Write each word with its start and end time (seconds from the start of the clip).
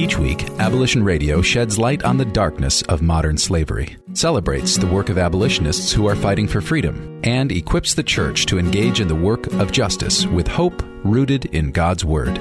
Each 0.00 0.16
week, 0.16 0.48
Abolition 0.58 1.04
Radio 1.04 1.42
sheds 1.42 1.78
light 1.78 2.04
on 2.04 2.16
the 2.16 2.24
darkness 2.24 2.80
of 2.84 3.02
modern 3.02 3.36
slavery, 3.36 3.98
celebrates 4.14 4.78
the 4.78 4.86
work 4.86 5.10
of 5.10 5.18
abolitionists 5.18 5.92
who 5.92 6.06
are 6.06 6.16
fighting 6.16 6.48
for 6.48 6.62
freedom, 6.62 7.20
and 7.22 7.52
equips 7.52 7.92
the 7.92 8.02
church 8.02 8.46
to 8.46 8.58
engage 8.58 9.00
in 9.00 9.08
the 9.08 9.14
work 9.14 9.46
of 9.60 9.72
justice 9.72 10.24
with 10.24 10.48
hope 10.48 10.82
rooted 11.04 11.44
in 11.54 11.70
God's 11.70 12.02
Word. 12.02 12.40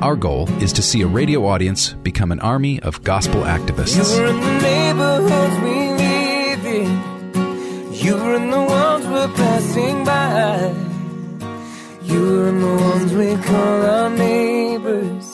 Our 0.00 0.16
goal 0.16 0.48
is 0.62 0.72
to 0.72 0.82
see 0.82 1.02
a 1.02 1.06
radio 1.06 1.44
audience 1.44 1.92
become 1.92 2.32
an 2.32 2.40
army 2.40 2.80
of 2.80 3.04
gospel 3.04 3.42
activists. 3.42 4.16
You 4.16 4.22
were 4.22 4.28
in 4.30 4.40
the 4.40 4.60
neighborhoods 4.62 5.56
we 5.60 5.90
live 5.92 6.64
in. 6.64 7.92
You 7.92 8.34
in 8.34 8.50
the 8.50 8.62
ones 8.62 9.06
we're 9.06 9.28
passing 9.36 10.04
by. 10.06 10.74
You 12.02 12.22
were 12.22 12.48
in 12.48 12.60
the 12.62 12.66
ones 12.66 13.12
we 13.12 13.36
call 13.44 13.84
our 13.84 14.08
neighbors. 14.08 15.27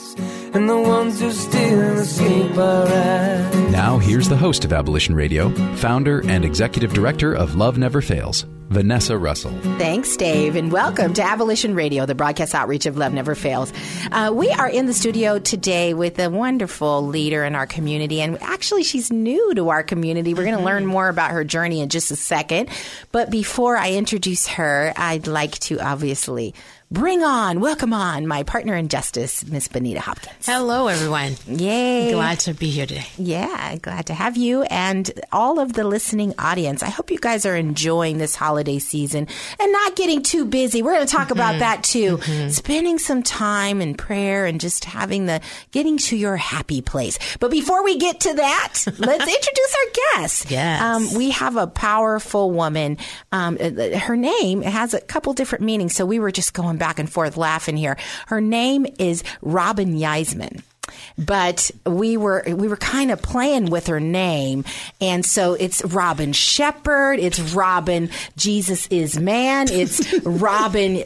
And 0.55 0.71
the 0.71 0.79
ones 0.79 1.19
who 1.19 1.33
still 1.33 1.99
escape 1.99 2.57
our 2.57 2.87
eyes. 2.87 3.73
Now, 3.73 3.99
here's 3.99 4.29
the 4.29 4.37
host 4.37 4.65
of 4.65 4.73
Abolition 4.73 5.17
Radio, 5.17 5.51
founder 5.75 6.23
and 6.29 6.45
executive 6.45 6.93
director 6.93 7.35
of 7.35 7.57
Love 7.57 7.77
Never 7.77 8.01
Fails, 8.01 8.47
Vanessa 8.69 9.19
Russell. 9.19 9.51
Thanks, 9.79 10.17
Dave, 10.17 10.55
and 10.55 10.71
welcome 10.71 11.13
to 11.15 11.25
Abolition 11.25 11.75
Radio, 11.75 12.07
the 12.07 12.15
broadcast 12.15 12.55
outreach 12.55 12.87
of 12.87 12.97
Love 12.97 13.13
Never 13.13 13.35
Fails. 13.35 13.73
Uh, 14.13 14.31
we 14.33 14.49
are 14.51 14.69
in 14.69 14.87
the 14.87 14.95
studio 14.95 15.41
today 15.41 15.93
with 15.93 16.21
a 16.21 16.31
wonderful 16.31 17.05
leader 17.05 17.45
in 17.45 17.57
our 17.57 17.67
community, 17.67 18.21
and 18.21 18.41
actually, 18.41 18.85
she's 18.85 19.11
new 19.11 19.55
to 19.55 19.71
our 19.71 19.83
community. 19.83 20.35
We're 20.35 20.45
going 20.45 20.57
to 20.57 20.63
learn 20.63 20.87
more 20.87 21.09
about 21.09 21.33
her 21.33 21.43
journey 21.43 21.81
in 21.81 21.89
just 21.89 22.13
a 22.13 22.17
second. 22.17 22.69
But 23.11 23.29
before 23.29 23.77
I 23.77 23.95
introduce 23.95 24.47
her, 24.47 24.93
I'd 24.97 25.27
like 25.27 25.59
to 25.61 25.81
obviously 25.81 26.55
bring 26.95 27.25
on, 27.25 27.59
welcome 27.59 27.93
on 27.93 28.25
my 28.25 28.45
partner 28.45 28.77
in 28.77 28.89
justice, 28.89 29.45
Miss 29.45 29.67
Benita 29.67 30.01
Hopkins. 30.01 30.47
Hello, 30.47 30.87
everyone. 30.87 31.35
Yay. 31.49 32.13
Glad 32.13 32.39
to 32.41 32.55
be 32.55 32.71
here 32.71 32.87
today. 32.87 33.07
Yeah, 33.19 33.75
glad 33.83 34.07
to 34.07 34.15
have 34.15 34.37
you 34.37 34.63
and 34.63 35.11
all 35.33 35.59
of 35.59 35.73
the 35.73 35.83
listening 35.83 36.35
audience. 36.39 36.85
I 36.85 36.91
hope 36.91 37.11
you 37.11 37.19
guys 37.19 37.45
are 37.47 37.57
enjoying 37.57 38.19
this 38.19 38.37
holiday 38.37 38.79
season 38.79 39.27
and 39.59 39.73
not 39.73 39.97
getting 39.97 40.23
too 40.23 40.45
busy. 40.45 40.83
We're 40.83 40.95
going 40.95 41.07
to 41.07 41.13
talk 41.13 41.33
about 41.33 41.59
that 41.59 41.83
too. 41.83 42.21
Spending 42.49 42.99
some 42.99 43.25
time 43.25 43.81
in 43.81 43.95
prayer 43.95 44.47
and 44.47 44.61
just 44.61 44.85
having 44.85 45.27
the 45.27 45.41
getting 45.73 45.99
to 45.99 46.17
your 46.17 46.37
happy 46.37 46.81
place. 46.81 47.19
But 47.41 47.51
before 47.51 47.83
we 47.83 47.99
get 47.99 48.21
to 48.21 48.35
that, 48.35 48.75
let's 48.87 48.97
introduce 49.01 49.75
our 49.75 50.21
guest. 50.21 50.51
Yes. 50.51 50.81
Um, 50.81 51.19
we 51.19 51.31
have 51.31 51.57
a 51.57 51.67
powerful 51.67 52.53
woman. 52.53 52.99
Um, 53.33 53.59
uh, 53.61 53.99
her 53.99 54.15
name 54.17 54.63
has 54.63 54.95
a 54.95 55.01
couple 55.01 55.33
different 55.33 55.65
meanings. 55.65 55.97
So 55.97 56.07
we 56.07 56.21
were 56.21 56.31
just 56.31 56.55
going 56.55 56.77
back 56.77 56.84
and 56.99 57.11
forth 57.11 57.37
laughing 57.37 57.77
here. 57.77 57.97
Her 58.27 58.41
name 58.41 58.87
is 58.99 59.25
Robin 59.43 59.95
Yeisman 59.95 60.63
but 61.17 61.71
we 61.87 62.17
were 62.17 62.43
we 62.47 62.69
were 62.69 62.77
kind 62.77 63.11
of 63.11 63.23
playing 63.23 63.71
with 63.71 63.87
her 63.87 64.01
name, 64.01 64.65
and 65.01 65.25
so 65.25 65.55
it's 65.55 65.85
Robin 65.85 66.33
Shepherd, 66.33 67.19
it's 67.19 67.39
Robin 67.55 68.11
Jesus 68.37 68.87
is 68.89 69.19
man, 69.19 69.69
it's 69.71 70.13
Robin 70.25 71.03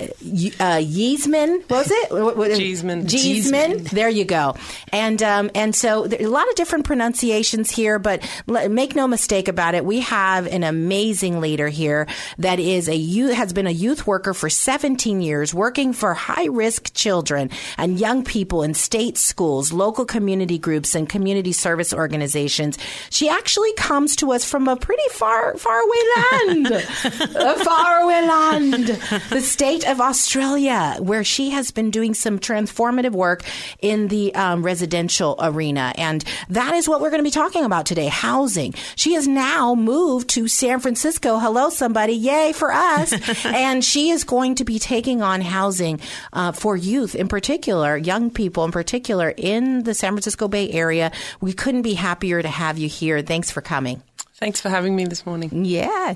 uh, 0.60 0.80
Yeesman, 0.82 1.62
was 1.68 1.90
it? 1.90 2.10
Jeesman. 2.10 3.04
Jeesman. 3.04 3.90
There 3.90 4.08
you 4.08 4.24
go. 4.24 4.56
And 4.92 5.22
um, 5.22 5.50
and 5.54 5.74
so 5.74 6.06
there 6.06 6.20
are 6.20 6.24
a 6.26 6.28
lot 6.28 6.48
of 6.48 6.54
different 6.54 6.84
pronunciations 6.84 7.70
here, 7.70 7.98
but 7.98 8.28
l- 8.48 8.68
make 8.68 8.94
no 8.94 9.06
mistake 9.06 9.48
about 9.48 9.74
it, 9.74 9.84
we 9.84 10.00
have 10.00 10.46
an 10.46 10.64
amazing 10.64 11.40
leader 11.40 11.68
here 11.68 12.06
that 12.38 12.58
is 12.58 12.88
a 12.88 12.96
youth 12.96 13.34
has 13.34 13.52
been 13.52 13.66
a 13.66 13.70
youth 13.70 14.06
worker 14.06 14.34
for 14.34 14.48
17 14.48 15.20
years, 15.20 15.54
working 15.54 15.92
for 15.92 16.14
high 16.14 16.46
risk 16.46 16.94
children 16.94 17.50
and 17.76 17.98
young 18.00 18.24
people 18.24 18.62
in 18.62 18.74
state 18.74 19.16
schools, 19.16 19.67
local 19.72 20.04
community 20.04 20.58
groups, 20.58 20.94
and 20.94 21.08
community 21.08 21.52
service 21.52 21.92
organizations. 21.92 22.78
She 23.10 23.28
actually 23.28 23.72
comes 23.74 24.16
to 24.16 24.32
us 24.32 24.44
from 24.44 24.68
a 24.68 24.76
pretty 24.76 25.08
far 25.10 25.56
far 25.56 25.80
away 25.80 25.98
land, 26.16 26.66
a 27.36 27.64
far 27.64 28.00
away 28.00 28.26
land, 28.26 28.84
the 29.30 29.40
state 29.40 29.88
of 29.88 30.00
Australia, 30.00 30.96
where 31.00 31.24
she 31.24 31.50
has 31.50 31.70
been 31.70 31.90
doing 31.90 32.14
some 32.14 32.38
transformative 32.38 33.12
work 33.12 33.42
in 33.80 34.08
the 34.08 34.34
um, 34.34 34.62
residential 34.62 35.36
arena. 35.40 35.92
And 35.96 36.24
that 36.48 36.74
is 36.74 36.88
what 36.88 37.00
we're 37.00 37.10
going 37.10 37.22
to 37.22 37.28
be 37.28 37.30
talking 37.30 37.64
about 37.64 37.86
today 37.86 38.06
housing. 38.06 38.74
She 38.96 39.14
has 39.14 39.26
now 39.26 39.74
moved 39.74 40.28
to 40.30 40.48
San 40.48 40.80
Francisco. 40.80 41.38
Hello, 41.38 41.70
somebody. 41.70 42.14
Yay 42.14 42.52
for 42.52 42.72
us. 42.72 43.12
and 43.44 43.84
she 43.84 44.10
is 44.10 44.24
going 44.24 44.54
to 44.56 44.64
be 44.64 44.78
taking 44.78 45.22
on 45.22 45.40
housing 45.40 46.00
uh, 46.32 46.52
for 46.52 46.76
youth 46.76 47.14
in 47.14 47.28
particular, 47.28 47.96
young 47.96 48.30
people 48.30 48.64
in 48.64 48.72
particular 48.72 49.34
in 49.36 49.57
the 49.58 49.94
San 49.94 50.12
Francisco 50.12 50.48
Bay 50.48 50.70
Area. 50.70 51.12
We 51.40 51.52
couldn't 51.52 51.82
be 51.82 51.94
happier 51.94 52.42
to 52.42 52.48
have 52.48 52.78
you 52.78 52.88
here. 52.88 53.22
Thanks 53.22 53.50
for 53.50 53.60
coming. 53.60 54.02
Thanks 54.34 54.60
for 54.60 54.68
having 54.68 54.94
me 54.94 55.04
this 55.04 55.26
morning. 55.26 55.64
Yeah. 55.64 56.14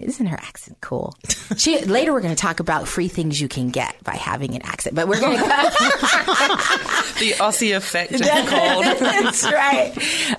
Isn't 0.00 0.26
her 0.26 0.36
accent 0.36 0.78
cool? 0.80 1.14
She 1.56 1.78
later 1.84 2.12
we're 2.12 2.20
going 2.20 2.34
to 2.34 2.40
talk 2.40 2.58
about 2.58 2.88
free 2.88 3.06
things 3.06 3.40
you 3.40 3.46
can 3.46 3.70
get 3.70 3.94
by 4.02 4.16
having 4.16 4.56
an 4.56 4.62
accent, 4.62 4.96
but 4.96 5.06
we're 5.06 5.20
going 5.20 5.38
to 5.38 5.44
The 7.14 7.30
Aussie 7.38 7.76
effect, 7.76 8.10
called. 8.10 8.84
That's 9.00 9.44
right. 9.44 9.92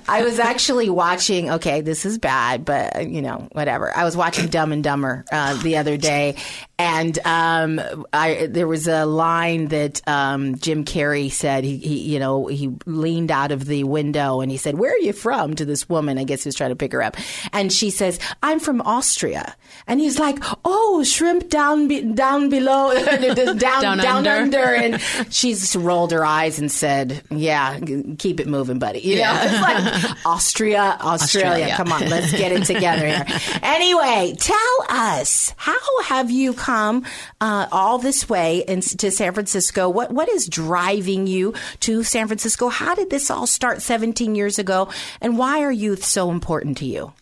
I 0.06 0.24
was 0.24 0.38
actually 0.38 0.90
watching. 0.90 1.50
Okay, 1.52 1.80
this 1.80 2.04
is 2.04 2.18
bad, 2.18 2.66
but 2.66 3.08
you 3.08 3.22
know, 3.22 3.48
whatever. 3.52 3.96
I 3.96 4.04
was 4.04 4.14
watching 4.14 4.48
Dumb 4.48 4.72
and 4.72 4.84
Dumber 4.84 5.24
uh, 5.32 5.54
the 5.62 5.78
other 5.78 5.96
day, 5.96 6.36
and 6.78 7.18
um, 7.24 7.80
I 8.12 8.46
there 8.50 8.68
was 8.68 8.88
a 8.88 9.06
line 9.06 9.68
that 9.68 10.06
um, 10.06 10.56
Jim 10.58 10.84
Carrey 10.84 11.32
said. 11.32 11.64
He, 11.64 11.78
he, 11.78 11.98
you 12.12 12.18
know, 12.18 12.46
he 12.46 12.74
leaned 12.84 13.30
out 13.30 13.52
of 13.52 13.64
the 13.64 13.84
window 13.84 14.42
and 14.42 14.50
he 14.50 14.58
said, 14.58 14.78
"Where 14.78 14.92
are 14.92 14.98
you 14.98 15.14
from?" 15.14 15.54
to 15.54 15.64
this 15.64 15.88
woman. 15.88 16.18
I 16.18 16.24
guess 16.24 16.44
he 16.44 16.48
was 16.48 16.56
trying 16.56 16.70
to 16.70 16.76
pick 16.76 16.92
her 16.92 17.02
up, 17.02 17.16
and 17.54 17.72
she 17.72 17.88
says, 17.90 18.18
"I'm 18.42 18.60
from 18.60 18.82
Austria," 18.82 19.45
and 19.86 20.00
he's 20.00 20.18
like, 20.18 20.38
"Oh, 20.64 21.02
shrimp 21.04 21.48
down 21.48 21.88
be- 21.88 22.02
down 22.02 22.48
below, 22.48 22.92
down 23.04 23.56
down, 23.58 23.98
Down 23.98 24.26
under. 24.26 24.30
under. 24.30 24.58
and 24.74 25.00
she's 25.30 25.74
rolled 25.76 26.12
her 26.12 26.24
eyes 26.24 26.58
and 26.58 26.70
said, 26.70 27.22
"Yeah, 27.30 27.78
keep 28.18 28.40
it 28.40 28.46
moving, 28.48 28.78
buddy." 28.78 29.00
You 29.00 29.16
know, 29.18 29.38
it's 29.42 29.60
like 29.60 30.26
Austria, 30.26 30.96
Australia. 31.00 31.66
Australia. 31.66 31.74
Come 31.76 31.92
on, 31.92 32.08
let's 32.08 32.32
get 32.32 32.52
it 32.52 32.64
together 32.64 33.06
here. 33.06 33.26
Anyway, 33.62 34.34
tell 34.38 34.84
us 34.88 35.52
how 35.56 36.02
have 36.04 36.30
you 36.30 36.52
come 36.54 37.04
uh, 37.40 37.66
all 37.72 37.98
this 37.98 38.28
way 38.28 38.58
in, 38.66 38.80
to 38.80 39.10
San 39.10 39.32
Francisco? 39.34 39.88
What 39.88 40.10
what 40.12 40.28
is 40.28 40.46
driving 40.46 41.26
you 41.26 41.54
to 41.80 42.02
San 42.02 42.26
Francisco? 42.26 42.68
How 42.68 42.94
did 42.94 43.10
this 43.10 43.30
all 43.30 43.46
start 43.46 43.82
17 43.82 44.34
years 44.34 44.58
ago, 44.58 44.88
and 45.20 45.36
why 45.38 45.62
are 45.62 45.72
youth 45.72 46.04
so 46.04 46.30
important 46.30 46.78
to 46.78 46.84
you? 46.86 47.12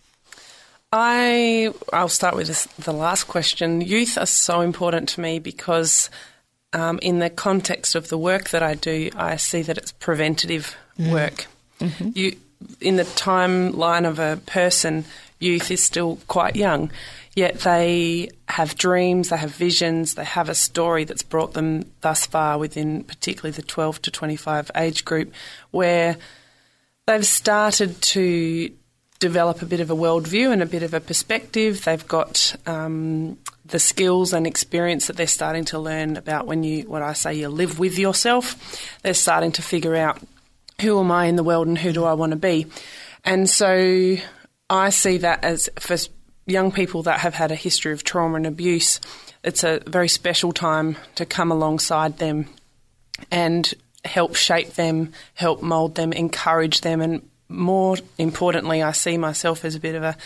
I 0.96 1.72
I'll 1.92 2.08
start 2.08 2.36
with 2.36 2.46
this, 2.46 2.66
the 2.78 2.92
last 2.92 3.24
question. 3.24 3.80
Youth 3.80 4.16
are 4.16 4.26
so 4.26 4.60
important 4.60 5.08
to 5.10 5.20
me 5.20 5.40
because, 5.40 6.08
um, 6.72 7.00
in 7.02 7.18
the 7.18 7.30
context 7.30 7.96
of 7.96 8.10
the 8.10 8.16
work 8.16 8.50
that 8.50 8.62
I 8.62 8.74
do, 8.74 9.10
I 9.16 9.34
see 9.34 9.62
that 9.62 9.76
it's 9.76 9.90
preventative 9.90 10.76
work. 10.96 11.46
You, 12.14 12.36
in 12.80 12.94
the 12.94 13.02
timeline 13.02 14.08
of 14.08 14.20
a 14.20 14.40
person, 14.46 15.04
youth 15.40 15.72
is 15.72 15.82
still 15.82 16.20
quite 16.28 16.54
young, 16.54 16.92
yet 17.34 17.58
they 17.60 18.30
have 18.48 18.76
dreams, 18.76 19.30
they 19.30 19.36
have 19.36 19.50
visions, 19.50 20.14
they 20.14 20.24
have 20.24 20.48
a 20.48 20.54
story 20.54 21.02
that's 21.02 21.24
brought 21.24 21.54
them 21.54 21.90
thus 22.02 22.24
far 22.24 22.56
within, 22.56 23.02
particularly 23.02 23.50
the 23.50 23.62
twelve 23.62 24.00
to 24.02 24.12
twenty-five 24.12 24.70
age 24.76 25.04
group, 25.04 25.34
where 25.72 26.16
they've 27.06 27.26
started 27.26 28.00
to 28.00 28.70
develop 29.18 29.62
a 29.62 29.66
bit 29.66 29.80
of 29.80 29.90
a 29.90 29.96
worldview 29.96 30.52
and 30.52 30.62
a 30.62 30.66
bit 30.66 30.82
of 30.82 30.94
a 30.94 31.00
perspective. 31.00 31.84
They've 31.84 32.06
got 32.06 32.54
um, 32.66 33.38
the 33.64 33.78
skills 33.78 34.32
and 34.32 34.46
experience 34.46 35.06
that 35.06 35.16
they're 35.16 35.26
starting 35.26 35.64
to 35.66 35.78
learn 35.78 36.16
about 36.16 36.46
when 36.46 36.62
you, 36.62 36.82
what 36.82 37.02
I 37.02 37.12
say, 37.12 37.34
you 37.34 37.48
live 37.48 37.78
with 37.78 37.98
yourself. 37.98 38.98
They're 39.02 39.14
starting 39.14 39.52
to 39.52 39.62
figure 39.62 39.96
out 39.96 40.20
who 40.80 40.98
am 41.00 41.10
I 41.10 41.26
in 41.26 41.36
the 41.36 41.44
world 41.44 41.66
and 41.66 41.78
who 41.78 41.92
do 41.92 42.04
I 42.04 42.14
want 42.14 42.30
to 42.30 42.36
be. 42.36 42.66
And 43.24 43.48
so 43.48 44.16
I 44.68 44.90
see 44.90 45.18
that 45.18 45.44
as 45.44 45.70
for 45.78 45.96
young 46.46 46.72
people 46.72 47.02
that 47.04 47.20
have 47.20 47.34
had 47.34 47.50
a 47.50 47.56
history 47.56 47.92
of 47.92 48.04
trauma 48.04 48.36
and 48.36 48.46
abuse, 48.46 49.00
it's 49.42 49.64
a 49.64 49.80
very 49.86 50.08
special 50.08 50.52
time 50.52 50.96
to 51.14 51.24
come 51.24 51.50
alongside 51.50 52.18
them 52.18 52.46
and 53.30 53.72
help 54.04 54.34
shape 54.34 54.74
them, 54.74 55.12
help 55.34 55.62
mould 55.62 55.94
them, 55.94 56.12
encourage 56.12 56.82
them, 56.82 57.00
and 57.00 57.28
more 57.54 57.96
importantly, 58.18 58.82
I 58.82 58.92
see 58.92 59.16
myself 59.18 59.64
as 59.64 59.74
a 59.74 59.80
bit 59.80 59.94
of 59.94 60.02
a, 60.02 60.16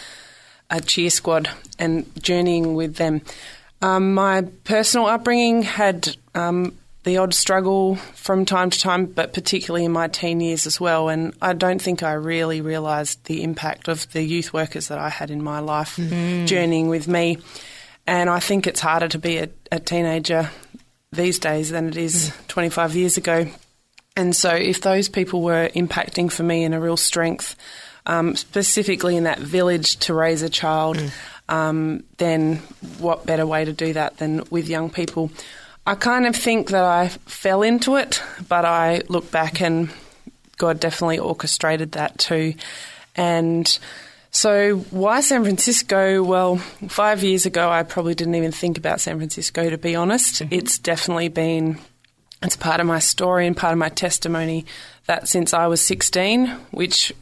a 0.70 0.80
cheer 0.80 1.10
squad 1.10 1.48
and 1.78 2.06
journeying 2.22 2.74
with 2.74 2.96
them. 2.96 3.22
Um, 3.80 4.14
my 4.14 4.42
personal 4.64 5.06
upbringing 5.06 5.62
had 5.62 6.16
um, 6.34 6.76
the 7.04 7.18
odd 7.18 7.32
struggle 7.32 7.96
from 7.96 8.44
time 8.44 8.70
to 8.70 8.78
time, 8.78 9.06
but 9.06 9.32
particularly 9.32 9.84
in 9.84 9.92
my 9.92 10.08
teen 10.08 10.40
years 10.40 10.66
as 10.66 10.80
well. 10.80 11.08
And 11.08 11.34
I 11.40 11.52
don't 11.52 11.80
think 11.80 12.02
I 12.02 12.12
really 12.12 12.60
realised 12.60 13.24
the 13.24 13.42
impact 13.42 13.88
of 13.88 14.10
the 14.12 14.22
youth 14.22 14.52
workers 14.52 14.88
that 14.88 14.98
I 14.98 15.08
had 15.08 15.30
in 15.30 15.42
my 15.42 15.60
life 15.60 15.96
mm. 15.96 16.46
journeying 16.46 16.88
with 16.88 17.06
me. 17.08 17.38
And 18.06 18.28
I 18.28 18.40
think 18.40 18.66
it's 18.66 18.80
harder 18.80 19.08
to 19.08 19.18
be 19.18 19.38
a, 19.38 19.48
a 19.70 19.78
teenager 19.78 20.50
these 21.12 21.38
days 21.38 21.70
than 21.70 21.88
it 21.88 21.96
is 21.96 22.30
mm. 22.30 22.48
25 22.48 22.96
years 22.96 23.16
ago. 23.16 23.46
And 24.18 24.34
so, 24.34 24.52
if 24.52 24.80
those 24.80 25.08
people 25.08 25.42
were 25.42 25.68
impacting 25.76 26.30
for 26.30 26.42
me 26.42 26.64
in 26.64 26.74
a 26.74 26.80
real 26.80 26.96
strength, 26.96 27.54
um, 28.04 28.34
specifically 28.34 29.16
in 29.16 29.24
that 29.24 29.38
village 29.38 29.96
to 29.98 30.12
raise 30.12 30.42
a 30.42 30.48
child, 30.48 30.96
mm. 30.96 31.10
um, 31.48 32.02
then 32.16 32.56
what 32.98 33.26
better 33.26 33.46
way 33.46 33.64
to 33.64 33.72
do 33.72 33.92
that 33.92 34.16
than 34.16 34.42
with 34.50 34.68
young 34.68 34.90
people? 34.90 35.30
I 35.86 35.94
kind 35.94 36.26
of 36.26 36.34
think 36.34 36.70
that 36.70 36.82
I 36.82 37.08
fell 37.26 37.62
into 37.62 37.94
it, 37.94 38.20
but 38.48 38.64
I 38.64 39.02
look 39.08 39.30
back 39.30 39.60
and 39.60 39.88
God 40.56 40.80
definitely 40.80 41.20
orchestrated 41.20 41.92
that 41.92 42.18
too. 42.18 42.54
And 43.14 43.78
so, 44.32 44.78
why 44.90 45.20
San 45.20 45.44
Francisco? 45.44 46.24
Well, 46.24 46.56
five 46.88 47.22
years 47.22 47.46
ago, 47.46 47.70
I 47.70 47.84
probably 47.84 48.16
didn't 48.16 48.34
even 48.34 48.50
think 48.50 48.78
about 48.78 49.00
San 49.00 49.18
Francisco, 49.18 49.70
to 49.70 49.78
be 49.78 49.94
honest. 49.94 50.42
Mm-hmm. 50.42 50.54
It's 50.54 50.78
definitely 50.78 51.28
been 51.28 51.78
it's 52.42 52.56
part 52.56 52.80
of 52.80 52.86
my 52.86 52.98
story 52.98 53.46
and 53.46 53.56
part 53.56 53.72
of 53.72 53.78
my 53.78 53.88
testimony 53.88 54.66
that 55.06 55.28
since 55.28 55.52
I 55.52 55.66
was 55.66 55.80
16, 55.84 56.48
which 56.70 57.12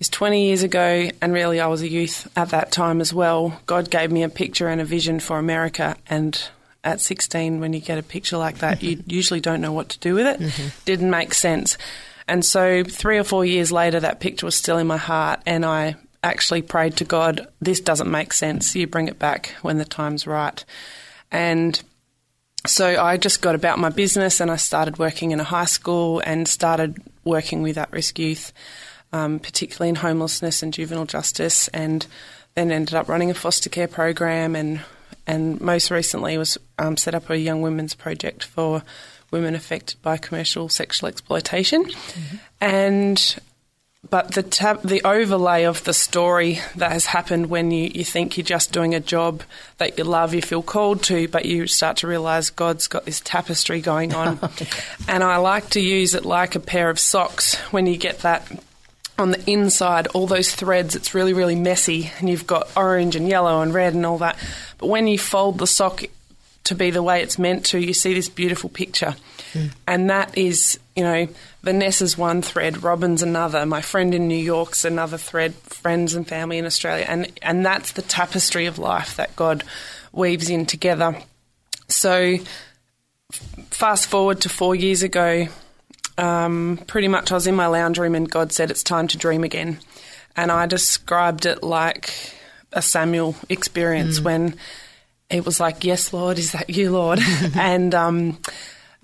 is 0.00 0.08
20 0.08 0.46
years 0.46 0.62
ago, 0.62 1.10
and 1.20 1.32
really 1.32 1.60
I 1.60 1.66
was 1.66 1.82
a 1.82 1.88
youth 1.88 2.28
at 2.36 2.50
that 2.50 2.72
time 2.72 3.00
as 3.00 3.12
well, 3.12 3.60
God 3.66 3.90
gave 3.90 4.10
me 4.10 4.22
a 4.22 4.28
picture 4.28 4.68
and 4.68 4.80
a 4.80 4.84
vision 4.84 5.20
for 5.20 5.38
America. 5.38 5.96
And 6.08 6.40
at 6.84 7.00
16, 7.00 7.60
when 7.60 7.72
you 7.72 7.80
get 7.80 7.98
a 7.98 8.02
picture 8.02 8.38
like 8.38 8.58
that, 8.58 8.82
you 8.82 9.02
usually 9.06 9.40
don't 9.40 9.60
know 9.60 9.72
what 9.72 9.90
to 9.90 9.98
do 9.98 10.14
with 10.14 10.26
it. 10.26 10.40
Mm-hmm. 10.40 10.68
Didn't 10.84 11.10
make 11.10 11.34
sense. 11.34 11.76
And 12.26 12.44
so, 12.44 12.84
three 12.84 13.18
or 13.18 13.24
four 13.24 13.44
years 13.44 13.72
later, 13.72 14.00
that 14.00 14.20
picture 14.20 14.46
was 14.46 14.54
still 14.54 14.76
in 14.76 14.86
my 14.86 14.98
heart, 14.98 15.40
and 15.46 15.64
I 15.64 15.96
actually 16.22 16.62
prayed 16.62 16.96
to 16.98 17.04
God, 17.04 17.48
This 17.60 17.80
doesn't 17.80 18.10
make 18.10 18.34
sense. 18.34 18.74
You 18.74 18.86
bring 18.86 19.08
it 19.08 19.18
back 19.18 19.54
when 19.62 19.78
the 19.78 19.84
time's 19.86 20.26
right. 20.26 20.62
And 21.30 21.80
so 22.68 23.02
I 23.02 23.16
just 23.16 23.42
got 23.42 23.54
about 23.54 23.78
my 23.78 23.88
business 23.88 24.40
and 24.40 24.50
I 24.50 24.56
started 24.56 24.98
working 24.98 25.32
in 25.32 25.40
a 25.40 25.44
high 25.44 25.64
school 25.64 26.20
and 26.20 26.46
started 26.46 27.02
working 27.24 27.62
with 27.62 27.78
at 27.78 27.92
risk 27.92 28.18
youth, 28.18 28.52
um, 29.12 29.38
particularly 29.38 29.88
in 29.88 29.96
homelessness 29.96 30.62
and 30.62 30.72
juvenile 30.72 31.06
justice, 31.06 31.68
and 31.68 32.06
then 32.54 32.70
ended 32.70 32.94
up 32.94 33.08
running 33.08 33.30
a 33.30 33.34
foster 33.34 33.70
care 33.70 33.88
program 33.88 34.54
and 34.54 34.80
and 35.26 35.60
most 35.60 35.90
recently 35.90 36.38
was 36.38 36.56
um, 36.78 36.96
set 36.96 37.14
up 37.14 37.28
a 37.28 37.38
young 37.38 37.60
women's 37.60 37.94
project 37.94 38.44
for 38.44 38.82
women 39.30 39.54
affected 39.54 40.00
by 40.00 40.16
commercial 40.16 40.68
sexual 40.70 41.08
exploitation, 41.08 41.84
mm-hmm. 41.84 42.36
and 42.60 43.38
but 44.08 44.32
the 44.32 44.42
tab, 44.42 44.82
the 44.82 45.02
overlay 45.02 45.64
of 45.64 45.82
the 45.84 45.92
story 45.92 46.60
that 46.76 46.92
has 46.92 47.06
happened 47.06 47.50
when 47.50 47.70
you, 47.70 47.90
you 47.92 48.04
think 48.04 48.36
you're 48.36 48.44
just 48.44 48.72
doing 48.72 48.94
a 48.94 49.00
job 49.00 49.42
that 49.78 49.98
you 49.98 50.04
love, 50.04 50.34
you 50.34 50.42
feel 50.42 50.62
called 50.62 51.02
to, 51.04 51.26
but 51.28 51.44
you 51.44 51.66
start 51.66 51.96
to 51.98 52.06
realise 52.06 52.50
God's 52.50 52.86
got 52.86 53.04
this 53.04 53.20
tapestry 53.20 53.80
going 53.80 54.14
on. 54.14 54.38
and 55.08 55.24
I 55.24 55.38
like 55.38 55.70
to 55.70 55.80
use 55.80 56.14
it 56.14 56.24
like 56.24 56.54
a 56.54 56.60
pair 56.60 56.90
of 56.90 56.98
socks 56.98 57.56
when 57.72 57.86
you 57.86 57.96
get 57.96 58.20
that 58.20 58.50
on 59.18 59.32
the 59.32 59.50
inside, 59.50 60.06
all 60.08 60.28
those 60.28 60.54
threads, 60.54 60.94
it's 60.94 61.12
really, 61.12 61.32
really 61.32 61.56
messy, 61.56 62.12
and 62.20 62.28
you've 62.28 62.46
got 62.46 62.70
orange 62.76 63.16
and 63.16 63.28
yellow 63.28 63.60
and 63.62 63.74
red 63.74 63.94
and 63.94 64.06
all 64.06 64.18
that. 64.18 64.38
But 64.78 64.86
when 64.86 65.08
you 65.08 65.18
fold 65.18 65.58
the 65.58 65.66
sock 65.66 66.04
to 66.64 66.74
be 66.74 66.90
the 66.90 67.02
way 67.02 67.20
it's 67.20 67.38
meant 67.38 67.66
to, 67.66 67.78
you 67.80 67.92
see 67.92 68.14
this 68.14 68.28
beautiful 68.28 68.70
picture. 68.70 69.16
Mm. 69.54 69.72
And 69.88 70.10
that 70.10 70.38
is, 70.38 70.78
you 70.98 71.04
know, 71.04 71.28
Vanessa's 71.62 72.18
one 72.18 72.42
thread, 72.42 72.82
Robin's 72.82 73.22
another, 73.22 73.64
my 73.64 73.80
friend 73.80 74.16
in 74.16 74.26
New 74.26 74.34
York's 74.34 74.84
another 74.84 75.16
thread, 75.16 75.54
friends 75.54 76.14
and 76.14 76.26
family 76.26 76.58
in 76.58 76.66
Australia. 76.66 77.04
And, 77.08 77.30
and 77.40 77.64
that's 77.64 77.92
the 77.92 78.02
tapestry 78.02 78.66
of 78.66 78.80
life 78.80 79.14
that 79.14 79.36
God 79.36 79.62
weaves 80.10 80.50
in 80.50 80.66
together. 80.66 81.16
So, 81.86 82.38
fast 83.70 84.08
forward 84.08 84.40
to 84.40 84.48
four 84.48 84.74
years 84.74 85.04
ago, 85.04 85.46
um, 86.18 86.80
pretty 86.88 87.06
much 87.06 87.30
I 87.30 87.36
was 87.36 87.46
in 87.46 87.54
my 87.54 87.68
lounge 87.68 87.96
room 88.00 88.16
and 88.16 88.28
God 88.28 88.50
said, 88.50 88.72
It's 88.72 88.82
time 88.82 89.06
to 89.06 89.16
dream 89.16 89.44
again. 89.44 89.78
And 90.34 90.50
I 90.50 90.66
described 90.66 91.46
it 91.46 91.62
like 91.62 92.12
a 92.72 92.82
Samuel 92.82 93.36
experience 93.48 94.18
mm. 94.18 94.24
when 94.24 94.56
it 95.30 95.46
was 95.46 95.60
like, 95.60 95.84
Yes, 95.84 96.12
Lord, 96.12 96.40
is 96.40 96.50
that 96.52 96.70
you, 96.70 96.90
Lord? 96.90 97.20
and, 97.54 97.94
um, 97.94 98.38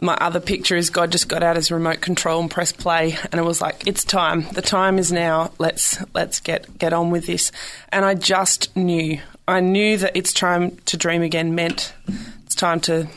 my 0.00 0.14
other 0.20 0.40
picture 0.40 0.76
is 0.76 0.90
God 0.90 1.12
just 1.12 1.28
got 1.28 1.42
out 1.42 1.56
his 1.56 1.70
remote 1.70 2.00
control 2.00 2.40
and 2.40 2.50
pressed 2.50 2.78
play, 2.78 3.16
and 3.30 3.40
it 3.40 3.44
was 3.44 3.60
like, 3.60 3.86
it's 3.86 4.04
time. 4.04 4.46
The 4.52 4.62
time 4.62 4.98
is 4.98 5.12
now. 5.12 5.52
Let's 5.58 6.02
let's 6.14 6.40
get 6.40 6.78
get 6.78 6.92
on 6.92 7.10
with 7.10 7.26
this. 7.26 7.52
And 7.90 8.04
I 8.04 8.14
just 8.14 8.74
knew. 8.76 9.20
I 9.46 9.60
knew 9.60 9.98
that 9.98 10.16
it's 10.16 10.32
time 10.32 10.76
to 10.86 10.96
dream 10.96 11.22
again 11.22 11.54
meant 11.54 11.92
it's 12.44 12.54
time 12.54 12.80
to 12.80 13.08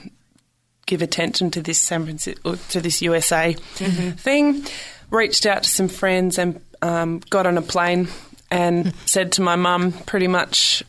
give 0.86 1.02
attention 1.02 1.52
to 1.52 1.62
this 1.62 1.80
San 1.80 2.04
Francisco 2.04 2.56
to 2.56 2.82
this 2.82 3.02
USA 3.02 3.54
mm-hmm. 3.54 4.12
thing. 4.12 4.66
Reached 5.10 5.46
out 5.46 5.64
to 5.64 5.70
some 5.70 5.88
friends 5.88 6.38
and 6.38 6.62
um, 6.82 7.22
got 7.30 7.48
on 7.48 7.58
a 7.58 7.62
plane 7.62 8.10
and 8.52 8.94
said 9.06 9.34
to 9.34 9.42
my 9.42 9.56
mum 9.56 9.92
pretty 9.92 10.28
much 10.28 10.84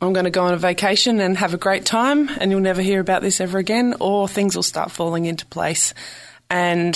I'm 0.00 0.12
going 0.12 0.24
to 0.24 0.30
go 0.30 0.44
on 0.44 0.54
a 0.54 0.58
vacation 0.58 1.20
and 1.20 1.36
have 1.38 1.54
a 1.54 1.58
great 1.58 1.84
time, 1.84 2.28
and 2.28 2.50
you'll 2.50 2.60
never 2.60 2.82
hear 2.82 3.00
about 3.00 3.22
this 3.22 3.40
ever 3.40 3.58
again, 3.58 3.94
or 4.00 4.28
things 4.28 4.54
will 4.54 4.62
start 4.62 4.92
falling 4.92 5.26
into 5.26 5.44
place. 5.46 5.92
And 6.48 6.94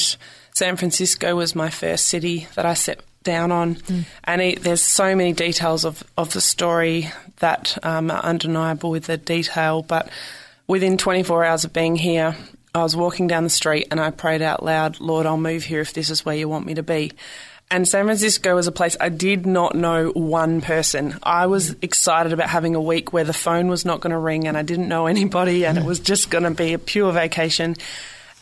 San 0.55 0.77
Francisco 0.77 1.35
was 1.35 1.55
my 1.55 1.69
first 1.69 2.07
city 2.07 2.47
that 2.55 2.65
I 2.65 2.75
set 2.75 3.01
down 3.25 3.51
on, 3.51 3.77
mm. 3.77 4.05
and 4.25 4.41
it, 4.41 4.63
there's 4.63 4.83
so 4.83 5.17
many 5.17 5.33
details 5.33 5.85
of, 5.85 6.05
of 6.17 6.33
the 6.33 6.41
story 6.41 7.11
that 7.41 7.77
um, 7.83 8.11
are 8.11 8.23
undeniable 8.23 8.91
with 8.91 9.07
the 9.07 9.17
detail. 9.17 9.83
But 9.83 10.09
within 10.69 10.97
24 10.97 11.45
hours 11.45 11.65
of 11.65 11.73
being 11.73 11.97
here, 11.97 12.37
I 12.75 12.83
was 12.83 12.97
walking 12.97 13.27
down 13.27 13.45
the 13.45 13.51
street 13.51 13.89
and 13.91 14.01
I 14.01 14.11
prayed 14.11 14.43
out 14.43 14.63
loud, 14.63 15.01
Lord, 15.01 15.27
I'll 15.27 15.37
move 15.37 15.65
here 15.65 15.81
if 15.81 15.93
this 15.93 16.09
is 16.09 16.25
where 16.25 16.37
you 16.37 16.49
want 16.49 16.67
me 16.67 16.75
to 16.75 16.83
be. 16.83 17.13
And 17.73 17.89
San 17.89 18.05
Francisco 18.05 18.55
was 18.55 18.67
a 18.67 18.73
place 18.73 18.99
I 19.01 19.09
did 19.09 19.47
not 19.47 19.75
know 19.75 20.11
one 20.11 20.61
person. 20.61 21.19
I 21.23 21.47
was 21.47 21.75
excited 21.81 22.35
about 22.35 22.51
having 22.51 22.75
a 22.75 22.81
week 22.81 23.15
where 23.15 23.25
the 23.25 23.33
phone 23.33 23.69
was 23.69 23.87
not 23.87 24.03
going 24.03 24.11
to 24.11 24.19
ring 24.19 24.47
and 24.47 24.59
I 24.59 24.63
didn't 24.63 24.89
know 24.89 25.07
anybody 25.09 25.65
and 25.65 25.79
it 25.79 25.85
was 25.85 25.99
just 25.99 26.31
going 26.31 26.45
to 26.45 26.51
be 26.51 26.75
a 26.75 26.79
pure 26.79 27.13
vacation. 27.13 27.77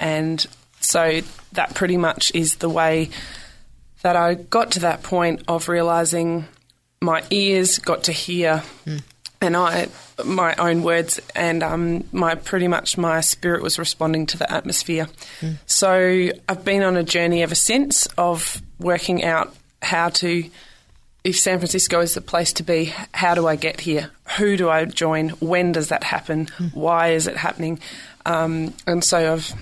And 0.01 0.45
so 0.81 1.21
that 1.53 1.77
pretty 1.77 1.97
much 1.97 2.33
is 2.35 2.57
the 2.57 2.69
way 2.69 3.11
that 4.03 4.17
I 4.17 4.35
got 4.35 4.73
to 4.73 4.81
that 4.81 5.05
point 5.05 5.45
of 5.47 5.69
realizing 5.69 6.49
my 7.01 7.23
ears 7.31 7.79
got 7.79 8.05
to 8.05 8.13
hear 8.13 8.65
mm. 8.85 9.01
And 9.41 9.57
I 9.57 9.89
my 10.25 10.55
own 10.57 10.83
words 10.83 11.21
and 11.35 11.63
um, 11.63 12.05
my 12.13 12.35
pretty 12.35 12.69
much 12.69 12.99
my 12.99 13.21
spirit 13.21 13.63
was 13.63 13.79
responding 13.79 14.27
to 14.27 14.39
the 14.39 14.51
atmosphere. 14.53 15.09
Mm. 15.41 15.57
So 15.67 16.31
I've 16.49 16.65
been 16.65 16.83
on 16.83 16.97
a 16.97 17.03
journey 17.03 17.43
ever 17.43 17.55
since 17.55 18.07
of 18.19 18.61
working 18.79 19.25
out 19.25 19.55
how 19.83 20.11
to, 20.11 20.45
if 21.25 21.39
San 21.39 21.59
Francisco 21.59 22.01
is 22.01 22.15
the 22.15 22.21
place 22.21 22.53
to 22.55 22.63
be, 22.63 22.93
how 23.15 23.35
do 23.35 23.47
I 23.47 23.57
get 23.57 23.81
here? 23.81 24.11
Who 24.37 24.57
do 24.57 24.69
I 24.69 24.85
join? 24.85 25.31
When 25.31 25.73
does 25.73 25.89
that 25.89 26.05
happen? 26.05 26.47
Mm. 26.47 26.75
Why 26.75 27.09
is 27.13 27.27
it 27.27 27.37
happening? 27.37 27.81
Um, 28.27 28.75
and 28.87 29.03
so 29.03 29.33
I've 29.33 29.55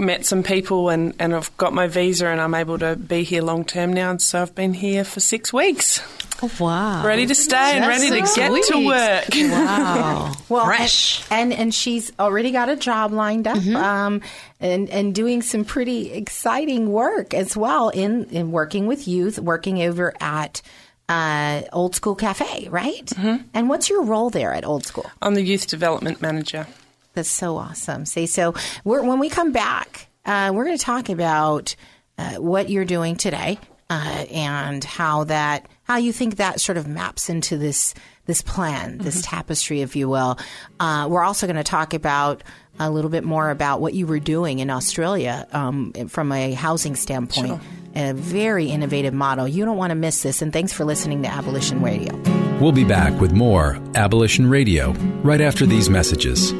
met 0.00 0.26
some 0.26 0.42
people 0.42 0.88
and, 0.88 1.14
and 1.18 1.34
I've 1.34 1.54
got 1.56 1.72
my 1.72 1.86
visa 1.86 2.26
and 2.26 2.40
I'm 2.40 2.54
able 2.54 2.78
to 2.78 2.96
be 2.96 3.22
here 3.22 3.42
long 3.42 3.64
term 3.64 3.92
now. 3.92 4.10
And 4.10 4.20
so 4.20 4.42
I've 4.42 4.54
been 4.54 4.74
here 4.74 5.04
for 5.04 5.20
six 5.20 5.52
weeks. 5.52 6.02
Oh, 6.42 6.50
wow. 6.58 7.04
Ready 7.04 7.26
to 7.26 7.34
stay 7.34 7.76
and 7.76 7.86
ready 7.86 8.08
to 8.08 8.32
get 8.34 8.50
weeks. 8.50 8.68
to 8.68 8.86
work. 8.86 9.28
Wow. 9.34 10.32
Well, 10.48 10.64
Fresh. 10.66 11.24
and 11.30 11.52
and 11.52 11.72
she's 11.72 12.10
already 12.18 12.50
got 12.50 12.68
a 12.68 12.74
job 12.74 13.12
lined 13.12 13.46
up, 13.46 13.64
um, 13.66 14.20
and 14.58 14.88
and 14.90 15.14
doing 15.14 15.42
some 15.42 15.64
pretty 15.64 16.10
exciting 16.12 16.90
work 16.90 17.34
as 17.34 17.56
well 17.56 17.90
in 17.90 18.24
in 18.30 18.50
working 18.50 18.86
with 18.88 19.06
youth, 19.06 19.38
working 19.38 19.80
over 19.82 20.12
at 20.20 20.60
uh, 21.08 21.62
Old 21.72 21.94
School 21.94 22.14
Cafe, 22.14 22.68
right? 22.68 23.04
Mm-hmm. 23.06 23.44
And 23.54 23.68
what's 23.68 23.88
your 23.90 24.02
role 24.02 24.30
there 24.30 24.52
at 24.52 24.64
Old 24.64 24.86
School? 24.86 25.08
I'm 25.22 25.34
the 25.34 25.42
youth 25.42 25.66
development 25.66 26.20
manager. 26.22 26.66
That's 27.14 27.28
so 27.28 27.56
awesome. 27.56 28.06
See, 28.06 28.26
so 28.26 28.54
we're, 28.84 29.02
when 29.02 29.18
we 29.18 29.28
come 29.28 29.52
back, 29.52 30.08
uh, 30.24 30.52
we're 30.54 30.64
going 30.64 30.78
to 30.78 30.84
talk 30.84 31.08
about 31.08 31.74
uh, 32.18 32.34
what 32.34 32.70
you're 32.70 32.84
doing 32.84 33.16
today 33.16 33.58
uh, 33.88 34.24
and 34.30 34.84
how 34.84 35.24
that 35.24 35.68
how 35.82 35.96
you 35.96 36.12
think 36.12 36.36
that 36.36 36.60
sort 36.60 36.78
of 36.78 36.86
maps 36.86 37.28
into 37.28 37.58
this 37.58 37.94
this 38.26 38.42
plan, 38.42 38.98
this 38.98 39.22
tapestry, 39.22 39.80
if 39.80 39.96
you 39.96 40.08
will. 40.08 40.38
Uh, 40.78 41.08
we're 41.10 41.24
also 41.24 41.46
going 41.48 41.56
to 41.56 41.64
talk 41.64 41.94
about 41.94 42.44
a 42.78 42.88
little 42.88 43.10
bit 43.10 43.24
more 43.24 43.50
about 43.50 43.80
what 43.80 43.92
you 43.92 44.06
were 44.06 44.20
doing 44.20 44.60
in 44.60 44.70
Australia 44.70 45.48
um, 45.52 45.92
from 46.08 46.30
a 46.30 46.52
housing 46.52 46.94
standpoint. 46.94 47.60
A 47.96 48.14
very 48.14 48.66
innovative 48.66 49.12
model. 49.12 49.48
You 49.48 49.64
don't 49.64 49.76
want 49.76 49.90
to 49.90 49.96
miss 49.96 50.22
this. 50.22 50.42
And 50.42 50.52
thanks 50.52 50.72
for 50.72 50.84
listening 50.84 51.22
to 51.24 51.28
Abolition 51.28 51.82
Radio. 51.82 52.14
We'll 52.60 52.70
be 52.70 52.84
back 52.84 53.20
with 53.20 53.32
more 53.32 53.80
Abolition 53.96 54.48
Radio 54.48 54.92
right 55.24 55.40
after 55.40 55.66
these 55.66 55.90
messages. 55.90 56.52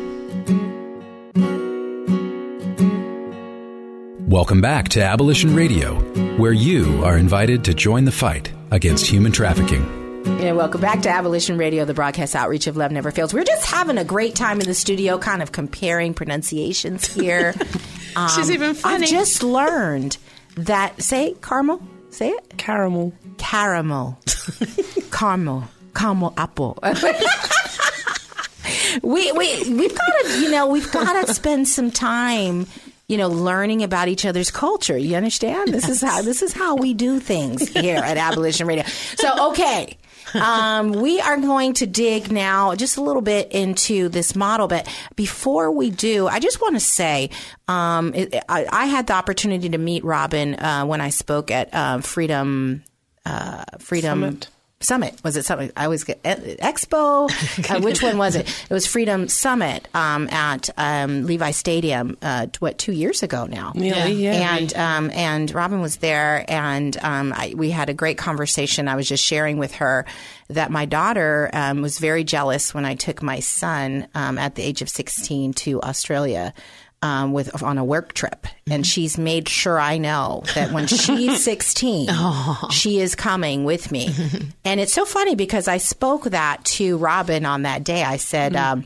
Welcome 4.31 4.61
back 4.61 4.89
to 4.91 5.03
Abolition 5.03 5.57
Radio, 5.57 5.97
where 6.37 6.53
you 6.53 7.05
are 7.05 7.19
invited 7.19 7.65
to 7.65 7.75
join 7.75 8.05
the 8.05 8.13
fight 8.13 8.53
against 8.71 9.05
human 9.05 9.33
trafficking. 9.33 9.83
Yeah, 10.39 10.53
welcome 10.53 10.81
back 10.81 11.03
to 11.03 11.09
Abolition 11.09 11.59
Radio, 11.59 11.85
the 11.85 11.95
broadcast 11.95 12.37
outreach 12.37 12.69
of 12.69 12.77
Love 12.77 12.93
Never 12.93 13.11
Fails. 13.11 13.35
We're 13.35 13.43
just 13.43 13.67
having 13.67 13.99
a 13.99 14.05
great 14.05 14.37
time 14.37 14.61
in 14.61 14.69
the 14.69 14.75
studio, 14.75 15.19
kind 15.19 15.43
of 15.43 15.51
comparing 15.51 16.15
pronunciations 16.15 17.09
here. 17.09 17.57
Um, 18.17 18.29
She's 18.29 18.51
even 18.51 18.75
funny. 18.75 19.05
I 19.05 19.09
just 19.09 19.45
learned 19.45 20.17
that, 20.57 21.01
say 21.01 21.35
caramel, 21.43 21.81
say 22.11 22.31
it. 22.31 22.57
Caramel. 22.57 23.13
Caramel. 23.39 24.19
caramel. 25.13 25.69
Caramel 25.95 26.35
apple. 26.37 26.77
we, 29.03 29.31
we, 29.31 29.75
we've 29.75 29.97
got 29.97 30.13
to, 30.23 30.41
you 30.41 30.51
know, 30.51 30.67
we've 30.67 30.91
got 30.91 31.25
to 31.25 31.33
spend 31.33 31.69
some 31.69 31.93
time 31.93 32.67
you 33.11 33.17
know, 33.17 33.29
learning 33.29 33.83
about 33.83 34.07
each 34.07 34.25
other's 34.25 34.53
culture. 34.53 34.97
You 34.97 35.17
understand? 35.17 35.75
This 35.75 35.89
is 35.89 36.01
how 36.01 36.23
this 36.23 36.43
is 36.43 36.53
how 36.53 36.77
we 36.77 36.95
do 36.95 37.19
things 37.19 37.69
here 37.69 37.97
at 37.97 38.17
Abolition 38.17 38.69
Radio. 38.69 38.85
So, 39.17 39.51
okay. 39.51 39.99
Um, 40.33 40.93
we 40.93 41.21
are 41.21 41.37
going 41.39 41.75
to 41.75 41.89
dig 41.89 42.31
now 42.31 42.77
just 42.77 42.99
a 42.99 43.03
little 43.03 43.21
bit 43.21 43.51
into 43.51 44.09
this 44.09 44.37
model, 44.37 44.69
but 44.69 44.87
before 45.17 45.73
we 45.73 45.91
do, 45.91 46.29
I 46.29 46.39
just 46.39 46.61
want 46.61 46.77
to 46.77 46.81
say 46.81 47.31
um, 47.67 48.15
it, 48.15 48.33
I, 48.49 48.65
I 48.71 48.87
had 48.87 49.09
the 49.09 49.15
opportunity 49.15 49.71
to 49.71 49.79
meet 49.79 50.05
Robin 50.05 50.55
uh, 50.55 50.85
when 50.85 51.01
I 51.01 51.11
spoke 51.11 51.51
at 51.51 51.75
uh, 51.75 52.01
Freedom 52.01 52.85
uh, 53.27 53.65
Freedom 53.81 54.21
Summit. 54.21 54.49
Summit 54.83 55.23
was 55.23 55.37
it 55.37 55.45
something? 55.45 55.71
I 55.77 55.85
always 55.85 56.05
get 56.05 56.21
eh, 56.25 56.57
Expo. 56.57 57.31
Uh, 57.71 57.81
which 57.83 58.03
one 58.03 58.17
was 58.17 58.35
it? 58.35 58.49
It 58.49 58.73
was 58.73 58.87
Freedom 58.87 59.29
Summit 59.29 59.87
um, 59.93 60.27
at 60.31 60.71
um, 60.79 61.27
Levi 61.27 61.51
Stadium. 61.51 62.17
Uh, 62.23 62.47
what 62.61 62.79
two 62.79 62.93
years 62.93 63.23
ago 63.23 63.45
now? 63.45 63.73
Nearly, 63.75 64.15
yeah. 64.15 64.57
And 64.57 64.75
um, 64.75 65.11
and 65.11 65.53
Robin 65.53 65.83
was 65.83 65.99
there, 65.99 66.47
and 66.49 66.97
um, 67.03 67.35
I, 67.37 67.53
we 67.55 67.69
had 67.69 67.91
a 67.91 67.95
great 67.95 68.17
conversation. 68.17 68.89
I 68.89 68.97
was 68.97 69.07
just 69.07 69.23
sharing 69.23 69.59
with 69.59 69.75
her 69.75 70.07
that 70.49 70.71
my 70.71 70.87
daughter 70.87 71.51
um, 71.53 71.83
was 71.83 71.99
very 71.99 72.25
jealous 72.25 72.73
when 72.73 72.87
I 72.87 72.95
took 72.95 73.23
my 73.23 73.41
son 73.41 74.09
um, 74.15 74.39
at 74.39 74.55
the 74.55 74.63
age 74.63 74.81
of 74.81 74.89
sixteen 74.89 75.53
to 75.55 75.83
Australia. 75.83 76.55
Um, 77.03 77.33
with 77.33 77.63
on 77.63 77.79
a 77.79 77.85
work 77.85 78.13
trip, 78.13 78.47
and 78.71 78.87
she's 78.87 79.17
made 79.17 79.49
sure 79.49 79.81
I 79.81 79.97
know 79.97 80.43
that 80.55 80.71
when 80.71 80.87
she's 80.87 81.43
16, 81.45 82.09
she 82.71 83.01
is 83.01 83.15
coming 83.15 83.65
with 83.65 83.91
me. 83.91 84.11
and 84.67 84.81
it's 84.81 84.93
so 84.93 85.07
funny 85.07 85.35
because 85.35 85.67
I 85.67 85.79
spoke 85.79 86.25
that 86.25 86.63
to 86.77 86.99
Robin 86.99 87.47
on 87.47 87.63
that 87.63 87.85
day. 87.85 88.03
I 88.05 88.19
said, 88.19 88.55
um, 88.55 88.85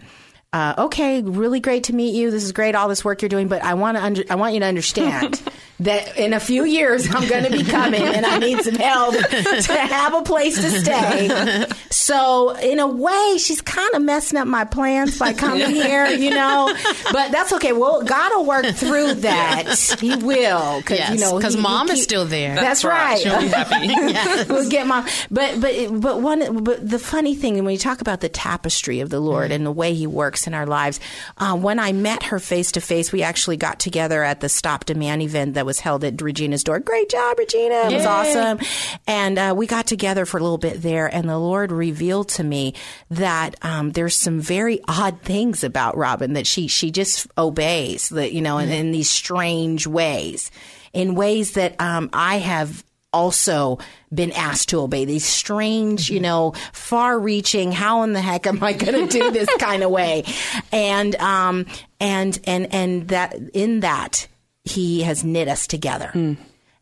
uh, 0.54 0.74
"Okay, 0.86 1.20
really 1.20 1.60
great 1.60 1.84
to 1.84 1.94
meet 1.94 2.14
you. 2.14 2.30
This 2.30 2.44
is 2.44 2.52
great, 2.52 2.74
all 2.74 2.88
this 2.88 3.04
work 3.04 3.20
you're 3.20 3.28
doing, 3.28 3.48
but 3.48 3.62
I 3.62 3.74
want 3.74 3.96
to 3.98 4.02
under- 4.02 4.24
I 4.30 4.36
want 4.36 4.54
you 4.54 4.60
to 4.60 4.66
understand." 4.66 5.42
That 5.80 6.16
in 6.16 6.32
a 6.34 6.38
few 6.38 6.64
years 6.64 7.12
I'm 7.12 7.28
going 7.28 7.42
to 7.42 7.50
be 7.50 7.64
coming 7.64 8.00
and 8.00 8.24
I 8.24 8.38
need 8.38 8.62
some 8.62 8.76
help 8.76 9.16
to 9.16 9.72
have 9.76 10.14
a 10.14 10.22
place 10.22 10.54
to 10.54 10.70
stay. 10.70 11.66
So 11.90 12.50
in 12.56 12.78
a 12.78 12.86
way, 12.86 13.36
she's 13.38 13.60
kind 13.60 13.92
of 13.94 14.02
messing 14.02 14.38
up 14.38 14.46
my 14.46 14.64
plans 14.64 15.18
by 15.18 15.32
coming 15.32 15.70
here, 15.74 16.06
you 16.06 16.30
know. 16.30 16.72
But 17.12 17.32
that's 17.32 17.52
okay. 17.54 17.72
Well, 17.72 18.04
God 18.04 18.30
will 18.36 18.46
work 18.46 18.66
through 18.66 19.14
that. 19.26 19.96
He 20.00 20.14
will, 20.14 20.78
because 20.78 20.98
Yes, 21.00 21.14
you 21.14 21.20
know, 21.20 21.40
'cause 21.40 21.54
he- 21.54 21.58
he 21.58 21.62
Mom 21.62 21.90
is 21.90 22.04
still 22.04 22.24
there. 22.24 22.54
That's, 22.54 22.82
That's 22.82 22.84
right. 22.84 22.94
right. 22.94 23.18
She'll 23.20 23.40
be 23.40 23.48
happy. 23.48 24.52
we'll 24.52 24.70
get 24.70 24.86
mom. 24.86 25.06
But 25.32 25.60
but 25.60 26.00
but 26.00 26.20
one. 26.20 26.62
But 26.62 26.88
the 26.88 27.00
funny 27.00 27.34
thing, 27.34 27.56
when 27.64 27.72
you 27.72 27.78
talk 27.78 28.00
about 28.00 28.20
the 28.20 28.28
tapestry 28.28 29.00
of 29.00 29.10
the 29.10 29.18
Lord 29.18 29.50
and 29.50 29.66
the 29.66 29.72
way 29.72 29.92
He 29.92 30.06
works 30.06 30.43
in 30.46 30.54
our 30.54 30.66
lives, 30.66 31.00
uh, 31.38 31.56
when 31.56 31.78
I 31.78 31.92
met 31.92 32.24
her 32.24 32.38
face 32.38 32.72
to 32.72 32.80
face, 32.80 33.12
we 33.12 33.22
actually 33.22 33.56
got 33.56 33.78
together 33.78 34.22
at 34.22 34.40
the 34.40 34.48
Stop 34.48 34.84
Demand 34.84 35.22
event 35.22 35.54
that 35.54 35.66
was 35.66 35.80
held 35.80 36.04
at 36.04 36.20
Regina's 36.20 36.64
door. 36.64 36.80
Great 36.80 37.08
job, 37.08 37.38
Regina! 37.38 37.88
It 37.90 37.94
was 37.94 38.06
awesome. 38.06 38.58
And 39.06 39.38
uh, 39.38 39.54
we 39.56 39.66
got 39.66 39.86
together 39.86 40.26
for 40.26 40.38
a 40.38 40.42
little 40.42 40.58
bit 40.58 40.82
there, 40.82 41.06
and 41.06 41.28
the 41.28 41.38
Lord 41.38 41.72
revealed 41.72 42.28
to 42.30 42.44
me 42.44 42.74
that 43.10 43.56
um, 43.62 43.92
there's 43.92 44.16
some 44.16 44.40
very 44.40 44.80
odd 44.88 45.20
things 45.22 45.64
about 45.64 45.96
Robin 45.96 46.34
that 46.34 46.46
she 46.46 46.68
she 46.68 46.90
just 46.90 47.26
obeys, 47.36 48.08
that 48.10 48.32
you 48.32 48.42
know, 48.42 48.58
in, 48.58 48.70
in 48.70 48.92
these 48.92 49.10
strange 49.10 49.86
ways, 49.86 50.50
in 50.92 51.14
ways 51.14 51.52
that 51.52 51.80
um, 51.80 52.10
I 52.12 52.38
have 52.38 52.84
also 53.14 53.78
been 54.12 54.32
asked 54.32 54.68
to 54.70 54.80
obey 54.80 55.04
these 55.04 55.24
strange, 55.24 56.10
you 56.10 56.20
know, 56.20 56.52
far 56.72 57.18
reaching, 57.18 57.72
how 57.72 58.02
in 58.02 58.12
the 58.12 58.20
heck 58.20 58.46
am 58.46 58.62
I 58.62 58.72
going 58.72 59.08
to 59.08 59.18
do 59.18 59.30
this 59.30 59.48
kind 59.58 59.82
of 59.82 59.90
way? 59.90 60.24
And, 60.72 61.14
um, 61.16 61.66
and, 62.00 62.38
and, 62.44 62.74
and 62.74 63.08
that 63.08 63.34
in 63.54 63.80
that 63.80 64.26
he 64.64 65.02
has 65.02 65.24
knit 65.24 65.48
us 65.48 65.66
together. 65.66 66.10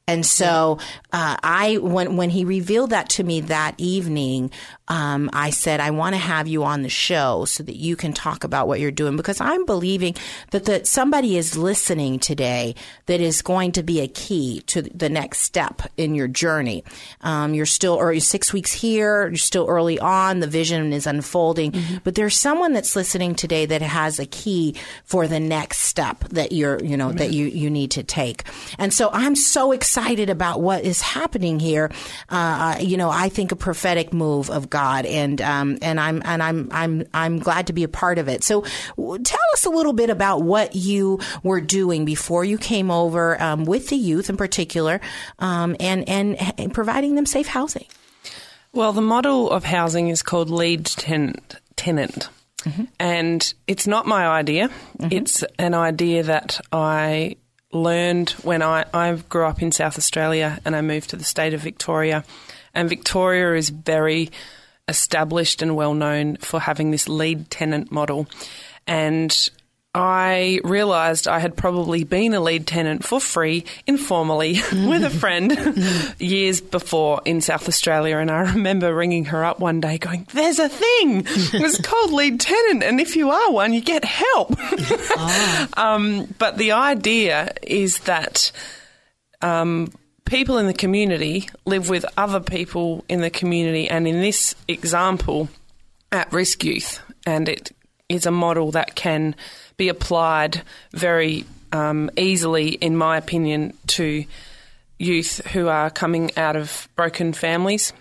And 0.09 0.27
so 0.27 0.79
uh, 1.13 1.37
I, 1.43 1.77
when 1.77 2.17
when 2.17 2.31
he 2.31 2.45
revealed 2.45 2.91
that 2.91 3.11
to 3.11 3.25
me 3.25 3.43
that 3.43 3.75
evening, 3.77 4.51
um, 4.89 5.29
I 5.35 5.51
said, 5.51 5.79
I 5.79 5.91
want 5.91 6.15
to 6.15 6.19
have 6.19 6.49
you 6.49 6.65
on 6.65 6.83
the 6.83 6.89
show 6.89 7.45
so 7.45 7.63
that 7.63 7.77
you 7.77 7.97
can 7.97 8.15
talk 8.15 8.45
about 8.45 8.67
what 8.67 8.81
you're 8.81 8.91
doing 8.91 9.17
because 9.17 9.41
I'm 9.41 9.67
believing 9.67 10.15
that 10.53 10.65
that 10.65 10.87
somebody 10.87 11.37
is 11.37 11.57
listening 11.57 12.19
today 12.19 12.75
that 13.07 13.21
is 13.21 13.43
going 13.43 13.73
to 13.73 13.83
be 13.83 14.01
a 14.01 14.09
key 14.09 14.63
to 14.69 14.81
the 14.81 15.11
next 15.11 15.41
step 15.41 15.83
in 15.99 16.15
your 16.15 16.29
journey. 16.29 16.83
Um, 17.21 17.53
you're 17.53 17.67
still, 17.67 17.95
or 17.95 18.13
you're 18.13 18.21
six 18.21 18.53
weeks 18.53 18.73
here, 18.73 19.29
you're 19.29 19.37
still 19.37 19.67
early 19.69 19.99
on, 19.99 20.41
the 20.41 20.47
vision 20.47 20.95
is 20.95 21.07
unfolding, 21.07 21.75
but 22.05 22.15
there's 22.15 22.39
someone 22.39 22.73
that's 22.73 22.97
listening 22.97 23.35
today 23.35 23.67
that 23.67 23.83
has 23.83 24.19
a 24.19 24.27
key 24.27 24.77
for 25.05 25.29
the 25.29 25.41
next 25.41 25.81
step 25.81 26.21
that 26.31 26.53
you're, 26.53 26.83
you 26.83 26.97
know, 26.97 27.13
that 27.13 27.33
you 27.33 27.47
you 27.47 27.69
need 27.69 27.91
to 27.91 28.03
take. 28.03 28.45
And 28.79 28.95
so 28.95 29.11
I'm 29.13 29.37
so 29.37 29.73
excited 29.73 30.31
about 30.31 30.63
what 30.63 30.85
is 30.85 31.02
happening 31.03 31.61
here. 31.61 31.91
Uh, 32.29 32.77
you 32.81 32.97
know, 32.97 33.11
I 33.11 33.29
think 33.29 33.53
a 33.53 33.57
prophetic 33.57 34.13
move 34.13 34.51
of 34.51 34.71
God, 34.71 35.05
and 35.05 35.41
um, 35.41 35.79
and 35.83 36.01
I'm 36.01 36.23
and 36.25 36.43
I'm 36.43 36.69
I'm 36.73 37.07
I'm 37.13 37.39
glad 37.39 37.67
to 37.67 37.73
be 37.73 37.85
a 37.85 37.89
part 37.89 38.19
of 38.19 38.29
it. 38.29 38.45
So, 38.45 38.65
w- 38.97 39.23
tell 39.23 39.41
us 39.53 39.67
a 39.67 39.71
little 39.71 39.93
bit 39.93 40.11
about 40.11 40.43
what 40.43 40.75
you 40.75 41.19
were 41.43 41.61
doing 41.61 42.05
before 42.05 42.45
you 42.45 42.59
came 42.59 42.91
over 42.91 43.41
um, 43.43 43.65
with 43.65 43.89
the 43.89 43.97
youth 43.97 44.31
in 44.31 44.37
particular, 44.37 45.01
um, 45.39 45.77
and, 45.79 46.09
and 46.09 46.59
and 46.59 46.73
providing 46.73 47.15
them 47.15 47.27
safe 47.27 47.47
housing. 47.47 47.87
Well, 48.73 48.93
the 48.93 49.03
model 49.03 49.51
of 49.51 49.65
housing 49.65 50.09
is 50.09 50.23
called 50.23 50.49
lead 50.49 50.87
tenant. 50.87 51.57
tenant. 51.77 52.29
And 52.99 53.55
it's 53.67 53.89
not 53.89 54.07
my 54.07 54.27
idea. 54.27 54.71
It's 55.01 55.43
an 55.59 55.75
idea 55.75 56.23
that 56.23 56.61
I 56.71 57.37
learned 57.73 58.31
when 58.43 58.63
I, 58.63 58.85
I 58.93 59.15
grew 59.29 59.47
up 59.47 59.63
in 59.63 59.73
South 59.73 59.99
Australia 59.99 60.61
and 60.65 60.77
I 60.77 60.83
moved 60.83 61.11
to 61.11 61.17
the 61.17 61.25
state 61.25 61.55
of 61.55 61.61
Victoria. 61.61 62.25
And 62.75 62.89
Victoria 62.89 63.55
is 63.55 63.71
very 63.71 64.31
established 64.89 65.63
and 65.63 65.77
well 65.77 65.95
known 65.95 66.37
for 66.37 66.61
having 66.61 66.91
this 66.91 67.09
lead 67.09 67.51
tenant 67.51 67.91
model. 67.91 68.27
And 68.87 69.51
I 69.95 70.61
realised 70.65 71.29
I 71.29 71.39
had 71.39 71.55
probably 71.55 72.05
been 72.05 72.33
a 72.33 72.41
lead 72.41 72.67
tenant 72.67 73.05
for 73.05 73.21
free, 73.21 73.67
informally, 73.87 74.55
with 74.73 75.05
a 75.05 75.11
friend 75.11 75.53
years 76.19 76.63
before 76.63 77.21
in 77.27 77.43
South 77.43 77.69
Australia. 77.69 78.17
And 78.17 78.31
I 78.31 78.53
remember 78.53 78.95
ringing 78.95 79.27
her 79.27 79.45
up 79.45 79.61
one 79.61 79.81
day 79.81 79.99
going, 79.99 80.27
There's 80.33 80.59
a 80.59 80.71
thing. 80.71 81.25
It's 81.27 81.81
called 81.83 82.13
lead 82.13 82.41
tenant. 82.41 82.83
And 82.83 83.01
if 83.01 83.17
you 83.17 83.31
are 83.31 83.53
one, 83.53 83.75
you 83.75 83.83
get 83.83 84.05
help. 84.05 84.59
um, 85.77 86.35
but 86.39 86.57
the 86.57 86.73
idea 86.73 87.53
is 87.63 87.99
that 88.01 88.51
um, 89.43 89.93
people 90.25 90.57
in 90.57 90.69
the 90.69 90.73
community 90.73 91.51
live 91.67 91.91
with 91.91 92.07
other 92.17 92.41
people 92.41 93.05
in 93.11 93.21
the 93.21 93.31
community. 93.31 93.91
And 93.91 94.09
in 94.09 94.23
this 94.23 94.55
example, 94.69 95.51
at 96.11 96.33
risk 96.33 96.65
youth. 96.65 97.01
And 97.27 97.49
it 97.49 97.73
is 98.09 98.27
a 98.27 98.31
model 98.31 98.71
that 98.73 98.95
can 98.95 99.35
be 99.83 99.89
applied 99.89 100.63
very 100.93 101.45
um, 101.73 102.09
easily, 102.17 102.69
in 102.69 102.97
my 102.97 103.17
opinion, 103.19 103.75
to 103.89 104.25
youth 104.97 105.45
who 105.49 105.67
are 105.67 105.91
coming 105.91 106.31
out 106.37 106.55
of 106.55 106.89
broken 106.95 107.33
families, 107.33 107.93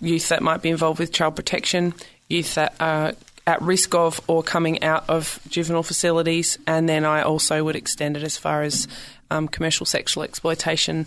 youth 0.00 0.28
that 0.30 0.42
might 0.42 0.60
be 0.60 0.70
involved 0.70 0.98
with 0.98 1.12
child 1.12 1.36
protection, 1.36 1.94
youth 2.28 2.56
that 2.56 2.74
are 2.80 3.12
at 3.46 3.62
risk 3.62 3.94
of 3.94 4.20
or 4.26 4.42
coming 4.42 4.82
out 4.82 5.08
of 5.08 5.38
juvenile 5.48 5.84
facilities, 5.84 6.58
and 6.66 6.88
then 6.88 7.04
I 7.04 7.22
also 7.22 7.62
would 7.62 7.76
extend 7.76 8.16
it 8.16 8.24
as 8.24 8.36
far 8.36 8.64
as 8.64 8.88
um, 9.30 9.46
commercial 9.46 9.86
sexual 9.86 10.24
exploitation. 10.24 11.06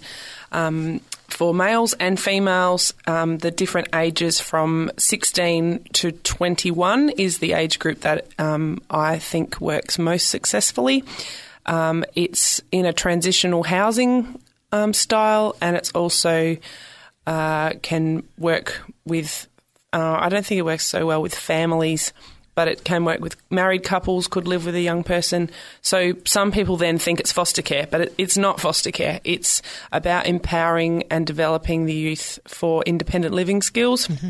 Um, 0.54 1.02
for 1.34 1.54
males 1.54 1.94
and 1.94 2.20
females, 2.20 2.94
um, 3.08 3.38
the 3.38 3.52
different 3.52 3.90
ages 3.94 4.40
from 4.40 4.92
16 4.98 5.84
to 5.94 6.12
21 6.12 7.10
is 7.10 7.40
the 7.40 7.54
age 7.54 7.80
group 7.80 8.02
that 8.02 8.28
um, 8.40 8.82
I 8.90 9.20
think 9.20 9.60
works 9.62 9.98
most 9.98 10.30
successfully. 10.30 11.04
Um, 11.66 12.04
it's 12.16 12.62
in 12.72 12.86
a 12.86 12.94
transitional 12.94 13.64
housing 13.64 14.40
um, 14.72 14.94
style, 14.94 15.56
and 15.62 15.76
it's 15.76 15.92
also 15.92 16.58
uh, 17.28 17.72
can 17.82 18.24
work 18.38 18.82
with. 19.06 19.48
Uh, 19.94 20.18
I 20.20 20.30
don't 20.30 20.46
think 20.46 20.60
it 20.60 20.66
works 20.66 20.86
so 20.86 21.06
well 21.06 21.22
with 21.22 21.36
families 21.36 22.14
but 22.56 22.68
it 22.68 22.84
can 22.84 23.06
work 23.06 23.20
with 23.20 23.36
married 23.50 23.84
couples, 23.84 24.28
could 24.28 24.48
live 24.48 24.66
with 24.66 24.76
a 24.76 24.82
young 24.82 25.04
person. 25.04 25.50
So 25.82 26.14
some 26.26 26.52
people 26.52 26.78
then 26.78 26.98
think 26.98 27.20
it's 27.20 27.32
foster 27.32 27.62
care, 27.62 27.88
but 27.90 28.02
it, 28.02 28.14
it's 28.18 28.38
not 28.38 28.60
foster 28.60 28.92
care. 28.92 29.20
It's 29.24 29.62
about 29.92 30.26
empowering 30.26 31.04
and 31.10 31.26
developing 31.26 31.86
the 31.86 31.94
youth 31.94 32.40
for 32.48 32.84
independent 32.84 33.34
living 33.34 33.62
skills. 33.62 34.08
Mm-hmm. 34.08 34.30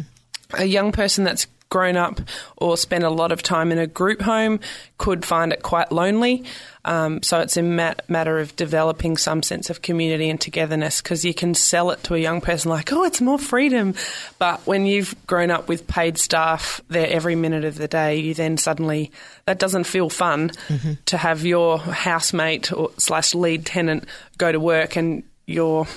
A 0.54 0.66
young 0.66 0.92
person 0.92 1.24
that's 1.24 1.48
grown 1.72 1.98
up 1.98 2.22
or 2.58 2.78
spent 2.78 3.04
a 3.04 3.10
lot 3.10 3.32
of 3.32 3.42
time 3.42 3.72
in 3.72 3.80
a 3.80 3.88
group 3.88 4.22
home 4.22 4.60
could 5.00 5.26
find 5.26 5.52
it 5.52 5.64
quite 5.64 5.92
lonely. 5.92 6.44
Um, 6.84 7.24
so 7.24 7.40
it's 7.40 7.58
a 7.58 7.64
mat- 7.64 8.04
matter 8.10 8.40
of 8.40 8.56
developing 8.56 9.16
some 9.16 9.42
sense 9.42 9.70
of 9.70 9.82
community 9.82 10.30
and 10.30 10.40
togetherness 10.40 11.02
because 11.02 11.24
you 11.24 11.34
can 11.34 11.54
sell 11.54 11.92
it 11.92 12.04
to 12.04 12.14
a 12.14 12.18
young 12.18 12.42
person 12.42 12.70
like, 12.70 12.92
oh, 12.92 13.04
it's 13.04 13.22
more 13.22 13.40
freedom. 13.40 13.96
But 14.38 14.66
when 14.68 14.86
you've 14.86 15.16
grown 15.26 15.50
up 15.50 15.68
with 15.68 15.88
paid 15.88 16.18
staff 16.18 16.82
there 16.90 17.08
every 17.08 17.36
minute 17.36 17.64
of 17.64 17.76
the 17.76 17.88
day, 17.88 18.18
you 18.18 18.34
then 18.34 18.58
suddenly, 18.58 19.12
that 19.46 19.58
doesn't 19.58 19.86
feel 19.86 20.10
fun 20.10 20.50
mm-hmm. 20.68 20.94
to 21.06 21.18
have 21.18 21.46
your 21.46 21.80
housemate 21.80 22.74
or 22.74 22.92
slash 22.98 23.34
lead 23.34 23.66
tenant 23.66 24.06
go 24.38 24.52
to 24.52 24.60
work 24.60 24.98
and 24.98 25.24
you're 25.46 25.88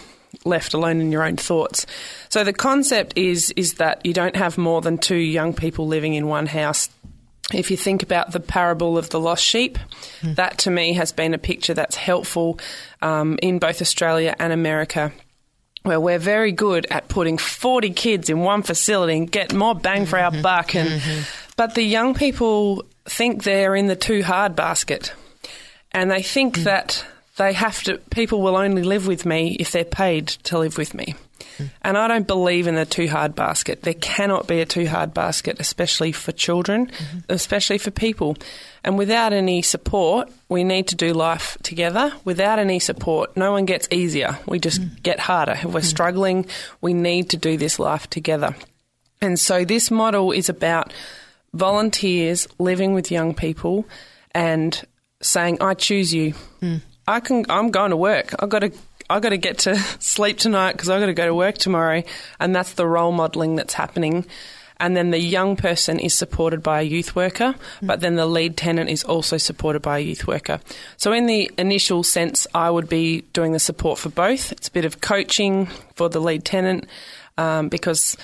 left 0.45 0.75
alone 0.75 1.01
in 1.01 1.13
your 1.13 1.23
own 1.23 1.37
thoughts. 1.37 1.87
So 2.29 2.45
the 2.45 2.53
concept 2.53 3.17
is 3.17 3.53
is 3.57 3.75
that 3.75 4.05
you 4.05 4.13
don't 4.13 4.37
have 4.37 4.59
more 4.59 4.81
than 4.81 4.99
two 4.99 5.17
young 5.17 5.55
people 5.55 5.87
living 5.87 6.15
in 6.15 6.27
one 6.27 6.47
house. 6.47 6.89
If 7.53 7.71
you 7.71 7.77
think 7.77 8.03
about 8.03 8.33
the 8.33 8.41
parable 8.41 8.97
of 8.97 9.11
the 9.11 9.21
lost 9.21 9.45
sheep, 9.45 9.79
mm. 10.23 10.35
that 10.37 10.59
to 10.59 10.71
me 10.71 10.95
has 10.95 11.13
been 11.13 11.35
a 11.35 11.39
picture 11.39 11.75
that's 11.75 11.97
helpful 11.97 12.59
um, 13.03 13.39
in 13.43 13.59
both 13.59 13.83
Australia 13.83 14.35
and 14.39 14.53
America 14.53 15.13
where 15.85 16.01
we're 16.01 16.19
very 16.19 16.51
good 16.51 16.87
at 16.91 17.09
putting 17.09 17.37
40 17.37 17.91
kids 17.91 18.31
in 18.31 18.41
one 18.41 18.63
facility 18.63 19.19
and 19.19 19.31
get 19.31 19.53
more 19.53 19.75
bang 19.75 20.07
for 20.07 20.19
our 20.19 20.31
mm-hmm. 20.31 20.41
buck 20.41 20.75
and 20.75 20.89
mm-hmm. 20.89 21.23
but 21.57 21.75
the 21.75 21.83
young 21.83 22.15
people 22.15 22.85
think 23.05 23.45
they're 23.45 23.77
in 23.77 23.87
the 23.87 23.95
too 23.95 24.23
hard 24.23 24.57
basket 24.57 25.13
and 25.93 26.11
they 26.11 26.23
think 26.23 26.59
mm. 26.59 26.65
that 26.65 27.05
they 27.37 27.53
have 27.53 27.83
to, 27.85 27.99
people 28.11 28.43
will 28.43 28.57
only 28.57 28.83
live 28.83 29.07
with 29.07 29.27
me 29.27 29.57
if 29.59 29.73
they're 29.73 29.85
paid 29.85 30.29
to 30.29 30.59
live 30.59 30.79
with 30.79 30.95
me. 30.95 31.15
And 31.83 31.97
I 31.97 32.09
don't 32.09 32.27
believe 32.27 32.67
in 32.67 32.75
the 32.75 32.87
too 32.87 33.09
hard 33.09 33.35
basket. 33.35 33.83
There 33.83 33.95
cannot 33.95 34.47
be 34.47 34.61
a 34.61 34.67
too 34.67 34.87
hard 34.87 35.15
basket, 35.15 35.57
especially 35.61 36.13
for 36.13 36.33
children, 36.33 36.87
mm-hmm. 36.87 37.19
especially 37.29 37.79
for 37.79 37.91
people. 37.91 38.37
And 38.83 38.99
without 38.99 39.33
any 39.33 39.63
support, 39.63 40.31
we 40.49 40.65
need 40.65 40.89
to 40.89 40.97
do 40.97 41.13
life 41.13 41.57
together. 41.63 42.13
Without 42.25 42.59
any 42.59 42.79
support, 42.79 43.37
no 43.37 43.53
one 43.53 43.67
gets 43.67 43.89
easier. 43.91 44.39
We 44.47 44.59
just 44.59 44.81
mm. 44.81 45.03
get 45.03 45.21
harder. 45.21 45.53
If 45.53 45.65
we're 45.65 45.81
mm. 45.81 45.85
struggling, 45.85 46.47
we 46.81 46.93
need 46.93 47.31
to 47.31 47.37
do 47.37 47.57
this 47.57 47.79
life 47.79 48.09
together. 48.11 48.57
And 49.21 49.39
so 49.39 49.65
this 49.65 49.91
model 49.91 50.33
is 50.33 50.49
about 50.49 50.93
volunteers 51.53 52.49
living 52.59 52.95
with 52.95 53.11
young 53.11 53.35
people 53.35 53.87
and 54.33 54.83
saying, 55.23 55.59
I 55.61 55.75
choose 55.75 56.13
you. 56.13 56.35
I 57.07 57.21
can. 57.21 57.45
I'm 57.49 57.71
going 57.71 57.91
to 57.91 57.97
work. 57.97 58.35
I've 58.39 58.49
got 58.49 58.61
to. 58.61 58.73
I 59.11 59.21
got 59.21 59.31
to 59.31 59.37
get 59.37 59.59
to 59.59 59.77
sleep 60.01 60.39
tonight 60.39 60.73
because 60.73 60.89
I've 60.89 61.01
got 61.01 61.07
to 61.07 61.15
go 61.15 61.27
to 61.27 61.35
work 61.35 61.59
tomorrow, 61.59 62.03
and 62.41 62.55
that's 62.55 62.75
the 62.75 62.87
role 62.87 63.13
modelling 63.13 63.57
that's 63.57 63.75
happening. 63.75 64.27
And 64.81 64.97
then 64.97 65.13
the 65.13 65.21
young 65.21 65.55
person 65.57 66.01
is 66.01 66.15
supported 66.15 66.63
by 66.63 66.81
a 66.81 66.85
youth 66.85 67.15
worker, 67.15 67.55
mm. 67.55 67.87
but 67.87 68.01
then 68.01 68.17
the 68.17 68.27
lead 68.27 68.57
tenant 68.57 68.91
is 68.91 69.05
also 69.05 69.39
supported 69.39 69.83
by 69.83 69.99
a 69.99 70.03
youth 70.03 70.27
worker. 70.27 70.61
So, 70.97 71.13
in 71.13 71.27
the 71.27 71.51
initial 71.59 72.03
sense, 72.03 72.47
I 72.55 72.71
would 72.71 72.89
be 72.89 73.23
doing 73.33 73.53
the 73.53 73.61
support 73.61 73.99
for 73.99 74.09
both. 74.09 74.51
It's 74.53 74.69
a 74.69 74.73
bit 74.73 74.85
of 74.85 75.01
coaching 75.01 75.67
for 75.95 76.09
the 76.09 76.21
lead 76.21 76.45
tenant 76.45 76.87
um, 77.39 77.69
because 77.69 78.17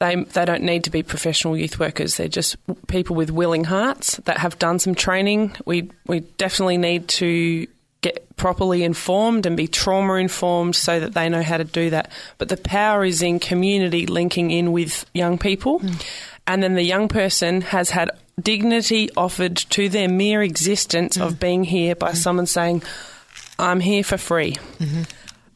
they 0.00 0.16
they 0.16 0.44
don't 0.44 0.62
need 0.62 0.84
to 0.84 0.90
be 0.90 1.02
professional 1.02 1.56
youth 1.56 1.78
workers. 1.78 2.16
They're 2.16 2.28
just 2.28 2.56
people 2.88 3.14
with 3.14 3.30
willing 3.30 3.64
hearts 3.64 4.16
that 4.24 4.38
have 4.38 4.58
done 4.58 4.78
some 4.78 4.94
training. 4.94 5.54
We 5.64 5.90
we 6.06 6.20
definitely 6.20 6.78
need 6.78 7.08
to 7.08 7.66
get 8.04 8.36
properly 8.36 8.84
informed 8.84 9.46
and 9.46 9.56
be 9.56 9.66
trauma 9.66 10.14
informed 10.14 10.76
so 10.76 11.00
that 11.00 11.14
they 11.14 11.28
know 11.30 11.42
how 11.42 11.56
to 11.56 11.64
do 11.64 11.90
that. 11.90 12.12
But 12.36 12.50
the 12.50 12.58
power 12.58 13.02
is 13.04 13.22
in 13.22 13.40
community 13.40 14.06
linking 14.06 14.50
in 14.50 14.72
with 14.72 15.06
young 15.14 15.38
people. 15.38 15.80
Mm. 15.80 16.06
And 16.46 16.62
then 16.62 16.74
the 16.74 16.82
young 16.82 17.08
person 17.08 17.62
has 17.62 17.88
had 17.88 18.10
dignity 18.38 19.08
offered 19.16 19.56
to 19.56 19.88
their 19.88 20.08
mere 20.08 20.42
existence 20.42 21.16
mm. 21.16 21.24
of 21.24 21.40
being 21.40 21.64
here 21.64 21.94
by 21.94 22.12
mm. 22.12 22.16
someone 22.16 22.46
saying, 22.46 22.82
I'm 23.58 23.80
here 23.80 24.04
for 24.04 24.18
free. 24.18 24.52
Mm-hmm. 24.78 25.02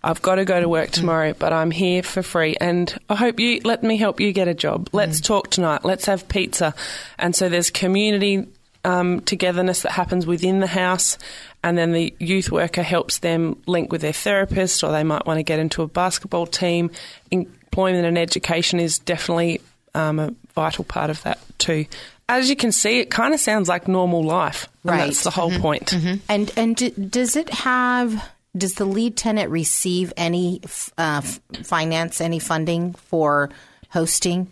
I've 0.02 0.22
got 0.22 0.37
to 0.37 0.46
go 0.46 0.58
to 0.58 0.68
work 0.68 0.90
tomorrow, 0.90 1.34
but 1.34 1.52
I'm 1.52 1.70
here 1.70 2.02
for 2.02 2.22
free. 2.22 2.56
And 2.58 2.96
I 3.11 3.16
hope 3.16 3.38
you 3.40 3.61
let 3.64 3.82
me 3.82 3.98
help 3.98 4.20
you 4.20 4.32
get 4.32 4.48
a 4.48 4.54
job. 4.54 4.88
Let's 4.92 5.20
mm. 5.20 5.24
talk 5.24 5.50
tonight. 5.50 5.84
Let's 5.84 6.06
have 6.06 6.28
pizza. 6.28 6.74
And 7.18 7.37
so 7.37 7.50
there's 7.50 7.70
community 7.70 8.46
um, 8.84 9.20
togetherness 9.20 9.82
that 9.82 9.92
happens 9.92 10.26
within 10.26 10.61
the 10.61 10.66
house, 10.66 11.18
and 11.62 11.77
then 11.77 11.92
the 11.92 12.14
youth 12.18 12.51
worker 12.51 12.83
helps 12.83 13.18
them 13.18 13.61
link 13.66 13.90
with 13.90 14.01
their 14.01 14.12
therapist, 14.12 14.85
or 14.85 14.92
they 14.92 15.05
might 15.05 15.27
want 15.27 15.38
to 15.38 15.42
get 15.42 15.59
into 15.59 15.83
a 15.83 15.88
basketball 15.88 16.47
team. 16.47 16.90
Employment 17.31 18.07
and 18.07 18.16
education 18.16 18.81
is 18.81 18.99
definitely 18.99 19.61
um, 19.94 20.18
a 20.18 20.35
vital 20.55 20.85
part 20.85 21.11
of 21.11 21.23
that 21.23 21.38
too. 21.59 21.87
As 22.29 22.51
you 22.51 22.57
can 22.57 22.73
see, 22.73 23.01
it 23.01 23.11
kind 23.11 23.33
of 23.33 23.40
sounds 23.40 23.68
like 23.68 23.88
normal 23.88 24.23
life. 24.23 24.68
right. 24.85 25.07
That's 25.07 25.25
the 25.25 25.31
whole 25.31 25.51
mm-hmm. 25.51 25.62
point. 25.62 25.87
Mm-hmm. 25.87 26.14
And 26.29 26.53
and 26.57 26.77
d- 26.77 26.90
does 26.90 27.37
it 27.37 27.51
have? 27.51 28.31
Does 28.57 28.75
the 28.75 28.85
lead 28.85 29.16
tenant 29.16 29.51
receive 29.51 30.12
any 30.16 30.62
uh, 30.97 31.21
finance, 31.62 32.21
any 32.21 32.38
funding 32.38 32.94
for 32.94 33.51
hosting 33.90 34.49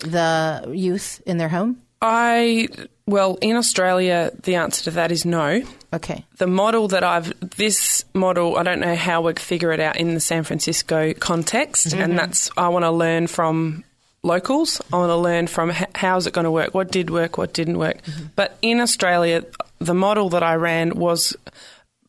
the 0.00 0.70
youth 0.72 1.22
in 1.26 1.38
their 1.38 1.48
home? 1.48 1.80
I 2.00 2.68
well, 3.08 3.38
in 3.40 3.56
Australia, 3.56 4.30
the 4.42 4.56
answer 4.56 4.84
to 4.84 4.90
that 4.92 5.10
is 5.10 5.24
no. 5.24 5.62
Okay. 5.94 6.26
The 6.36 6.46
model 6.46 6.88
that 6.88 7.02
I've 7.02 7.32
this 7.56 8.04
model, 8.12 8.58
I 8.58 8.62
don't 8.62 8.80
know 8.80 8.94
how 8.94 9.22
we'd 9.22 9.38
figure 9.38 9.72
it 9.72 9.80
out 9.80 9.96
in 9.96 10.12
the 10.12 10.20
San 10.20 10.44
Francisco 10.44 11.14
context, 11.14 11.88
mm-hmm. 11.88 12.02
and 12.02 12.18
that's 12.18 12.50
I 12.56 12.68
want 12.68 12.84
to 12.84 12.90
learn 12.90 13.26
from 13.26 13.84
locals. 14.22 14.82
I 14.92 14.96
want 14.96 15.10
to 15.10 15.16
learn 15.16 15.46
from 15.46 15.72
how's 15.94 16.26
it 16.26 16.34
going 16.34 16.44
to 16.44 16.50
work, 16.50 16.74
what 16.74 16.90
did 16.90 17.08
work, 17.08 17.38
what 17.38 17.54
didn't 17.54 17.78
work. 17.78 18.02
Mm-hmm. 18.02 18.26
But 18.36 18.58
in 18.60 18.80
Australia, 18.80 19.44
the 19.78 19.94
model 19.94 20.28
that 20.30 20.42
I 20.42 20.56
ran 20.56 20.90
was 20.90 21.34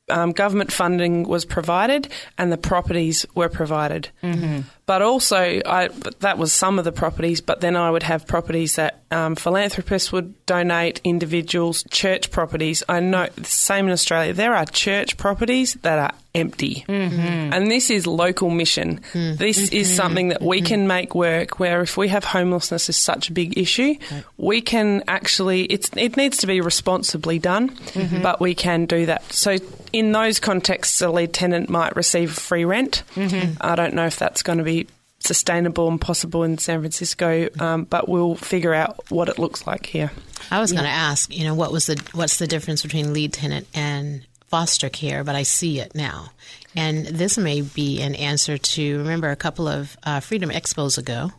um, 0.10 0.32
government 0.32 0.72
funding 0.72 1.24
was 1.24 1.46
provided 1.46 2.10
and 2.38 2.52
the 2.52 2.58
properties 2.58 3.26
were 3.36 3.50
provided. 3.50 4.10
Mm-hmm. 4.24 4.62
But 4.86 5.04
also, 5.04 5.62
I, 5.66 5.90
that 6.22 6.40
was 6.40 6.52
some 6.52 6.80
of 6.80 6.86
the 6.86 6.92
properties, 6.92 7.42
but 7.42 7.62
then 7.62 7.76
I 7.76 7.92
would 7.92 8.02
have 8.02 8.26
properties 8.26 8.78
that 8.78 9.04
um, 9.12 9.36
philanthropists 9.36 10.12
would 10.12 10.34
donate, 10.48 11.00
individuals, 11.04 11.84
church 11.92 12.32
properties. 12.32 12.84
I 12.90 13.00
know, 13.00 13.28
same 13.44 13.86
in 13.86 13.92
Australia, 13.92 14.34
there 14.34 14.56
are 14.56 14.66
church 14.66 15.16
properties 15.16 15.76
that 15.84 16.00
are 16.00 16.14
empty. 16.34 16.86
Mm-hmm. 16.88 17.54
And 17.54 17.70
this 17.70 17.92
is 17.92 18.08
local 18.08 18.50
mission. 18.50 19.02
Mm. 19.14 19.38
This 19.38 19.66
mm-hmm. 19.66 19.76
is 19.76 19.96
something 19.96 20.30
that 20.30 20.42
we 20.42 20.58
mm-hmm. 20.58 20.66
can 20.66 20.88
make 20.88 21.14
work 21.14 21.60
where 21.60 21.82
if 21.82 21.96
we 21.96 22.08
have 22.08 22.24
homelessness 22.24 22.90
is 22.90 22.98
such 22.98 23.30
a 23.30 23.34
big 23.34 23.60
issue, 23.60 23.96
right. 24.12 24.24
we 24.38 24.62
can 24.62 25.04
actually, 25.08 25.66
it's, 25.66 25.90
it 25.96 26.18
needs 26.18 26.38
to 26.38 26.48
be 26.48 26.62
responsibly 26.62 27.38
done, 27.38 27.70
mm-hmm. 27.70 28.24
but 28.24 28.40
we 28.40 28.56
can 28.56 28.86
do 28.86 29.06
that. 29.06 29.32
So 29.32 29.58
in 29.94 30.12
those 30.12 30.40
contexts, 30.40 31.02
a 31.02 31.10
lead 31.10 31.34
tenant 31.34 31.70
might 31.70 31.96
receive 31.96 32.32
free 32.34 32.66
rent. 32.66 33.04
Mm-hmm. 33.16 33.58
I 33.62 33.76
don't 33.76 33.94
know 33.94 34.06
if 34.06 34.18
that's 34.18 34.44
going 34.44 34.58
to 34.58 34.64
be 34.64 34.88
sustainable 35.20 35.88
and 35.88 36.00
possible 36.00 36.44
in 36.44 36.58
San 36.58 36.80
Francisco, 36.80 37.50
um, 37.60 37.84
but 37.84 38.08
we'll 38.08 38.36
figure 38.36 38.74
out 38.74 39.00
what 39.10 39.30
it 39.30 39.38
looks 39.38 39.68
like 39.68 39.86
here. 39.86 40.12
I 40.52 40.60
was 40.60 40.72
yeah. 40.72 40.80
going 40.80 40.90
to 40.90 40.96
ask, 40.96 41.36
you 41.36 41.44
know, 41.44 41.54
what 41.56 41.72
was 41.72 41.88
the 41.88 42.02
what's 42.14 42.40
the 42.40 42.48
difference 42.48 42.82
between 42.82 43.14
lead 43.14 43.34
tenant 43.34 43.68
and 43.74 44.26
foster 44.48 44.90
care? 44.90 45.24
But 45.24 45.36
I 45.36 45.44
see 45.44 45.80
it 45.80 45.94
now, 45.94 46.32
and 46.76 47.06
this 47.06 47.38
may 47.38 47.62
be 47.62 48.02
an 48.02 48.16
answer 48.16 48.58
to 48.58 48.98
remember 49.00 49.30
a 49.30 49.36
couple 49.36 49.68
of 49.68 49.98
uh, 50.04 50.20
Freedom 50.22 50.50
Expos 50.50 50.98
ago 50.98 51.32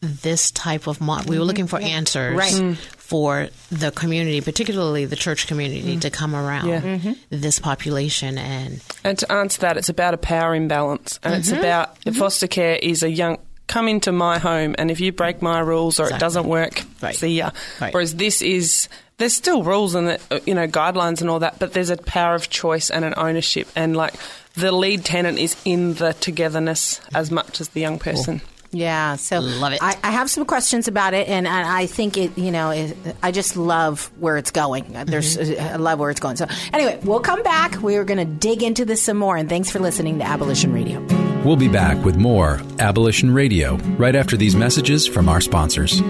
this 0.00 0.50
type 0.50 0.86
of 0.86 1.00
mod. 1.00 1.28
We 1.28 1.38
were 1.38 1.44
looking 1.44 1.66
for 1.66 1.78
answers 1.78 2.36
right. 2.36 2.52
Mm. 2.52 2.76
for 2.76 3.48
the 3.70 3.90
community, 3.90 4.40
particularly 4.40 5.06
the 5.06 5.16
church 5.16 5.46
community, 5.46 5.96
mm. 5.96 6.00
to 6.02 6.10
come 6.10 6.34
around 6.34 6.68
yeah. 6.68 6.80
mm-hmm. 6.80 7.12
this 7.30 7.58
population. 7.58 8.38
And 8.38 8.82
and 9.04 9.18
to 9.18 9.32
answer 9.32 9.60
that, 9.62 9.76
it's 9.76 9.88
about 9.88 10.14
a 10.14 10.18
power 10.18 10.54
imbalance, 10.54 11.18
and 11.22 11.32
mm-hmm. 11.32 11.40
it's 11.40 11.52
about 11.52 12.00
mm-hmm. 12.00 12.18
foster 12.18 12.46
care 12.46 12.76
is 12.76 13.02
a 13.02 13.10
young. 13.10 13.38
Come 13.66 13.88
into 13.88 14.12
my 14.12 14.38
home, 14.38 14.74
and 14.78 14.90
if 14.90 14.98
you 15.00 15.12
break 15.12 15.42
my 15.42 15.60
rules 15.60 16.00
or 16.00 16.04
exactly. 16.04 16.16
it 16.16 16.20
doesn't 16.20 16.46
work, 16.46 16.82
right. 17.02 17.14
see 17.14 17.36
ya. 17.36 17.50
Right. 17.80 17.92
Whereas 17.92 18.14
this 18.14 18.40
is 18.40 18.88
there's 19.18 19.34
still 19.34 19.62
rules 19.62 19.94
and 19.94 20.08
the, 20.08 20.42
you 20.46 20.54
know 20.54 20.66
guidelines 20.66 21.20
and 21.20 21.28
all 21.28 21.40
that, 21.40 21.58
but 21.58 21.72
there's 21.74 21.90
a 21.90 21.96
power 21.96 22.34
of 22.34 22.48
choice 22.48 22.88
and 22.88 23.04
an 23.04 23.14
ownership, 23.16 23.68
and 23.76 23.96
like 23.96 24.14
the 24.54 24.72
lead 24.72 25.04
tenant 25.04 25.38
is 25.38 25.56
in 25.64 25.94
the 25.94 26.14
togetherness 26.14 27.00
as 27.14 27.30
much 27.30 27.60
as 27.60 27.68
the 27.70 27.80
young 27.80 27.98
person. 27.98 28.38
Cool. 28.38 28.48
Yeah, 28.70 29.16
so 29.16 29.40
love 29.40 29.72
it. 29.72 29.78
I, 29.82 29.96
I, 30.04 30.10
have 30.10 30.28
some 30.28 30.44
questions 30.44 30.88
about 30.88 31.14
it, 31.14 31.26
and 31.26 31.48
I, 31.48 31.82
I 31.82 31.86
think 31.86 32.18
it. 32.18 32.36
You 32.36 32.50
know, 32.50 32.70
it, 32.70 32.96
I 33.22 33.32
just 33.32 33.56
love 33.56 34.10
where 34.18 34.36
it's 34.36 34.50
going. 34.50 34.92
There's, 35.06 35.38
mm-hmm. 35.38 35.60
I 35.60 35.76
love 35.76 35.98
where 35.98 36.10
it's 36.10 36.20
going. 36.20 36.36
So 36.36 36.46
anyway, 36.72 37.00
we'll 37.02 37.20
come 37.20 37.42
back. 37.42 37.80
We 37.82 37.96
are 37.96 38.04
going 38.04 38.18
to 38.18 38.26
dig 38.26 38.62
into 38.62 38.84
this 38.84 39.02
some 39.02 39.16
more. 39.16 39.38
And 39.38 39.48
thanks 39.48 39.70
for 39.70 39.78
listening 39.78 40.18
to 40.18 40.24
Abolition 40.24 40.72
Radio. 40.74 41.00
We'll 41.44 41.56
be 41.56 41.68
back 41.68 42.04
with 42.04 42.16
more 42.16 42.60
Abolition 42.78 43.32
Radio 43.32 43.76
right 43.96 44.14
after 44.14 44.36
these 44.36 44.54
messages 44.54 45.06
from 45.06 45.30
our 45.30 45.40
sponsors. 45.40 46.02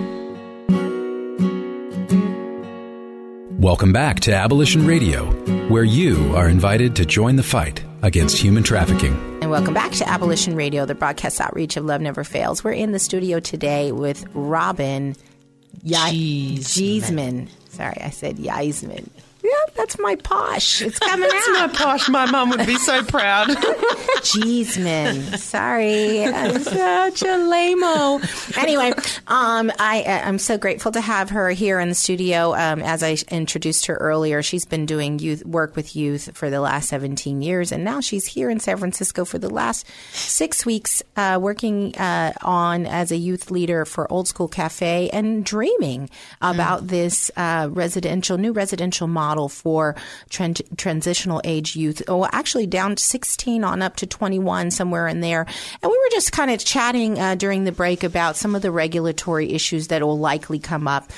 Welcome 3.61 3.93
back 3.93 4.19
to 4.21 4.35
Abolition 4.35 4.85
Radio, 4.87 5.27
where 5.69 5.85
you 5.85 6.35
are 6.35 6.49
invited 6.49 6.97
to 6.97 7.05
join 7.05 7.37
the 7.37 7.43
fight 7.43 7.85
against 8.03 8.39
human 8.39 8.65
trafficking. 8.65 9.38
And 9.49 9.53
welcome 9.55 9.73
back 9.73 9.93
to 9.93 10.07
Abolition 10.07 10.57
Radio, 10.57 10.85
the 10.85 10.95
broadcast 10.95 11.41
outreach 11.41 11.79
of 11.79 11.85
Love 11.87 12.03
Never 12.03 12.23
Fails. 12.23 12.63
We're 12.63 12.73
in 12.73 12.93
the 12.93 12.99
studio 12.99 13.41
today 13.41 13.93
with 13.93 14.27
Robin 14.35 15.17
Giesman. 15.83 17.49
Sorry, 17.71 17.97
I 17.99 18.11
said 18.11 18.37
Yeisman. 18.37 19.09
Yeah, 19.43 19.51
that's 19.77 19.99
my 20.01 20.17
posh. 20.17 20.83
It's 20.83 20.99
coming 20.99 21.29
that's 21.29 21.49
out. 21.49 21.69
That's 21.69 21.81
my 21.81 21.85
posh. 21.87 22.09
My 22.09 22.31
mom 22.31 22.51
would 22.51 22.67
be 22.67 22.77
so 22.77 23.05
proud. 23.05 23.49
Jeezman. 24.19 25.39
Sorry. 25.39 26.25
I'm 26.25 26.59
such 26.61 27.23
a 27.23 27.37
lame 27.37 27.85
Anyway, 28.59 28.93
um, 29.29 29.71
I, 29.79 30.23
I'm 30.25 30.39
so 30.39 30.59
grateful 30.59 30.91
to 30.93 31.01
have 31.01 31.31
her 31.31 31.51
here 31.51 31.79
in 31.79 31.89
the 31.89 31.95
studio. 31.95 32.53
Um, 32.55 32.83
as 32.83 33.05
I 33.05 33.17
introduced 33.31 33.87
her 33.87 33.95
earlier, 33.95 34.43
she's 34.43 34.65
been 34.65 34.87
doing 34.87 35.21
youth 35.21 35.47
work 35.47 35.77
with 35.77 35.95
youth 35.95 36.37
for 36.37 36.51
the 36.51 36.61
last 36.61 36.89
17 36.89 37.41
years, 37.41 37.71
and 37.71 37.85
now 37.85 38.01
she's 38.01 38.27
here 38.27 38.51
in 38.51 38.59
San 38.59 38.77
Francisco 38.77 39.25
for 39.25 39.39
the 39.39 39.49
last 39.51 39.87
six 40.13 40.67
weeks, 40.67 41.03
uh, 41.17 41.39
working 41.41 41.97
uh, 41.97 42.33
on 42.43 42.87
as 42.87 43.13
a 43.13 43.17
youth 43.17 43.51
leader 43.53 43.85
for 43.85 44.11
Old 44.11 44.27
School 44.27 44.49
Cafe 44.49 45.11
and 45.11 45.45
dreaming 45.45 46.11
about 46.41 46.85
mm. 46.85 46.89
this 46.89 47.31
uh, 47.37 47.69
residential, 47.71 48.37
new 48.37 48.53
residential 48.53 49.07
model 49.07 49.38
model 49.39 49.49
for 49.49 49.95
tran- 50.31 50.77
transitional 50.77 51.41
age 51.45 51.77
youth. 51.77 52.03
Oh, 52.09 52.27
actually 52.33 52.67
down 52.67 52.97
to 52.97 53.03
16 53.03 53.63
on 53.63 53.83
up 53.83 53.97
to 53.97 54.07
21, 54.07 54.73
somewhere 54.73 55.07
in 55.07 55.21
there. 55.21 55.43
And 55.83 55.91
we 55.91 55.97
were 55.97 56.11
just 56.11 56.33
kind 56.33 56.51
of 56.51 56.59
chatting 56.59 57.19
uh, 57.19 57.37
during 57.37 57.65
the 57.65 57.73
break 57.73 58.03
about 58.03 58.37
some 58.37 58.57
of 58.57 58.63
the 58.63 58.73
regulatory 58.73 59.53
issues 59.53 59.89
that 59.89 60.03
will 60.03 60.19
likely 60.19 60.59
come 60.59 60.89
up. 60.89 61.11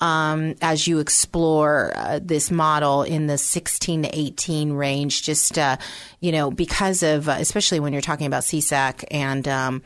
Um, 0.00 0.54
as 0.62 0.86
you 0.86 1.00
explore 1.00 1.92
uh, 1.96 2.20
this 2.22 2.52
model 2.52 3.02
in 3.02 3.26
the 3.26 3.36
16 3.36 4.04
to 4.04 4.08
18 4.16 4.72
range, 4.72 5.24
just, 5.24 5.58
uh, 5.58 5.76
you 6.20 6.30
know, 6.30 6.52
because 6.52 7.02
of, 7.02 7.28
uh, 7.28 7.32
especially 7.40 7.80
when 7.80 7.92
you're 7.92 8.00
talking 8.00 8.28
about 8.28 8.44
CSEC 8.44 9.06
and, 9.10 9.48
um, 9.48 9.82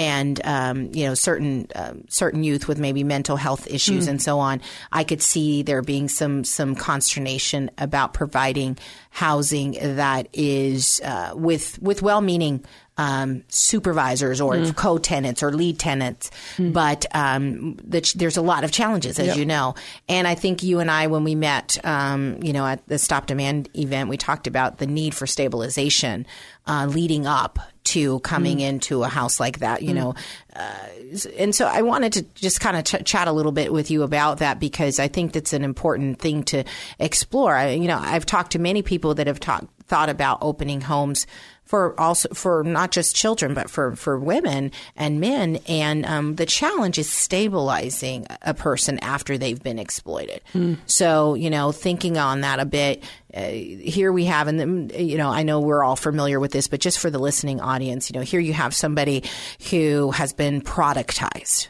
and 0.00 0.40
um, 0.44 0.88
you 0.94 1.04
know 1.04 1.12
certain 1.12 1.68
um, 1.74 2.04
certain 2.08 2.42
youth 2.42 2.66
with 2.66 2.78
maybe 2.78 3.04
mental 3.04 3.36
health 3.36 3.66
issues 3.66 4.06
mm. 4.06 4.10
and 4.12 4.22
so 4.22 4.38
on, 4.38 4.62
I 4.90 5.04
could 5.04 5.20
see 5.20 5.62
there 5.62 5.82
being 5.82 6.08
some 6.08 6.42
some 6.42 6.74
consternation 6.74 7.70
about 7.76 8.14
providing 8.14 8.78
housing 9.10 9.72
that 9.78 10.28
is 10.32 11.02
uh, 11.04 11.32
with 11.34 11.78
with 11.82 12.00
well 12.00 12.22
meaning 12.22 12.64
um, 13.00 13.42
supervisors 13.48 14.42
or 14.42 14.56
mm. 14.56 14.76
co-tenants 14.76 15.42
or 15.42 15.50
lead 15.52 15.78
tenants, 15.78 16.30
mm. 16.58 16.70
but 16.70 17.06
um, 17.12 17.76
the, 17.76 18.12
there's 18.14 18.36
a 18.36 18.42
lot 18.42 18.62
of 18.62 18.70
challenges, 18.70 19.18
as 19.18 19.28
yep. 19.28 19.36
you 19.38 19.46
know. 19.46 19.74
And 20.06 20.28
I 20.28 20.34
think 20.34 20.62
you 20.62 20.80
and 20.80 20.90
I, 20.90 21.06
when 21.06 21.24
we 21.24 21.34
met, 21.34 21.78
um, 21.82 22.42
you 22.42 22.52
know, 22.52 22.66
at 22.66 22.86
the 22.88 22.98
Stop 22.98 23.24
Demand 23.24 23.70
event, 23.74 24.10
we 24.10 24.18
talked 24.18 24.46
about 24.46 24.76
the 24.76 24.86
need 24.86 25.14
for 25.14 25.26
stabilization 25.26 26.26
uh, 26.66 26.84
leading 26.90 27.26
up 27.26 27.58
to 27.84 28.20
coming 28.20 28.58
mm. 28.58 28.68
into 28.68 29.02
a 29.02 29.08
house 29.08 29.40
like 29.40 29.60
that, 29.60 29.80
you 29.80 29.92
mm. 29.92 29.94
know. 29.94 30.14
Uh, 30.54 31.26
and 31.38 31.54
so 31.54 31.66
I 31.66 31.80
wanted 31.80 32.12
to 32.12 32.22
just 32.34 32.60
kind 32.60 32.76
of 32.76 32.84
ch- 32.84 33.02
chat 33.06 33.28
a 33.28 33.32
little 33.32 33.50
bit 33.50 33.72
with 33.72 33.90
you 33.90 34.02
about 34.02 34.40
that 34.40 34.60
because 34.60 35.00
I 35.00 35.08
think 35.08 35.32
that's 35.32 35.54
an 35.54 35.64
important 35.64 36.18
thing 36.18 36.42
to 36.44 36.64
explore. 36.98 37.54
I, 37.54 37.70
you 37.70 37.88
know, 37.88 37.98
I've 37.98 38.26
talked 38.26 38.52
to 38.52 38.58
many 38.58 38.82
people 38.82 39.14
that 39.14 39.26
have 39.26 39.40
talked 39.40 39.68
thought 39.86 40.08
about 40.08 40.38
opening 40.40 40.80
homes 40.80 41.26
for 41.70 41.98
also 42.00 42.28
for 42.30 42.64
not 42.64 42.90
just 42.90 43.14
children 43.14 43.54
but 43.54 43.70
for 43.70 43.94
for 43.94 44.18
women 44.18 44.72
and 44.96 45.20
men 45.20 45.56
and 45.68 46.04
um, 46.04 46.34
the 46.34 46.44
challenge 46.44 46.98
is 46.98 47.08
stabilizing 47.08 48.26
a 48.42 48.52
person 48.52 48.98
after 48.98 49.38
they've 49.38 49.62
been 49.62 49.78
exploited 49.78 50.40
mm. 50.52 50.76
so 50.86 51.34
you 51.34 51.48
know 51.48 51.70
thinking 51.70 52.18
on 52.18 52.40
that 52.40 52.58
a 52.58 52.64
bit 52.64 53.04
uh, 53.34 53.46
here 53.46 54.10
we 54.10 54.24
have 54.24 54.48
and 54.48 54.90
you 54.90 55.16
know 55.16 55.30
I 55.30 55.44
know 55.44 55.60
we're 55.60 55.84
all 55.84 55.94
familiar 55.94 56.40
with 56.40 56.50
this 56.50 56.66
but 56.66 56.80
just 56.80 56.98
for 56.98 57.08
the 57.08 57.20
listening 57.20 57.60
audience 57.60 58.10
you 58.10 58.18
know 58.18 58.24
here 58.24 58.40
you 58.40 58.52
have 58.52 58.74
somebody 58.74 59.22
who 59.70 60.10
has 60.10 60.32
been 60.32 60.62
productized 60.62 61.68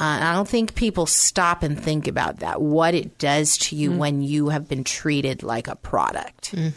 uh, 0.00 0.18
I 0.20 0.32
don't 0.32 0.48
think 0.48 0.74
people 0.74 1.06
stop 1.06 1.62
and 1.62 1.78
think 1.78 2.06
about 2.06 2.40
that, 2.40 2.60
what 2.60 2.94
it 2.94 3.16
does 3.16 3.56
to 3.58 3.76
you 3.76 3.92
mm. 3.92 3.96
when 3.96 4.20
you 4.20 4.50
have 4.50 4.68
been 4.68 4.84
treated 4.84 5.42
like 5.42 5.68
a 5.68 5.76
product. 5.76 6.54
Mm 6.54 6.74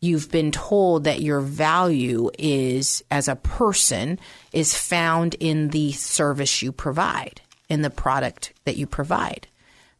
you've 0.00 0.30
been 0.30 0.52
told 0.52 1.04
that 1.04 1.20
your 1.20 1.40
value 1.40 2.30
is 2.38 3.02
as 3.10 3.28
a 3.28 3.36
person 3.36 4.18
is 4.52 4.76
found 4.76 5.34
in 5.34 5.68
the 5.68 5.92
service 5.92 6.62
you 6.62 6.72
provide 6.72 7.40
in 7.68 7.82
the 7.82 7.90
product 7.90 8.52
that 8.64 8.76
you 8.76 8.86
provide 8.86 9.48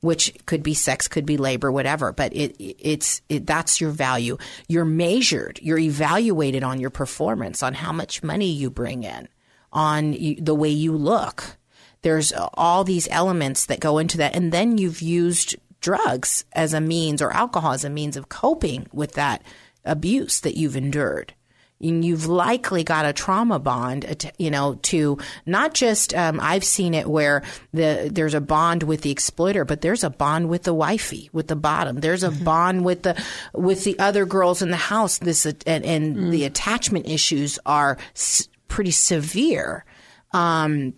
which 0.00 0.32
could 0.46 0.62
be 0.62 0.74
sex 0.74 1.08
could 1.08 1.26
be 1.26 1.37
labor 1.37 1.72
whatever 1.72 2.12
but 2.12 2.34
it 2.34 2.54
it's 2.58 3.20
it, 3.28 3.46
that's 3.46 3.80
your 3.80 3.90
value. 3.90 4.37
You're 4.68 4.84
measured 4.84 5.58
you're 5.62 5.78
evaluated 5.78 6.62
on 6.62 6.80
your 6.80 6.90
performance 6.90 7.62
on 7.62 7.74
how 7.74 7.92
much 7.92 8.22
money 8.22 8.50
you 8.50 8.70
bring 8.70 9.02
in 9.02 9.28
on 9.72 10.12
the 10.40 10.54
way 10.54 10.70
you 10.70 10.96
look. 10.96 11.56
There's 12.02 12.32
all 12.54 12.84
these 12.84 13.08
elements 13.11 13.66
that 13.66 13.80
go 13.80 13.98
into 13.98 14.18
that 14.18 14.37
and 14.37 14.52
then 14.52 14.78
you've 14.78 15.02
used 15.02 15.56
drugs 15.80 16.44
as 16.52 16.74
a 16.74 16.80
means 16.80 17.22
or 17.22 17.32
alcohol 17.32 17.72
as 17.72 17.84
a 17.84 17.90
means 17.90 18.16
of 18.16 18.28
coping 18.28 18.87
with 18.92 19.12
that 19.12 19.42
abuse 19.84 20.40
that 20.40 20.56
you've 20.56 20.76
endured. 20.76 21.34
And 21.80 22.04
you've 22.04 22.26
likely 22.26 22.82
got 22.82 23.06
a 23.06 23.12
trauma 23.12 23.60
bond, 23.60 24.32
you 24.36 24.50
know, 24.50 24.80
to 24.82 25.18
not 25.46 25.74
just, 25.74 26.12
um, 26.12 26.40
I've 26.42 26.64
seen 26.64 26.92
it 26.92 27.08
where 27.08 27.44
the, 27.72 28.10
there's 28.12 28.34
a 28.34 28.40
bond 28.40 28.82
with 28.82 29.02
the 29.02 29.12
exploiter, 29.12 29.64
but 29.64 29.80
there's 29.80 30.02
a 30.02 30.10
bond 30.10 30.48
with 30.48 30.64
the 30.64 30.74
wifey, 30.74 31.30
with 31.32 31.46
the 31.46 31.54
bottom. 31.54 32.00
There's 32.00 32.24
a 32.24 32.30
mm-hmm. 32.30 32.44
bond 32.44 32.84
with 32.84 33.04
the, 33.04 33.22
with 33.54 33.84
the 33.84 33.96
other 34.00 34.26
girls 34.26 34.60
in 34.60 34.70
the 34.70 34.76
house. 34.76 35.18
This, 35.18 35.46
and, 35.46 35.64
and 35.66 36.16
mm. 36.16 36.30
the 36.32 36.46
attachment 36.46 37.06
issues 37.06 37.60
are 37.64 37.96
s- 38.16 38.48
pretty 38.66 38.90
severe. 38.90 39.84
Um, 40.32 40.94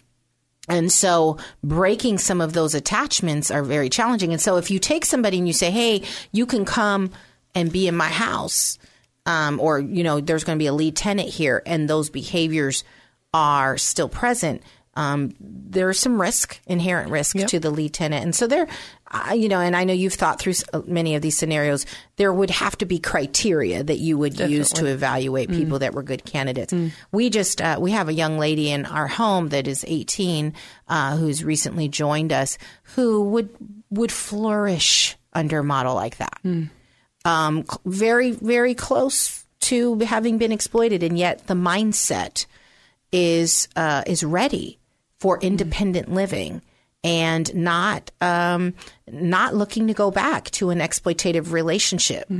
and 0.69 0.91
so 0.91 1.39
breaking 1.65 2.19
some 2.19 2.41
of 2.41 2.53
those 2.53 2.75
attachments 2.75 3.51
are 3.51 3.63
very 3.63 3.89
challenging. 3.89 4.33
And 4.33 4.41
so 4.41 4.57
if 4.57 4.71
you 4.71 4.79
take 4.79 5.05
somebody 5.05 5.39
and 5.39 5.47
you 5.47 5.53
say, 5.53 5.71
Hey, 5.71 6.03
you 6.33 6.47
can 6.47 6.65
come 6.65 7.11
and 7.55 7.73
be 7.73 7.87
in 7.89 7.97
my 7.97 8.09
house, 8.09 8.79
um, 9.27 9.61
or 9.61 9.79
you 9.81 10.03
know, 10.05 10.21
there's 10.21 10.45
going 10.45 10.59
to 10.59 10.63
be 10.63 10.67
a 10.69 10.73
lead 10.73 10.97
tenant 10.97 11.29
here, 11.29 11.63
and 11.67 11.89
those 11.89 12.11
behaviors 12.11 12.85
are 13.35 13.77
still 13.79 14.09
present. 14.09 14.63
Um, 14.97 15.35
there's 15.39 16.01
some 16.01 16.21
risk, 16.21 16.61
inherent 16.67 17.11
risk 17.13 17.37
Yep. 17.37 17.49
to 17.51 17.61
the 17.61 17.71
lead 17.71 17.95
tenant, 17.95 18.25
and 18.25 18.35
so 18.35 18.49
there, 18.49 18.67
uh, 19.11 19.33
you 19.35 19.49
know, 19.49 19.61
and 19.61 19.77
I 19.77 19.85
know 19.85 19.93
you've 19.93 20.15
thought 20.15 20.41
through 20.41 20.55
uh, 20.73 20.83
many 20.85 21.15
of 21.15 21.23
these 21.23 21.39
scenarios. 21.39 21.87
There 22.17 22.33
would 22.33 22.51
have 22.51 22.77
to 22.79 22.87
be 22.87 22.99
criteria 22.99 23.85
that 23.85 23.99
you 23.99 24.19
would 24.19 24.39
use 24.41 24.71
to 24.73 24.87
evaluate 24.87 25.49
people 25.49 25.79
that 25.79 25.95
were 25.95 26.03
good 26.03 26.25
candidates. 26.25 26.75
We 27.13 27.31
just 27.31 27.63
uh, 27.63 27.79
we 27.81 27.93
have 27.93 28.09
a 28.09 28.13
young 28.13 28.37
lady 28.39 28.71
in 28.71 28.85
our 28.85 29.07
home 29.07 29.51
that 29.51 29.69
is 29.69 29.85
18 29.87 30.55
uh, 30.89 31.17
who's 31.17 31.45
recently 31.45 31.89
joined 31.89 32.33
us 32.33 32.59
who 32.97 33.23
would 33.31 33.51
would 33.91 34.11
flourish 34.13 35.17
under 35.33 35.61
a 35.61 35.65
model 35.65 35.95
like 35.95 36.17
that 36.19 36.41
um, 37.25 37.65
very, 37.85 38.33
very 38.33 38.75
close 38.75 39.45
to 39.61 39.99
having 39.99 40.39
been 40.39 40.53
exploited, 40.53 41.03
and 41.03 41.19
yet 41.19 41.47
the 41.47 41.55
mindset 41.55 42.47
is 43.13 43.69
uh, 43.77 44.03
is 44.07 44.25
ready 44.25 44.79
for 45.19 45.39
independent 45.41 46.13
living 46.13 46.63
and 47.05 47.55
not 47.55 48.11
um, 48.21 48.75
not 49.11 49.55
looking 49.55 49.87
to 49.89 49.95
go 49.95 50.11
back 50.11 50.51
to 50.51 50.71
an 50.71 50.79
exploitative 50.79 51.53
relationship 51.53 52.31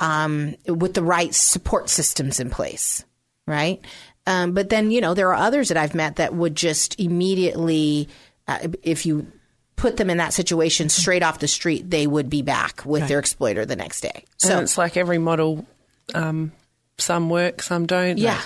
um, 0.00 0.54
with 0.66 0.94
the 0.94 1.02
right 1.02 1.34
support 1.34 1.88
systems 1.88 2.40
in 2.40 2.50
place, 2.50 3.04
right? 3.46 3.80
Um, 4.26 4.52
but 4.52 4.70
then 4.70 4.90
you 4.90 5.00
know 5.00 5.14
there 5.14 5.28
are 5.28 5.46
others 5.46 5.68
that 5.68 5.76
I've 5.76 5.94
met 5.94 6.16
that 6.16 6.34
would 6.34 6.54
just 6.54 6.98
immediately, 6.98 8.08
uh, 8.48 8.68
if 8.82 9.06
you 9.06 9.30
put 9.76 9.96
them 9.98 10.08
in 10.10 10.16
that 10.16 10.32
situation 10.32 10.88
straight 10.88 11.22
off 11.22 11.38
the 11.38 11.48
street, 11.48 11.90
they 11.90 12.06
would 12.06 12.28
be 12.30 12.42
back 12.42 12.84
with 12.84 13.06
their 13.08 13.18
exploiter 13.18 13.64
the 13.66 13.76
next 13.76 14.00
day. 14.00 14.24
So 14.38 14.48
So 14.48 14.58
it's 14.60 14.78
like 14.78 14.96
every 14.96 15.18
model, 15.18 15.66
um, 16.14 16.52
some 16.98 17.28
work, 17.30 17.62
some 17.62 17.86
don't. 17.86 18.18
Yeah. 18.18 18.40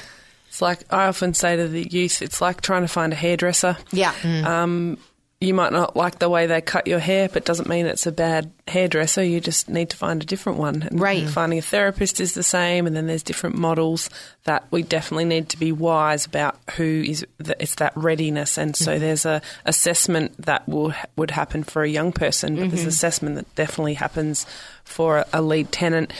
It's 0.49 0.61
like 0.61 0.81
I 0.93 1.07
often 1.07 1.33
say 1.35 1.55
to 1.57 1.69
the 1.69 1.85
youth, 1.89 2.21
it's 2.23 2.41
like 2.41 2.61
trying 2.61 2.83
to 2.83 2.89
find 2.89 3.13
a 3.13 3.17
hairdresser. 3.17 3.77
yeah, 3.93 4.13
Um, 4.45 4.99
you 5.41 5.55
might 5.55 5.73
not 5.73 5.97
like 5.97 6.19
the 6.19 6.29
way 6.29 6.47
they 6.47 6.61
cut 6.61 6.87
your 6.87 6.99
hair, 6.99 7.27
but 7.27 7.47
doesn't 7.47 7.69
mean 7.69 7.87
it's 7.87 8.07
a 8.07 8.13
bad 8.13 8.53
hairdresser. 8.69 9.25
You 9.25 9.41
just 9.41 9.71
need 9.71 9.89
to 9.89 9.97
find 9.97 10.23
a 10.23 10.27
different 10.27 10.59
one. 10.59 10.83
And 10.83 11.01
Right. 11.01 11.27
Finding 11.27 11.59
a 11.59 11.63
therapist 11.63 12.21
is 12.21 12.35
the 12.35 12.43
same, 12.43 12.87
and 12.87 12.95
then 12.95 13.07
there's 13.07 13.23
different 13.23 13.57
models 13.57 14.11
that 14.45 14.65
we 14.71 14.83
definitely 14.83 15.25
need 15.25 15.49
to 15.49 15.59
be 15.59 15.73
wise 15.73 16.27
about 16.27 16.59
who 16.77 17.05
is. 17.07 17.27
That 17.39 17.57
it's 17.59 17.77
that 17.77 17.95
readiness, 17.97 18.59
and 18.59 18.77
so 18.77 18.93
mm-hmm. 18.93 19.01
there's 19.01 19.25
a 19.25 19.41
assessment 19.65 20.37
that 20.45 20.69
will 20.69 20.93
would 21.17 21.31
happen 21.31 21.65
for 21.65 21.83
a 21.83 21.89
young 21.89 22.13
person, 22.13 22.57
but 22.57 22.69
there's 22.69 22.81
mm-hmm. 22.81 22.89
assessment 22.89 23.37
that 23.37 23.55
definitely 23.55 23.95
happens 23.95 24.45
for 24.85 25.19
a, 25.19 25.27
a 25.33 25.41
lead 25.41 25.73
tenant. 25.73 26.13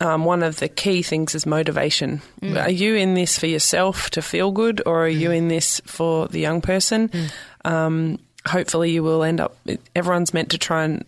Um, 0.00 0.24
one 0.24 0.42
of 0.44 0.56
the 0.56 0.68
key 0.68 1.02
things 1.02 1.34
is 1.34 1.46
motivation. 1.46 2.22
Mm. 2.40 2.64
Are 2.64 2.70
you 2.70 2.96
in 2.96 3.14
this 3.14 3.38
for 3.38 3.46
yourself 3.46 4.10
to 4.10 4.22
feel 4.22 4.52
good, 4.52 4.82
or 4.86 5.04
are 5.04 5.08
you 5.08 5.30
mm. 5.30 5.36
in 5.36 5.48
this 5.48 5.80
for 5.84 6.28
the 6.28 6.40
young 6.40 6.60
person? 6.60 7.08
Mm. 7.08 7.30
Um, 7.64 8.18
hopefully, 8.46 8.90
you 8.92 9.02
will 9.02 9.22
end 9.22 9.40
up. 9.40 9.56
Everyone's 9.94 10.32
meant 10.34 10.50
to 10.50 10.58
try 10.58 10.84
and 10.84 11.04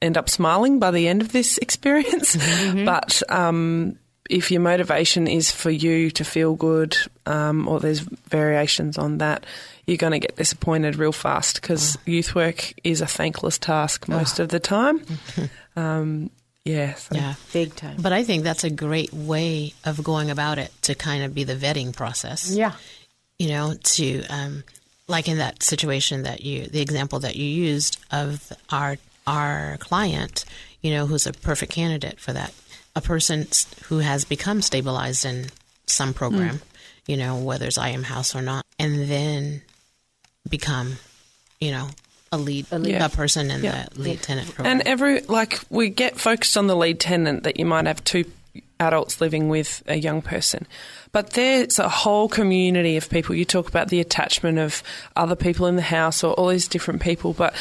end 0.00 0.16
up 0.16 0.28
smiling 0.28 0.78
by 0.78 0.90
the 0.90 1.08
end 1.08 1.22
of 1.22 1.32
this 1.32 1.58
experience, 1.62 2.36
but. 2.84 3.22
Um, 3.28 3.98
if 4.30 4.50
your 4.50 4.60
motivation 4.60 5.26
is 5.26 5.50
for 5.50 5.70
you 5.70 6.10
to 6.10 6.22
feel 6.22 6.54
good, 6.54 6.94
um, 7.24 7.66
or 7.66 7.80
there's 7.80 8.00
variations 8.00 8.98
on 8.98 9.16
that, 9.18 9.46
you're 9.86 9.96
going 9.96 10.12
to 10.12 10.18
get 10.18 10.36
disappointed 10.36 10.96
real 10.96 11.12
fast 11.12 11.62
because 11.62 11.96
youth 12.04 12.34
work 12.34 12.74
is 12.84 13.00
a 13.00 13.06
thankless 13.06 13.56
task 13.56 14.06
most 14.06 14.38
of 14.38 14.50
the 14.50 14.60
time. 14.60 15.00
um, 15.76 16.28
yeah, 16.66 16.92
so- 16.92 17.14
Yeah. 17.14 17.36
big 17.54 17.74
time. 17.74 17.96
But 18.02 18.12
I 18.12 18.22
think 18.22 18.44
that's 18.44 18.64
a 18.64 18.70
great 18.70 19.14
way 19.14 19.72
of 19.86 20.04
going 20.04 20.30
about 20.30 20.58
it 20.58 20.72
to 20.82 20.94
kind 20.94 21.24
of 21.24 21.34
be 21.34 21.44
the 21.44 21.56
vetting 21.56 21.96
process. 21.96 22.50
Yeah. 22.50 22.72
You 23.38 23.48
know, 23.48 23.74
to, 23.82 24.26
um, 24.26 24.62
like 25.08 25.26
in 25.26 25.38
that 25.38 25.62
situation 25.62 26.22
that 26.22 26.42
you, 26.42 26.66
the 26.66 26.80
example 26.80 27.18
that 27.20 27.34
you 27.34 27.46
used 27.46 27.98
of 28.12 28.52
our, 28.70 28.96
our 29.26 29.76
client, 29.80 30.44
you 30.82 30.92
know, 30.92 31.06
who's 31.06 31.26
a 31.26 31.32
perfect 31.32 31.72
candidate 31.72 32.20
for 32.20 32.32
that, 32.32 32.52
a 32.94 33.00
person 33.00 33.46
who 33.84 33.98
has 33.98 34.24
become 34.24 34.62
stabilized 34.62 35.24
in 35.24 35.46
some 35.86 36.12
program, 36.14 36.56
mm. 36.56 36.62
you 37.06 37.16
know, 37.16 37.36
whether 37.36 37.66
it's 37.66 37.78
IM 37.78 38.04
House 38.04 38.36
or 38.36 38.42
not, 38.42 38.64
and 38.78 39.08
then 39.08 39.62
become, 40.48 40.98
you 41.60 41.72
know, 41.72 41.88
a 42.30 42.38
lead, 42.38 42.66
a, 42.70 42.78
lead. 42.78 42.92
Yeah. 42.92 43.08
person 43.08 43.50
in 43.50 43.64
Yeah. 43.64 43.86
the 43.92 44.02
lead 44.02 44.22
tenant 44.22 44.54
program. 44.54 44.80
And 44.80 44.86
every 44.86 45.20
like 45.22 45.60
we 45.70 45.88
get 45.88 46.18
focused 46.18 46.56
on 46.56 46.66
the 46.66 46.76
lead 46.76 47.00
tenant 47.00 47.44
that 47.44 47.58
you 47.58 47.64
might 47.64 47.86
have 47.86 48.04
two 48.04 48.24
adults 48.78 49.20
living 49.20 49.48
with 49.48 49.82
a 49.86 49.96
young 49.96 50.22
person. 50.22 50.66
But 51.12 51.30
there's 51.30 51.78
a 51.78 51.88
whole 51.88 52.28
community 52.28 52.96
of 52.96 53.08
people. 53.08 53.34
You 53.34 53.44
talk 53.44 53.68
about 53.68 53.88
the 53.88 54.00
attachment 54.00 54.58
of 54.58 54.82
other 55.16 55.36
people 55.36 55.66
in 55.66 55.76
the 55.76 55.82
house 55.82 56.22
or 56.22 56.34
all 56.34 56.48
these 56.48 56.68
different 56.68 57.00
people, 57.00 57.32
but 57.32 57.54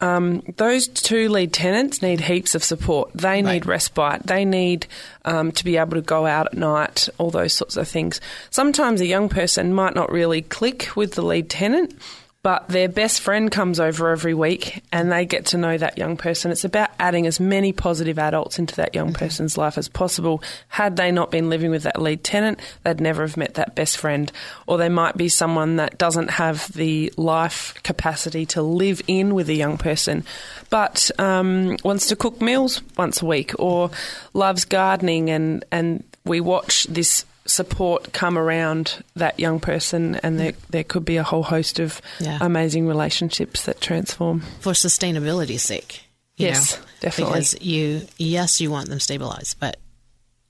um, 0.00 0.42
those 0.56 0.88
two 0.88 1.28
lead 1.28 1.52
tenants 1.52 2.00
need 2.00 2.20
heaps 2.20 2.54
of 2.54 2.64
support. 2.64 3.10
They 3.14 3.42
need 3.42 3.66
respite. 3.66 4.22
They 4.22 4.44
need 4.46 4.86
um, 5.26 5.52
to 5.52 5.64
be 5.64 5.76
able 5.76 5.96
to 5.96 6.00
go 6.00 6.26
out 6.26 6.46
at 6.46 6.54
night, 6.54 7.08
all 7.18 7.30
those 7.30 7.52
sorts 7.52 7.76
of 7.76 7.86
things. 7.86 8.20
Sometimes 8.48 9.00
a 9.00 9.06
young 9.06 9.28
person 9.28 9.74
might 9.74 9.94
not 9.94 10.10
really 10.10 10.40
click 10.40 10.96
with 10.96 11.14
the 11.14 11.22
lead 11.22 11.50
tenant, 11.50 11.94
but 12.42 12.66
their 12.68 12.88
best 12.88 13.20
friend 13.20 13.50
comes 13.50 13.78
over 13.78 14.10
every 14.10 14.32
week 14.32 14.82
and 14.90 15.12
they 15.12 15.26
get 15.26 15.46
to 15.46 15.58
know 15.58 15.76
that 15.76 15.98
young 15.98 16.16
person. 16.16 16.50
It's 16.50 16.64
about 16.64 16.88
adding 16.98 17.26
as 17.26 17.38
many 17.38 17.72
positive 17.72 18.18
adults 18.18 18.58
into 18.58 18.74
that 18.76 18.94
young 18.94 19.12
person's 19.12 19.58
life 19.58 19.76
as 19.76 19.88
possible. 19.88 20.42
Had 20.68 20.96
they 20.96 21.12
not 21.12 21.30
been 21.30 21.50
living 21.50 21.70
with 21.70 21.82
that 21.82 22.00
lead 22.00 22.24
tenant, 22.24 22.58
they'd 22.82 23.00
never 23.00 23.22
have 23.22 23.36
met 23.36 23.54
that 23.54 23.74
best 23.74 23.98
friend. 23.98 24.32
Or 24.66 24.78
they 24.78 24.88
might 24.88 25.18
be 25.18 25.28
someone 25.28 25.76
that 25.76 25.98
doesn't 25.98 26.30
have 26.30 26.72
the 26.72 27.12
life 27.18 27.74
capacity 27.82 28.46
to 28.46 28.62
live 28.62 29.02
in 29.06 29.34
with 29.34 29.50
a 29.50 29.54
young 29.54 29.76
person, 29.76 30.24
but 30.70 31.10
um, 31.18 31.76
wants 31.84 32.06
to 32.06 32.16
cook 32.16 32.40
meals 32.40 32.80
once 32.96 33.20
a 33.20 33.26
week 33.26 33.52
or 33.58 33.90
loves 34.32 34.64
gardening 34.64 35.28
and, 35.28 35.64
and 35.70 36.04
we 36.24 36.40
watch 36.40 36.84
this 36.84 37.26
support 37.50 38.12
come 38.12 38.38
around 38.38 39.02
that 39.16 39.38
young 39.40 39.60
person, 39.60 40.16
and 40.22 40.38
there 40.38 40.52
there 40.70 40.84
could 40.84 41.04
be 41.04 41.16
a 41.18 41.22
whole 41.22 41.42
host 41.42 41.78
of 41.80 42.00
Yeah. 42.20 42.38
amazing 42.40 42.86
relationships 42.86 43.64
that 43.64 43.80
transform. 43.80 44.40
for 44.60 44.72
sustainability's 44.72 45.62
sake. 45.62 46.02
you 46.36 46.46
Yes, 46.46 46.76
know? 46.76 46.82
definitely. 47.00 47.32
Because 47.34 47.60
you, 47.60 48.06
yes, 48.16 48.60
you 48.60 48.70
want 48.70 48.88
them 48.88 49.00
stabilized, 49.00 49.60
but 49.60 49.76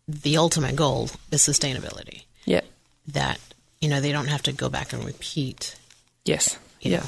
the 0.07 0.37
ultimate 0.37 0.77
goal 0.77 1.11
is 1.33 1.43
sustainability. 1.43 2.23
Yeah. 2.45 2.61
That 3.09 3.41
you 3.81 3.89
know 3.89 4.01
they 4.01 4.13
don't 4.13 4.29
have 4.29 4.43
to 4.45 4.53
go 4.53 4.69
back 4.69 4.93
and 4.93 5.05
repeat. 5.05 5.75
Yes. 6.25 6.57
Yeah. 6.81 6.99
know. 6.99 7.05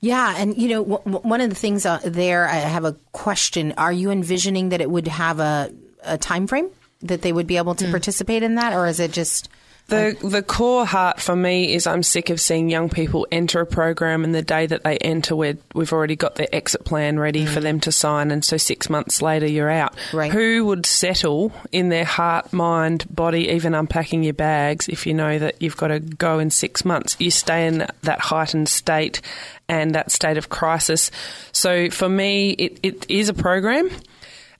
Yeah, 0.00 0.34
and 0.36 0.56
you 0.58 0.68
know, 0.68 0.82
w- 0.84 1.02
w- 1.06 1.28
one 1.28 1.40
of 1.40 1.48
the 1.48 1.56
things 1.56 1.86
uh, 1.86 2.00
there, 2.04 2.46
I 2.46 2.56
have 2.56 2.84
a 2.84 2.92
question. 3.12 3.72
Are 3.78 3.92
you 3.92 4.10
envisioning 4.10 4.68
that 4.70 4.80
it 4.82 4.90
would 4.90 5.08
have 5.08 5.40
a, 5.40 5.72
a 6.02 6.18
time 6.18 6.46
frame 6.46 6.68
that 7.02 7.22
they 7.22 7.32
would 7.32 7.46
be 7.46 7.56
able 7.56 7.74
to 7.76 7.86
hmm. 7.86 7.90
participate 7.90 8.42
in 8.42 8.56
that, 8.56 8.72
or 8.72 8.86
is 8.86 9.00
it 9.00 9.12
just? 9.12 9.48
The 9.88 10.16
the 10.20 10.42
core 10.42 10.84
heart 10.84 11.20
for 11.20 11.36
me 11.36 11.72
is 11.72 11.86
I'm 11.86 12.02
sick 12.02 12.28
of 12.30 12.40
seeing 12.40 12.68
young 12.68 12.88
people 12.88 13.24
enter 13.30 13.60
a 13.60 13.66
program 13.66 14.24
and 14.24 14.34
the 14.34 14.42
day 14.42 14.66
that 14.66 14.82
they 14.82 14.98
enter 14.98 15.36
we 15.36 15.58
we've 15.74 15.92
already 15.92 16.16
got 16.16 16.34
their 16.34 16.48
exit 16.52 16.84
plan 16.84 17.20
ready 17.20 17.46
for 17.46 17.60
hmm. 17.60 17.64
them 17.64 17.80
to 17.80 17.92
sign 17.92 18.32
and 18.32 18.44
so 18.44 18.56
6 18.56 18.90
months 18.90 19.22
later 19.22 19.46
you're 19.46 19.70
out. 19.70 19.94
Right. 20.12 20.32
Who 20.32 20.64
would 20.64 20.86
settle 20.86 21.52
in 21.70 21.88
their 21.88 22.04
heart, 22.04 22.52
mind, 22.52 23.06
body 23.14 23.50
even 23.50 23.74
unpacking 23.74 24.24
your 24.24 24.34
bags 24.34 24.88
if 24.88 25.06
you 25.06 25.14
know 25.14 25.38
that 25.38 25.62
you've 25.62 25.76
got 25.76 25.88
to 25.88 26.00
go 26.00 26.40
in 26.40 26.50
6 26.50 26.84
months? 26.84 27.14
You 27.20 27.30
stay 27.30 27.68
in 27.68 27.86
that 28.02 28.18
heightened 28.18 28.68
state 28.68 29.20
and 29.68 29.94
that 29.94 30.10
state 30.10 30.36
of 30.36 30.48
crisis. 30.48 31.12
So 31.52 31.90
for 31.90 32.08
me 32.08 32.50
it, 32.50 32.80
it 32.82 33.06
is 33.08 33.28
a 33.28 33.34
program 33.34 33.88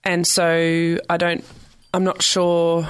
and 0.05 0.25
so 0.25 0.99
I 1.11 1.16
don't 1.16 1.44
I'm 1.96 2.04
not 2.04 2.22
sure 2.22 2.87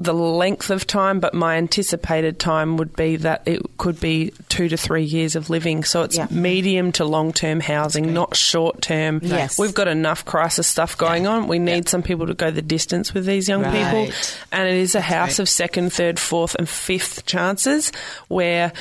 the 0.00 0.12
length 0.12 0.70
of 0.70 0.88
time, 0.88 1.20
but 1.20 1.34
my 1.34 1.56
anticipated 1.56 2.40
time 2.40 2.76
would 2.76 2.96
be 2.96 3.14
that 3.14 3.42
it 3.46 3.62
could 3.78 4.00
be 4.00 4.32
two 4.48 4.68
to 4.68 4.76
three 4.76 5.04
years 5.04 5.36
of 5.36 5.50
living. 5.50 5.84
So 5.84 6.02
it's 6.02 6.16
Yeah. 6.16 6.26
medium 6.30 6.90
to 6.92 7.04
long 7.04 7.32
term 7.32 7.60
housing, 7.60 8.12
not 8.12 8.34
short 8.34 8.82
term. 8.82 9.20
Yes. 9.22 9.56
We've 9.56 9.72
got 9.72 9.86
enough 9.86 10.24
crisis 10.24 10.66
stuff 10.66 10.98
going 10.98 11.28
on. 11.28 11.46
We 11.46 11.60
need 11.60 11.88
some 11.88 12.02
people 12.02 12.26
to 12.26 12.34
go 12.34 12.50
the 12.50 12.60
distance 12.60 13.14
with 13.14 13.24
these 13.24 13.48
young 13.48 13.62
people. 13.62 14.08
And 14.50 14.68
it 14.68 14.74
is 14.78 14.96
a 14.96 15.00
house 15.00 15.38
right. 15.38 15.44
of 15.44 15.48
second, 15.48 15.92
third, 15.92 16.18
fourth, 16.18 16.56
and 16.56 16.68
fifth 16.68 17.24
chances 17.24 17.92
where 18.26 18.72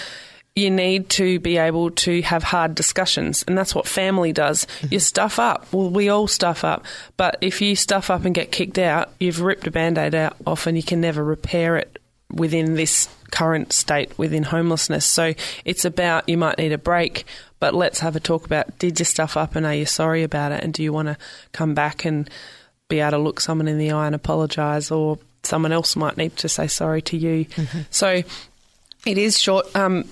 you 0.57 0.71
need 0.71 1.09
to 1.11 1.39
be 1.39 1.57
able 1.57 1.91
to 1.91 2.21
have 2.23 2.41
hard 2.41 2.73
discussions, 2.73 3.43
and 3.47 3.57
that's 3.57 3.75
what 3.75 3.87
family 3.87 4.33
does. 4.33 4.65
You 4.89 4.99
stuff 4.99 5.37
up. 5.37 5.71
Well, 5.71 5.89
we 5.89 6.09
all 6.09 6.27
stuff 6.27 6.63
up, 6.63 6.85
but 7.15 7.37
if 7.41 7.61
you 7.61 7.75
stuff 7.75 8.09
up 8.09 8.25
and 8.25 8.33
get 8.33 8.51
kicked 8.51 8.79
out, 8.79 9.11
you've 9.19 9.41
ripped 9.41 9.67
a 9.67 9.71
band 9.71 9.97
aid 9.97 10.15
out 10.15 10.35
off, 10.45 10.65
and 10.65 10.75
you 10.75 10.83
can 10.83 10.99
never 10.99 11.23
repair 11.23 11.77
it 11.77 12.01
within 12.31 12.73
this 12.73 13.07
current 13.31 13.71
state 13.71 14.17
within 14.17 14.43
homelessness. 14.43 15.05
So 15.05 15.33
it's 15.63 15.85
about 15.85 16.27
you 16.27 16.37
might 16.37 16.57
need 16.57 16.71
a 16.71 16.77
break, 16.77 17.25
but 17.59 17.73
let's 17.73 17.99
have 17.99 18.15
a 18.15 18.19
talk 18.19 18.45
about 18.45 18.79
did 18.79 18.99
you 18.99 19.05
stuff 19.05 19.37
up 19.37 19.55
and 19.55 19.65
are 19.65 19.75
you 19.75 19.85
sorry 19.85 20.23
about 20.23 20.51
it, 20.51 20.63
and 20.63 20.73
do 20.73 20.81
you 20.81 20.91
want 20.91 21.07
to 21.07 21.17
come 21.51 21.75
back 21.75 22.03
and 22.03 22.29
be 22.89 22.99
able 22.99 23.11
to 23.11 23.17
look 23.19 23.39
someone 23.41 23.67
in 23.67 23.77
the 23.77 23.91
eye 23.91 24.07
and 24.07 24.15
apologise, 24.15 24.89
or 24.89 25.19
someone 25.43 25.71
else 25.71 25.95
might 25.95 26.17
need 26.17 26.35
to 26.37 26.49
say 26.49 26.67
sorry 26.67 27.01
to 27.03 27.17
you. 27.17 27.45
So 27.91 28.23
it 29.05 29.17
is 29.17 29.39
short. 29.39 29.73
Um, 29.75 30.05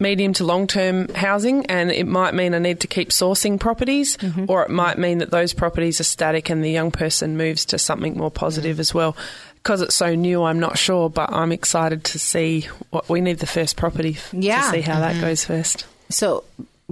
Medium 0.00 0.32
to 0.34 0.44
long 0.44 0.66
term 0.66 1.08
housing, 1.14 1.66
and 1.66 1.90
it 1.90 2.06
might 2.06 2.34
mean 2.34 2.52
I 2.54 2.58
need 2.58 2.80
to 2.80 2.86
keep 2.88 3.10
sourcing 3.10 3.60
properties, 3.60 4.18
or 4.48 4.62
it 4.64 4.70
might 4.70 4.98
mean 4.98 5.18
that 5.18 5.30
those 5.30 5.52
properties 5.54 6.00
are 6.00 6.04
static 6.04 6.50
and 6.50 6.64
the 6.64 6.70
young 6.70 6.90
person 6.90 7.36
moves 7.36 7.64
to 7.66 7.78
something 7.78 8.16
more 8.16 8.30
positive 8.30 8.80
as 8.80 8.92
well. 8.92 9.16
Because 9.56 9.80
it's 9.80 9.94
so 9.94 10.14
new, 10.14 10.42
I'm 10.42 10.58
not 10.60 10.76
sure, 10.76 11.08
but 11.08 11.32
I'm 11.32 11.52
excited 11.52 12.04
to 12.04 12.18
see 12.18 12.62
what 12.90 13.08
we 13.08 13.20
need 13.20 13.38
the 13.38 13.46
first 13.46 13.76
property 13.76 14.18
Yeah. 14.32 14.60
to 14.62 14.70
see 14.72 14.80
how 14.82 14.98
that 15.00 15.20
goes 15.20 15.44
first. 15.44 15.86
So 16.10 16.44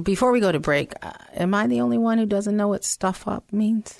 before 0.02 0.32
we 0.32 0.40
go 0.40 0.50
to 0.52 0.60
break, 0.60 0.94
uh, 1.02 1.10
am 1.34 1.52
I 1.54 1.66
the 1.66 1.80
only 1.82 1.98
one 1.98 2.16
who 2.18 2.24
doesn't 2.24 2.56
know 2.56 2.68
what 2.68 2.82
stuff 2.84 3.28
up 3.28 3.44
means? 3.52 3.98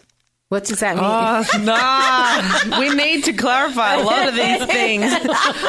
What 0.53 0.65
does 0.67 0.81
that 0.81 0.97
mean? 0.97 1.05
Oh, 1.07 2.69
nah. 2.75 2.79
we 2.79 2.95
need 2.95 3.25
to 3.25 3.33
clarify 3.33 3.95
a 3.95 4.03
lot 4.03 4.29
of 4.29 4.35
these 4.35 4.63
things. 4.67 5.11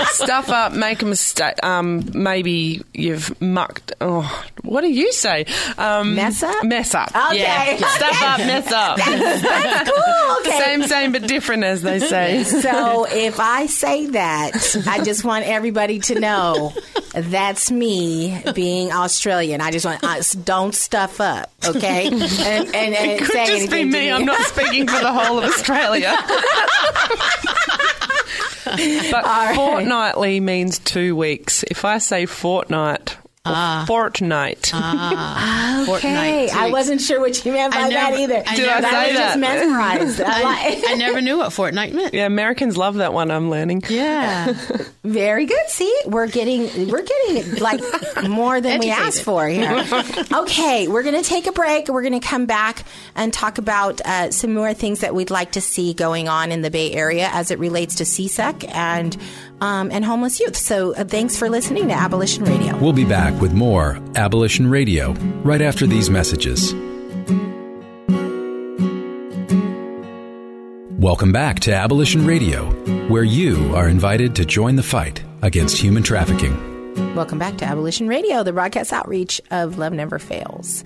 Stuff 0.10 0.50
up, 0.50 0.74
make 0.74 1.02
a 1.02 1.06
mistake. 1.06 1.64
Um, 1.64 2.04
maybe 2.14 2.82
you've 2.94 3.40
mucked. 3.42 3.94
Oh, 4.02 4.46
what 4.62 4.82
do 4.82 4.92
you 4.92 5.14
say? 5.14 5.46
Um, 5.78 6.16
Mess 6.16 6.44
up? 6.44 6.66
Mess 6.66 6.94
up. 6.94 7.16
Okay. 7.16 7.40
Yeah. 7.40 7.78
Stuff 7.78 8.24
up, 8.24 8.40
mess 8.40 8.72
up. 8.74 8.98
That's 8.98 9.90
cool. 9.90 10.38
Okay. 10.42 10.60
Same, 10.60 10.84
same, 10.84 11.12
but 11.14 11.28
different, 11.28 11.64
as 11.64 11.82
they 11.82 12.00
say. 12.00 12.44
So 12.44 13.06
if 13.10 13.40
I 13.40 13.68
say 13.68 14.08
that, 14.08 14.84
I 14.86 15.02
just 15.02 15.24
want 15.24 15.46
everybody 15.46 16.00
to 16.00 16.20
know 16.20 16.74
that's 17.14 17.72
me 17.72 18.42
being 18.54 18.92
Australian. 18.92 19.62
I 19.62 19.72
just 19.72 19.86
want 19.86 20.04
uh, 20.04 20.22
don't 20.44 20.74
stuff 20.76 21.22
up, 21.22 21.52
okay? 21.66 22.08
And, 22.44 22.76
and, 22.76 22.76
and 22.76 22.96
It 22.96 23.20
could 23.20 23.32
say 23.32 23.46
just 23.60 23.72
be 23.72 23.86
me. 23.86 24.12
I'm 24.12 24.26
not 24.26 24.42
speaking 24.42 24.73
for 24.82 25.00
the 25.00 25.14
whole 25.14 25.38
of 25.38 25.46
Australia. 25.46 26.16
but 29.12 29.56
fortnightly 29.56 30.40
means 30.40 30.80
two 30.80 31.16
weeks. 31.16 31.64
If 31.70 31.86
I 31.86 32.00
say 32.00 32.26
fortnight 32.26 33.18
or 33.46 33.52
ah. 33.54 33.84
fortnight, 33.86 34.72
ah. 34.74 35.12
ah, 35.38 35.82
Okay, 35.82 35.86
Fortnight, 35.86 36.56
I 36.56 36.72
wasn't 36.72 37.02
sure 37.02 37.20
what 37.20 37.44
you 37.44 37.52
meant 37.52 37.74
by 37.74 37.82
I 37.82 37.90
that 37.90 38.14
either. 38.18 38.42
I 38.48 38.56
Did 38.56 38.70
I 38.70 38.82
But 38.82 38.90
say 38.90 39.08
was 39.08 39.18
just 39.18 39.34
that? 39.34 39.40
mesmerized. 39.40 40.22
I 40.22 40.82
I, 40.88 40.96
never 40.96 41.20
knew 41.20 41.40
what 41.40 41.52
fortnight 41.52 41.94
meant. 41.94 42.14
yeah, 42.14 42.26
Americans 42.26 42.78
love 42.78 42.96
that 42.96 43.12
one. 43.12 43.32
I'm 43.32 43.50
learning. 43.50 43.84
Yeah. 43.90 44.54
Very 45.04 45.46
good. 45.46 45.68
See, 45.68 45.94
we're 46.06 46.28
getting 46.28 46.88
we're 46.90 47.02
getting 47.04 47.56
like 47.58 47.82
more 48.30 48.62
than 48.62 48.80
we 48.80 48.90
asked 48.90 49.24
for 49.24 49.46
here. 49.46 49.86
okay, 50.34 50.88
we're 50.88 51.04
going 51.04 51.22
to 51.22 51.30
take 51.30 51.46
a 51.46 51.52
break. 51.52 51.90
We're 51.90 52.02
going 52.02 52.18
to 52.18 52.26
come 52.26 52.46
back 52.46 52.86
and 53.14 53.34
talk 53.34 53.58
about 53.58 54.00
uh, 54.06 54.32
some 54.32 54.54
more 54.54 54.74
things 54.74 55.02
that 55.02 55.14
we'd 55.14 55.32
like 55.32 55.52
to 55.54 55.62
see 55.62 55.94
going 55.94 56.30
on 56.30 56.54
in 56.54 56.62
the 56.62 56.72
Bay 56.72 56.94
Area 56.94 57.28
as 57.34 57.52
it 57.52 57.60
relates 57.60 57.96
to 57.96 58.06
CSEC 58.06 58.74
and 58.74 59.18
um, 59.62 59.92
and 59.92 60.04
homeless 60.04 60.40
youth. 60.40 60.56
So, 60.56 60.94
uh, 60.96 61.04
thanks 61.04 61.38
for 61.38 61.50
listening 61.50 61.88
to 61.88 61.94
Abolition 61.94 62.44
Radio. 62.44 62.78
We'll 62.78 62.94
be 62.94 63.06
back 63.06 63.40
with 63.42 63.54
more 63.54 64.00
Abolition 64.16 64.70
Radio 64.70 65.12
right 65.44 65.62
after 65.62 65.86
these 65.86 66.10
messages. 66.10 66.74
Welcome 71.00 71.34
back 71.34 71.60
to 71.62 71.74
Abolition 71.74 72.26
Radio, 72.26 72.72
where 73.10 73.24
you 73.24 73.76
are 73.76 73.90
invited 73.90 74.36
to 74.38 74.46
join 74.46 74.78
the 74.78 74.84
fight 74.84 75.22
against 75.42 75.78
human 75.78 76.02
trafficking. 76.02 76.73
Welcome 76.96 77.40
back 77.40 77.58
to 77.58 77.66
Abolition 77.66 78.08
Radio, 78.08 78.44
the 78.44 78.54
broadcast 78.54 78.94
outreach 78.94 79.42
of 79.52 79.78
Love 79.78 79.94
Never 79.94 80.20
Fails. 80.20 80.84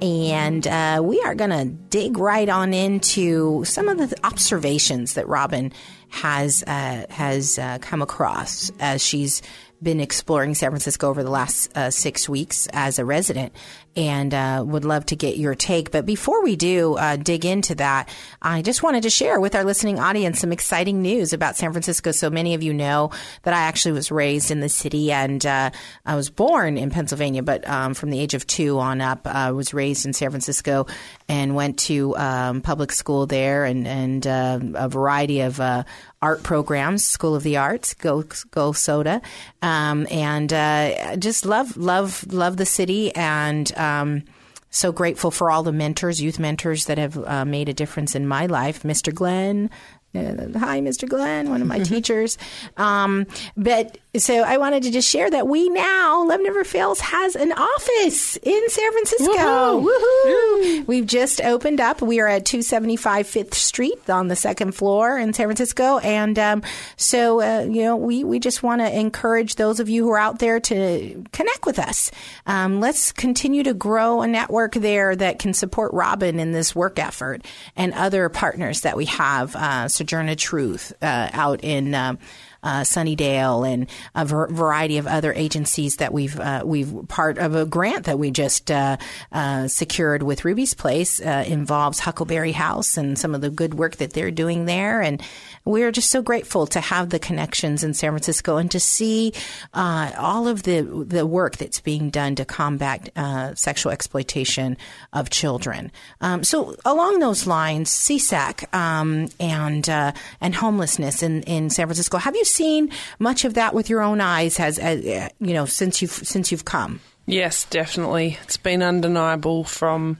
And 0.00 0.66
uh, 0.66 1.00
we 1.04 1.20
are 1.22 1.34
going 1.34 1.50
to 1.50 1.66
dig 1.66 2.16
right 2.16 2.48
on 2.48 2.72
into 2.72 3.64
some 3.64 3.88
of 3.88 3.98
the 3.98 4.14
observations 4.24 5.14
that 5.14 5.28
Robin 5.28 5.72
has 6.08 6.62
uh, 6.66 7.04
has 7.10 7.58
uh, 7.58 7.78
come 7.80 8.02
across 8.02 8.70
as 8.80 9.04
she's 9.04 9.42
been 9.82 10.00
exploring 10.00 10.54
San 10.54 10.70
Francisco 10.70 11.08
over 11.08 11.22
the 11.22 11.30
last 11.30 11.76
uh, 11.76 11.90
six 11.90 12.28
weeks 12.28 12.66
as 12.72 12.98
a 12.98 13.04
resident, 13.04 13.52
and 13.96 14.32
uh, 14.32 14.62
would 14.66 14.84
love 14.84 15.04
to 15.06 15.16
get 15.16 15.36
your 15.36 15.54
take. 15.54 15.90
But 15.90 16.06
before 16.06 16.42
we 16.42 16.56
do 16.56 16.94
uh, 16.94 17.16
dig 17.16 17.44
into 17.44 17.74
that, 17.76 18.08
I 18.40 18.62
just 18.62 18.82
wanted 18.82 19.02
to 19.02 19.10
share 19.10 19.40
with 19.40 19.54
our 19.54 19.64
listening 19.64 19.98
audience 19.98 20.40
some 20.40 20.52
exciting 20.52 21.02
news 21.02 21.32
about 21.32 21.56
San 21.56 21.72
Francisco. 21.72 22.12
So 22.12 22.30
many 22.30 22.54
of 22.54 22.62
you 22.62 22.72
know 22.72 23.10
that 23.42 23.54
I 23.54 23.62
actually 23.62 23.92
was 23.92 24.10
raised 24.10 24.50
in 24.50 24.60
the 24.60 24.68
city, 24.68 25.10
and 25.10 25.44
uh, 25.44 25.70
I 26.06 26.14
was 26.14 26.30
born 26.30 26.78
in 26.78 26.90
Pennsylvania, 26.90 27.42
but 27.42 27.68
um, 27.68 27.94
from 27.94 28.10
the 28.10 28.20
age 28.20 28.34
of 28.34 28.46
two 28.46 28.78
on 28.78 29.00
up, 29.00 29.26
I 29.26 29.50
was 29.52 29.74
raised 29.74 30.06
in 30.06 30.12
San 30.12 30.30
Francisco 30.30 30.86
and 31.28 31.54
went 31.54 31.78
to 31.80 32.16
um, 32.16 32.60
public 32.60 32.92
school 32.92 33.26
there, 33.26 33.64
and 33.64 33.88
and 33.88 34.26
uh, 34.26 34.60
a 34.74 34.88
variety 34.88 35.40
of 35.40 35.60
uh, 35.60 35.82
art 36.22 36.42
programs, 36.42 37.04
School 37.04 37.34
of 37.34 37.42
the 37.42 37.56
Arts, 37.56 37.94
Go 37.94 38.24
Go 38.50 38.72
Soda, 38.72 39.20
um, 39.62 40.06
and 40.10 40.52
uh, 40.52 41.16
just 41.16 41.44
love 41.44 41.76
love 41.76 42.24
love 42.32 42.56
the 42.56 42.66
city 42.66 43.14
and. 43.14 43.72
Um, 43.80 44.24
so 44.70 44.92
grateful 44.92 45.30
for 45.30 45.50
all 45.50 45.64
the 45.64 45.72
mentors, 45.72 46.22
youth 46.22 46.38
mentors 46.38 46.84
that 46.86 46.98
have 46.98 47.18
uh, 47.18 47.44
made 47.44 47.68
a 47.68 47.74
difference 47.74 48.14
in 48.14 48.26
my 48.26 48.46
life. 48.46 48.84
Mr. 48.84 49.12
Glenn, 49.12 49.68
uh, 50.14 50.58
hi, 50.58 50.80
Mr. 50.80 51.08
Glenn, 51.08 51.50
one 51.50 51.60
of 51.60 51.66
my 51.66 51.78
teachers. 51.82 52.38
Um, 52.76 53.26
but 53.56 53.98
so 54.16 54.42
I 54.42 54.56
wanted 54.56 54.82
to 54.84 54.90
just 54.90 55.08
share 55.08 55.30
that 55.30 55.46
we 55.46 55.68
now, 55.68 56.26
Love 56.26 56.40
Never 56.42 56.64
Fails, 56.64 56.98
has 56.98 57.36
an 57.36 57.52
office 57.52 58.36
in 58.42 58.68
San 58.68 58.92
Francisco. 58.92 59.82
Woohoo! 59.82 60.86
We've 60.88 61.06
just 61.06 61.40
opened 61.40 61.80
up. 61.80 62.02
We 62.02 62.18
are 62.18 62.26
at 62.26 62.44
275 62.44 63.28
Fifth 63.28 63.54
Street 63.54 64.10
on 64.10 64.26
the 64.26 64.34
second 64.34 64.72
floor 64.72 65.16
in 65.16 65.32
San 65.32 65.46
Francisco. 65.46 65.98
And 65.98 66.36
um, 66.40 66.62
so, 66.96 67.40
uh, 67.40 67.62
you 67.62 67.82
know, 67.82 67.96
we, 67.96 68.24
we 68.24 68.40
just 68.40 68.64
want 68.64 68.80
to 68.80 68.98
encourage 68.98 69.54
those 69.54 69.78
of 69.78 69.88
you 69.88 70.02
who 70.02 70.10
are 70.10 70.18
out 70.18 70.40
there 70.40 70.58
to 70.58 71.24
connect 71.32 71.64
with 71.64 71.78
us. 71.78 72.10
Um, 72.46 72.80
let's 72.80 73.12
continue 73.12 73.62
to 73.62 73.74
grow 73.74 74.22
a 74.22 74.26
network 74.26 74.74
there 74.74 75.14
that 75.14 75.38
can 75.38 75.54
support 75.54 75.92
Robin 75.92 76.40
in 76.40 76.50
this 76.50 76.74
work 76.74 76.98
effort 76.98 77.46
and 77.76 77.94
other 77.94 78.28
partners 78.28 78.80
that 78.80 78.96
we 78.96 79.04
have. 79.04 79.54
Uh, 79.54 79.86
Sojourner 79.86 80.34
Truth 80.34 80.94
uh, 81.00 81.28
out 81.32 81.62
in. 81.62 81.94
Um, 81.94 82.18
uh, 82.62 82.80
Sunnydale 82.80 83.70
and 83.70 83.88
a 84.14 84.24
ver- 84.24 84.48
variety 84.48 84.98
of 84.98 85.06
other 85.06 85.32
agencies 85.32 85.96
that 85.96 86.12
we've 86.12 86.38
uh, 86.38 86.62
we've 86.64 86.94
part 87.08 87.38
of 87.38 87.54
a 87.54 87.66
grant 87.66 88.04
that 88.06 88.18
we 88.18 88.30
just 88.30 88.70
uh, 88.70 88.96
uh, 89.32 89.68
secured 89.68 90.22
with 90.22 90.44
Ruby's 90.44 90.74
Place 90.74 91.20
uh, 91.20 91.44
involves 91.46 92.00
Huckleberry 92.00 92.52
House 92.52 92.96
and 92.96 93.18
some 93.18 93.34
of 93.34 93.40
the 93.40 93.50
good 93.50 93.74
work 93.74 93.96
that 93.96 94.12
they're 94.12 94.30
doing 94.30 94.64
there, 94.64 95.00
and 95.00 95.22
we're 95.70 95.92
just 95.92 96.10
so 96.10 96.22
grateful 96.22 96.66
to 96.68 96.80
have 96.80 97.10
the 97.10 97.18
connections 97.18 97.82
in 97.84 97.94
San 97.94 98.10
Francisco 98.10 98.56
and 98.56 98.70
to 98.70 98.80
see 98.80 99.32
uh, 99.74 100.12
all 100.18 100.48
of 100.48 100.64
the 100.64 100.82
the 100.82 101.26
work 101.26 101.56
that's 101.56 101.80
being 101.80 102.10
done 102.10 102.34
to 102.36 102.44
combat 102.44 103.10
uh, 103.16 103.54
sexual 103.54 103.92
exploitation 103.92 104.76
of 105.12 105.30
children. 105.30 105.90
Um, 106.20 106.44
so 106.44 106.76
along 106.84 107.20
those 107.20 107.46
lines, 107.46 107.90
CSEC 107.90 108.72
um, 108.74 109.28
and 109.38 109.88
uh, 109.88 110.12
and 110.40 110.54
homelessness 110.54 111.22
in, 111.22 111.42
in 111.44 111.70
San 111.70 111.86
Francisco. 111.86 112.18
Have 112.18 112.36
you 112.36 112.44
seen 112.44 112.90
much 113.18 113.44
of 113.44 113.54
that 113.54 113.74
with 113.74 113.88
your 113.88 114.02
own 114.02 114.20
eyes? 114.20 114.56
Has 114.56 114.78
you 114.78 115.54
know 115.54 115.66
since 115.66 116.02
you've 116.02 116.10
since 116.10 116.50
you've 116.50 116.64
come? 116.64 117.00
Yes, 117.26 117.64
definitely. 117.64 118.38
It's 118.42 118.56
been 118.56 118.82
undeniable 118.82 119.62
from 119.64 120.18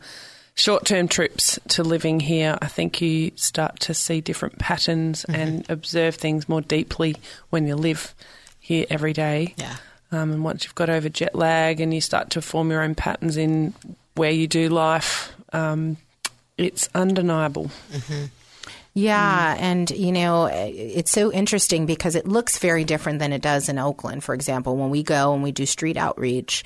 short 0.60 0.84
term 0.84 1.08
trips 1.08 1.58
to 1.68 1.82
living 1.82 2.20
here. 2.20 2.58
I 2.60 2.66
think 2.66 3.00
you 3.00 3.32
start 3.36 3.80
to 3.80 3.94
see 3.94 4.20
different 4.20 4.58
patterns 4.58 5.24
and 5.24 5.68
observe 5.70 6.14
things 6.16 6.48
more 6.48 6.60
deeply 6.60 7.16
when 7.48 7.66
you 7.66 7.74
live 7.74 8.14
here 8.60 8.86
every 8.90 9.12
day. 9.12 9.54
Yeah. 9.56 9.76
Um, 10.12 10.32
and 10.32 10.44
once 10.44 10.64
you've 10.64 10.74
got 10.74 10.90
over 10.90 11.08
jet 11.08 11.34
lag 11.34 11.80
and 11.80 11.94
you 11.94 12.00
start 12.00 12.30
to 12.30 12.42
form 12.42 12.70
your 12.70 12.82
own 12.82 12.94
patterns 12.94 13.36
in 13.36 13.72
where 14.16 14.30
you 14.30 14.46
do 14.46 14.68
life, 14.68 15.32
um, 15.52 15.96
it's 16.58 16.88
undeniable. 16.94 17.70
Yeah, 18.92 19.56
and 19.58 19.88
you 19.90 20.10
know, 20.10 20.46
it's 20.46 21.12
so 21.12 21.32
interesting 21.32 21.86
because 21.86 22.16
it 22.16 22.26
looks 22.26 22.58
very 22.58 22.84
different 22.84 23.20
than 23.20 23.32
it 23.32 23.40
does 23.40 23.68
in 23.68 23.78
Oakland. 23.78 24.24
For 24.24 24.34
example, 24.34 24.76
when 24.76 24.90
we 24.90 25.04
go 25.04 25.32
and 25.32 25.44
we 25.44 25.52
do 25.52 25.64
street 25.64 25.96
outreach, 25.96 26.64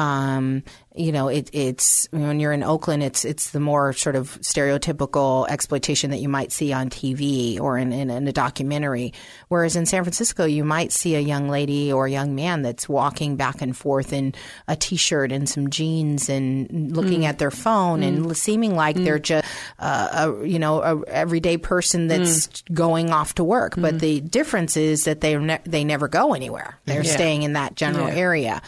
um, 0.00 0.62
you 0.94 1.12
know, 1.12 1.28
it, 1.28 1.50
it's 1.52 2.08
when 2.10 2.40
you're 2.40 2.52
in 2.52 2.62
Oakland, 2.62 3.02
it's 3.02 3.24
it's 3.24 3.50
the 3.50 3.60
more 3.60 3.92
sort 3.92 4.16
of 4.16 4.40
stereotypical 4.40 5.46
exploitation 5.48 6.10
that 6.10 6.18
you 6.18 6.28
might 6.28 6.52
see 6.52 6.72
on 6.72 6.88
TV 6.88 7.60
or 7.60 7.76
in, 7.76 7.92
in, 7.92 8.08
in 8.08 8.26
a 8.26 8.32
documentary. 8.32 9.12
Whereas 9.48 9.76
in 9.76 9.84
San 9.84 10.02
Francisco, 10.02 10.46
you 10.46 10.64
might 10.64 10.90
see 10.90 11.16
a 11.16 11.20
young 11.20 11.48
lady 11.48 11.92
or 11.92 12.06
a 12.06 12.10
young 12.10 12.34
man 12.34 12.62
that's 12.62 12.88
walking 12.88 13.36
back 13.36 13.60
and 13.60 13.76
forth 13.76 14.12
in 14.12 14.34
a 14.68 14.74
t-shirt 14.74 15.32
and 15.32 15.48
some 15.48 15.68
jeans 15.68 16.30
and 16.30 16.96
looking 16.96 17.20
mm. 17.20 17.28
at 17.28 17.38
their 17.38 17.50
phone 17.50 18.02
and 18.02 18.24
mm. 18.24 18.36
seeming 18.36 18.74
like 18.74 18.96
mm. 18.96 19.04
they're 19.04 19.18
just 19.18 19.46
uh, 19.78 20.32
a 20.40 20.46
you 20.46 20.58
know 20.58 20.80
a 20.80 21.06
everyday 21.08 21.58
person 21.58 22.08
that's 22.08 22.62
going 22.72 23.10
off 23.10 23.34
to 23.34 23.44
work. 23.44 23.74
But 23.76 24.00
the 24.00 24.20
difference 24.20 24.78
is 24.78 25.04
that 25.04 25.20
they 25.20 25.36
ne- 25.36 25.60
they 25.64 25.84
never 25.84 26.08
go 26.08 26.32
anywhere. 26.32 26.78
They're 26.86 27.04
staying 27.04 27.42
in 27.42 27.52
that 27.52 27.74
general 27.74 28.08
Yeah. 28.08 28.14
area. 28.14 28.62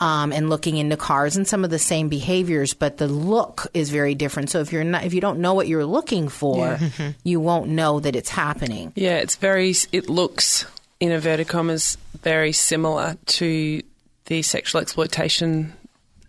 Um, 0.00 0.32
and 0.32 0.50
looking 0.50 0.76
into 0.76 0.96
cars 0.96 1.36
and 1.36 1.46
some 1.46 1.64
of 1.64 1.70
the 1.70 1.78
same 1.78 2.08
behaviors, 2.08 2.74
but 2.74 2.98
the 2.98 3.06
look 3.06 3.66
is 3.74 3.90
very 3.90 4.14
different. 4.14 4.50
So 4.50 4.60
if 4.60 4.72
you're 4.72 4.84
not, 4.84 5.04
if 5.04 5.14
you 5.14 5.20
don't 5.20 5.38
know 5.38 5.54
what 5.54 5.68
you're 5.68 5.86
looking 5.86 6.28
for, 6.28 6.78
you 7.24 7.40
won't 7.40 7.68
know 7.68 8.00
that 8.00 8.16
it's 8.16 8.30
happening. 8.30 8.92
Yeah, 8.96 9.18
it's 9.18 9.36
very. 9.36 9.74
It 9.92 10.08
looks 10.08 10.66
in 11.00 11.12
inverted 11.12 11.48
commas 11.48 11.96
very 12.22 12.52
similar 12.52 13.16
to 13.26 13.82
the 14.26 14.42
sexual 14.42 14.80
exploitation 14.80 15.72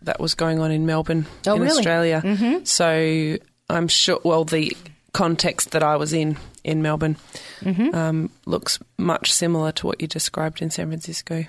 that 0.01 0.19
was 0.19 0.36
going 0.36 0.60
on 0.60 0.69
in 0.71 0.86
Melbourne 0.86 1.25
Oh, 1.47 1.56
in 1.56 1.62
really? 1.62 1.78
Australia. 1.78 2.62
So 2.65 3.38
I'm 3.69 3.88
sure. 3.88 4.19
Well, 4.23 4.43
the 4.45 4.75
context 5.13 5.72
that 5.72 5.82
I 5.82 5.95
was 5.95 6.13
in 6.13 6.38
in 6.63 6.82
Melbourne 6.82 7.16
um, 7.93 8.30
looks 8.45 8.80
much 8.97 9.32
similar 9.32 9.72
to 9.74 9.88
what 9.88 10.01
you 10.01 10.07
described 10.07 10.61
in 10.61 10.70
San 10.70 10.88
Francisco. 10.89 11.45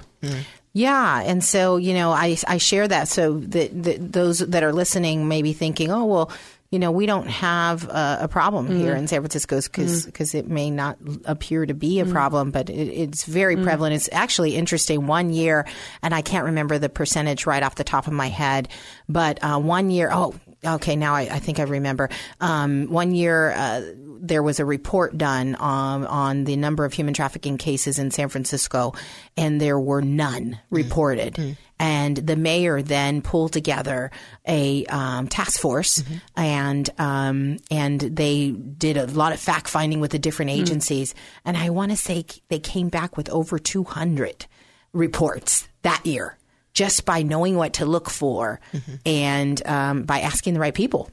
Yeah, 0.76 1.22
and 1.24 1.42
so 1.42 1.78
you 1.78 1.94
know, 1.94 2.10
I 2.10 2.36
I 2.46 2.58
share 2.58 2.86
that 2.86 3.08
so 3.08 3.38
that, 3.38 3.82
that 3.84 4.12
those 4.12 4.40
that 4.40 4.62
are 4.62 4.74
listening 4.74 5.26
may 5.26 5.40
be 5.40 5.54
thinking, 5.54 5.90
oh 5.90 6.04
well, 6.04 6.30
you 6.70 6.78
know, 6.78 6.90
we 6.90 7.06
don't 7.06 7.28
have 7.28 7.88
a, 7.88 8.18
a 8.22 8.28
problem 8.28 8.68
mm-hmm. 8.68 8.80
here 8.80 8.94
in 8.94 9.08
San 9.08 9.22
Francisco 9.22 9.56
because 9.56 10.04
mm-hmm. 10.04 10.36
it 10.36 10.48
may 10.48 10.70
not 10.70 10.98
appear 11.24 11.64
to 11.64 11.72
be 11.72 11.98
a 11.98 12.02
mm-hmm. 12.02 12.12
problem, 12.12 12.50
but 12.50 12.68
it, 12.68 12.88
it's 12.88 13.24
very 13.24 13.56
prevalent. 13.56 13.94
It's 13.94 14.10
actually 14.12 14.54
interesting. 14.54 15.06
One 15.06 15.32
year, 15.32 15.66
and 16.02 16.14
I 16.14 16.20
can't 16.20 16.44
remember 16.44 16.78
the 16.78 16.90
percentage 16.90 17.46
right 17.46 17.62
off 17.62 17.76
the 17.76 17.84
top 17.84 18.06
of 18.06 18.12
my 18.12 18.28
head, 18.28 18.68
but 19.08 19.42
uh, 19.42 19.58
one 19.58 19.88
year, 19.88 20.10
oh. 20.12 20.34
Okay, 20.66 20.96
now 20.96 21.14
I, 21.14 21.22
I 21.22 21.38
think 21.38 21.60
I 21.60 21.64
remember. 21.64 22.08
Um, 22.40 22.86
one 22.88 23.14
year, 23.14 23.52
uh, 23.52 23.82
there 24.18 24.42
was 24.42 24.58
a 24.60 24.64
report 24.64 25.16
done 25.16 25.54
um, 25.60 26.06
on 26.06 26.44
the 26.44 26.56
number 26.56 26.84
of 26.84 26.92
human 26.92 27.14
trafficking 27.14 27.58
cases 27.58 27.98
in 27.98 28.10
San 28.10 28.28
Francisco, 28.28 28.94
and 29.36 29.60
there 29.60 29.78
were 29.78 30.02
none 30.02 30.58
reported. 30.70 31.56
And 31.78 32.16
the 32.16 32.36
mayor 32.36 32.80
then 32.80 33.20
pulled 33.20 33.52
together 33.52 34.10
a 34.48 34.86
um, 34.86 35.28
task 35.28 35.60
force, 35.60 36.02
and 36.34 36.88
um, 36.98 37.58
and 37.70 38.00
they 38.00 38.50
did 38.50 38.96
a 38.96 39.06
lot 39.06 39.32
of 39.32 39.40
fact 39.40 39.68
finding 39.68 40.00
with 40.00 40.10
the 40.10 40.18
different 40.18 40.50
agencies. 40.52 41.14
And 41.44 41.56
I 41.56 41.68
want 41.70 41.90
to 41.90 41.96
say 41.96 42.24
they 42.48 42.58
came 42.58 42.88
back 42.88 43.18
with 43.18 43.28
over 43.28 43.58
two 43.58 43.84
hundred 43.84 44.46
reports 44.94 45.68
that 45.82 46.06
year 46.06 46.38
just 46.76 47.06
by 47.06 47.22
knowing 47.22 47.56
what 47.56 47.72
to 47.72 47.86
look 47.86 48.10
for 48.10 48.60
and 49.06 49.66
um, 49.66 50.02
by 50.02 50.20
asking 50.20 50.52
the 50.52 50.60
right 50.60 50.74
people, 50.74 51.08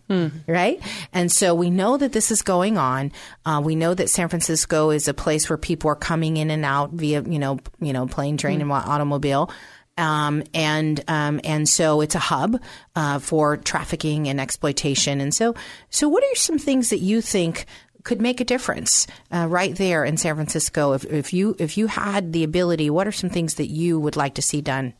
right? 0.45 0.82
And 1.14 1.32
so 1.32 1.55
we 1.55 1.70
know 1.70 1.95
that 1.95 2.11
this 2.11 2.32
is 2.32 2.41
going 2.41 2.78
on. 2.78 3.14
Uh, 3.45 3.61
we 3.64 3.78
know 3.78 3.93
that 3.93 4.09
San 4.09 4.28
Francisco 4.28 4.89
is 4.89 5.07
a 5.07 5.14
place 5.14 5.49
where 5.49 5.57
people 5.57 5.89
are 5.89 5.95
coming 5.95 6.36
in 6.36 6.51
and 6.51 6.66
out 6.66 6.91
via, 6.91 7.24
you 7.24 7.39
know, 7.39 7.59
you 7.80 7.93
know, 7.93 8.07
plane, 8.07 8.36
train, 8.36 8.59
and 8.59 8.70
automobile. 8.74 9.49
Um, 9.97 10.43
and 10.53 11.01
um, 11.07 11.39
and 11.45 11.70
so 11.70 12.01
it's 12.01 12.16
a 12.16 12.20
hub 12.20 12.59
uh, 12.95 13.20
for 13.20 13.55
trafficking 13.55 14.28
and 14.28 14.41
exploitation. 14.41 15.22
And 15.22 15.34
so, 15.34 15.55
so 15.89 16.09
what 16.09 16.24
are 16.24 16.36
some 16.36 16.57
things 16.57 16.89
that 16.89 16.99
you 16.99 17.22
think 17.22 17.68
could 18.04 18.22
make 18.22 18.41
a 18.41 18.45
difference 18.45 19.08
uh, 19.32 19.47
right 19.49 19.76
there 19.76 20.04
in 20.04 20.18
San 20.18 20.36
Francisco? 20.36 20.93
If, 20.93 21.06
if 21.06 21.34
you 21.34 21.56
if 21.60 21.78
you 21.78 21.88
had 21.88 22.34
the 22.34 22.43
ability, 22.43 22.89
what 22.89 23.08
are 23.08 23.12
some 23.12 23.30
things 23.30 23.56
that 23.56 23.68
you 23.68 23.99
would 23.99 24.16
like 24.16 24.36
to 24.36 24.41
see 24.41 24.62
done? 24.62 24.93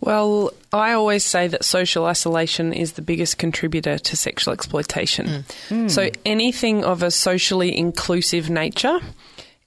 Well, 0.00 0.52
I 0.72 0.92
always 0.92 1.24
say 1.24 1.46
that 1.48 1.64
social 1.64 2.06
isolation 2.06 2.72
is 2.72 2.92
the 2.92 3.02
biggest 3.02 3.38
contributor 3.38 3.98
to 3.98 4.16
sexual 4.16 4.52
exploitation. 4.52 5.26
Mm. 5.26 5.52
Hmm. 5.68 5.88
So 5.88 6.10
anything 6.26 6.84
of 6.84 7.02
a 7.02 7.10
socially 7.10 7.76
inclusive 7.76 8.50
nature 8.50 8.98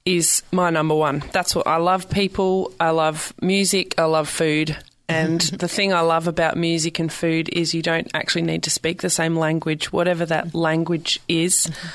is 0.06 0.44
my 0.52 0.70
number 0.70 0.94
one. 0.94 1.24
That's 1.32 1.56
what 1.56 1.68
I 1.68 1.78
love 1.78 2.10
people, 2.10 2.74
I 2.80 2.92
love 2.92 3.34
music, 3.42 3.96
I 3.98 4.06
love 4.06 4.30
food. 4.30 4.78
And 5.08 5.42
the 5.60 5.68
thing 5.68 5.94
I 5.94 6.02
love 6.02 6.28
about 6.28 6.58
music 6.58 7.00
and 7.00 7.12
food 7.12 7.50
is 7.50 7.74
you 7.74 7.82
don't 7.82 8.10
actually 8.14 8.44
need 8.44 8.64
to 8.64 8.70
speak 8.70 9.02
the 9.02 9.10
same 9.10 9.36
language, 9.36 9.92
whatever 9.92 10.26
that 10.26 10.54
language 10.54 11.20
is. 11.28 11.68
Mm-hmm. 11.68 11.88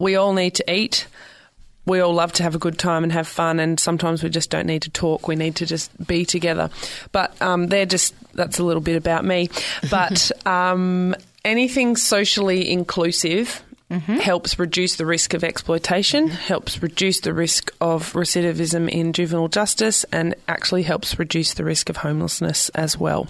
We 0.00 0.16
all 0.16 0.32
need 0.32 0.56
to 0.56 0.72
eat. 0.72 1.06
We 1.86 2.00
all 2.00 2.12
love 2.12 2.32
to 2.34 2.42
have 2.42 2.54
a 2.54 2.58
good 2.58 2.78
time 2.78 3.04
and 3.04 3.12
have 3.12 3.28
fun, 3.28 3.60
and 3.60 3.78
sometimes 3.78 4.22
we 4.22 4.30
just 4.30 4.50
don't 4.50 4.66
need 4.66 4.82
to 4.82 4.90
talk. 4.90 5.28
We 5.28 5.36
need 5.36 5.56
to 5.56 5.66
just 5.66 5.90
be 6.06 6.24
together. 6.24 6.70
But 7.12 7.40
um, 7.40 7.68
they're 7.68 7.86
just, 7.86 8.14
that's 8.34 8.58
a 8.58 8.64
little 8.64 8.82
bit 8.82 8.96
about 8.96 9.24
me. 9.24 9.50
But 9.90 10.32
um, 10.46 11.14
anything 11.44 11.96
socially 11.96 12.70
inclusive 12.70 13.62
helps 14.20 14.58
reduce 14.58 14.96
the 14.96 15.06
risk 15.06 15.34
of 15.34 15.42
exploitation, 15.42 16.28
helps 16.28 16.80
reduce 16.80 17.20
the 17.20 17.34
risk 17.34 17.72
of 17.80 18.12
recidivism 18.12 18.88
in 18.88 19.12
juvenile 19.12 19.48
justice, 19.48 20.04
and 20.12 20.34
actually 20.46 20.84
helps 20.84 21.18
reduce 21.18 21.54
the 21.54 21.64
risk 21.64 21.88
of 21.90 21.98
homelessness 21.98 22.68
as 22.70 22.96
well. 22.96 23.26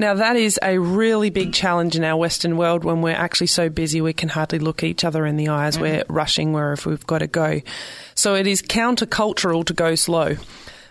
Now, 0.00 0.14
that 0.14 0.36
is 0.36 0.58
a 0.62 0.78
really 0.78 1.28
big 1.28 1.52
challenge 1.52 1.94
in 1.94 2.04
our 2.04 2.16
Western 2.16 2.56
world 2.56 2.84
when 2.84 3.02
we're 3.02 3.10
actually 3.14 3.48
so 3.48 3.68
busy 3.68 4.00
we 4.00 4.14
can 4.14 4.30
hardly 4.30 4.58
look 4.58 4.82
each 4.82 5.04
other 5.04 5.26
in 5.26 5.36
the 5.36 5.48
eyes. 5.48 5.78
We're 5.78 6.04
mm. 6.04 6.06
rushing 6.08 6.54
wherever 6.54 6.88
we've 6.88 7.06
got 7.06 7.18
to 7.18 7.26
go. 7.26 7.60
So 8.14 8.34
it 8.34 8.46
is 8.46 8.62
countercultural 8.62 9.62
to 9.66 9.74
go 9.74 9.94
slow. 9.96 10.36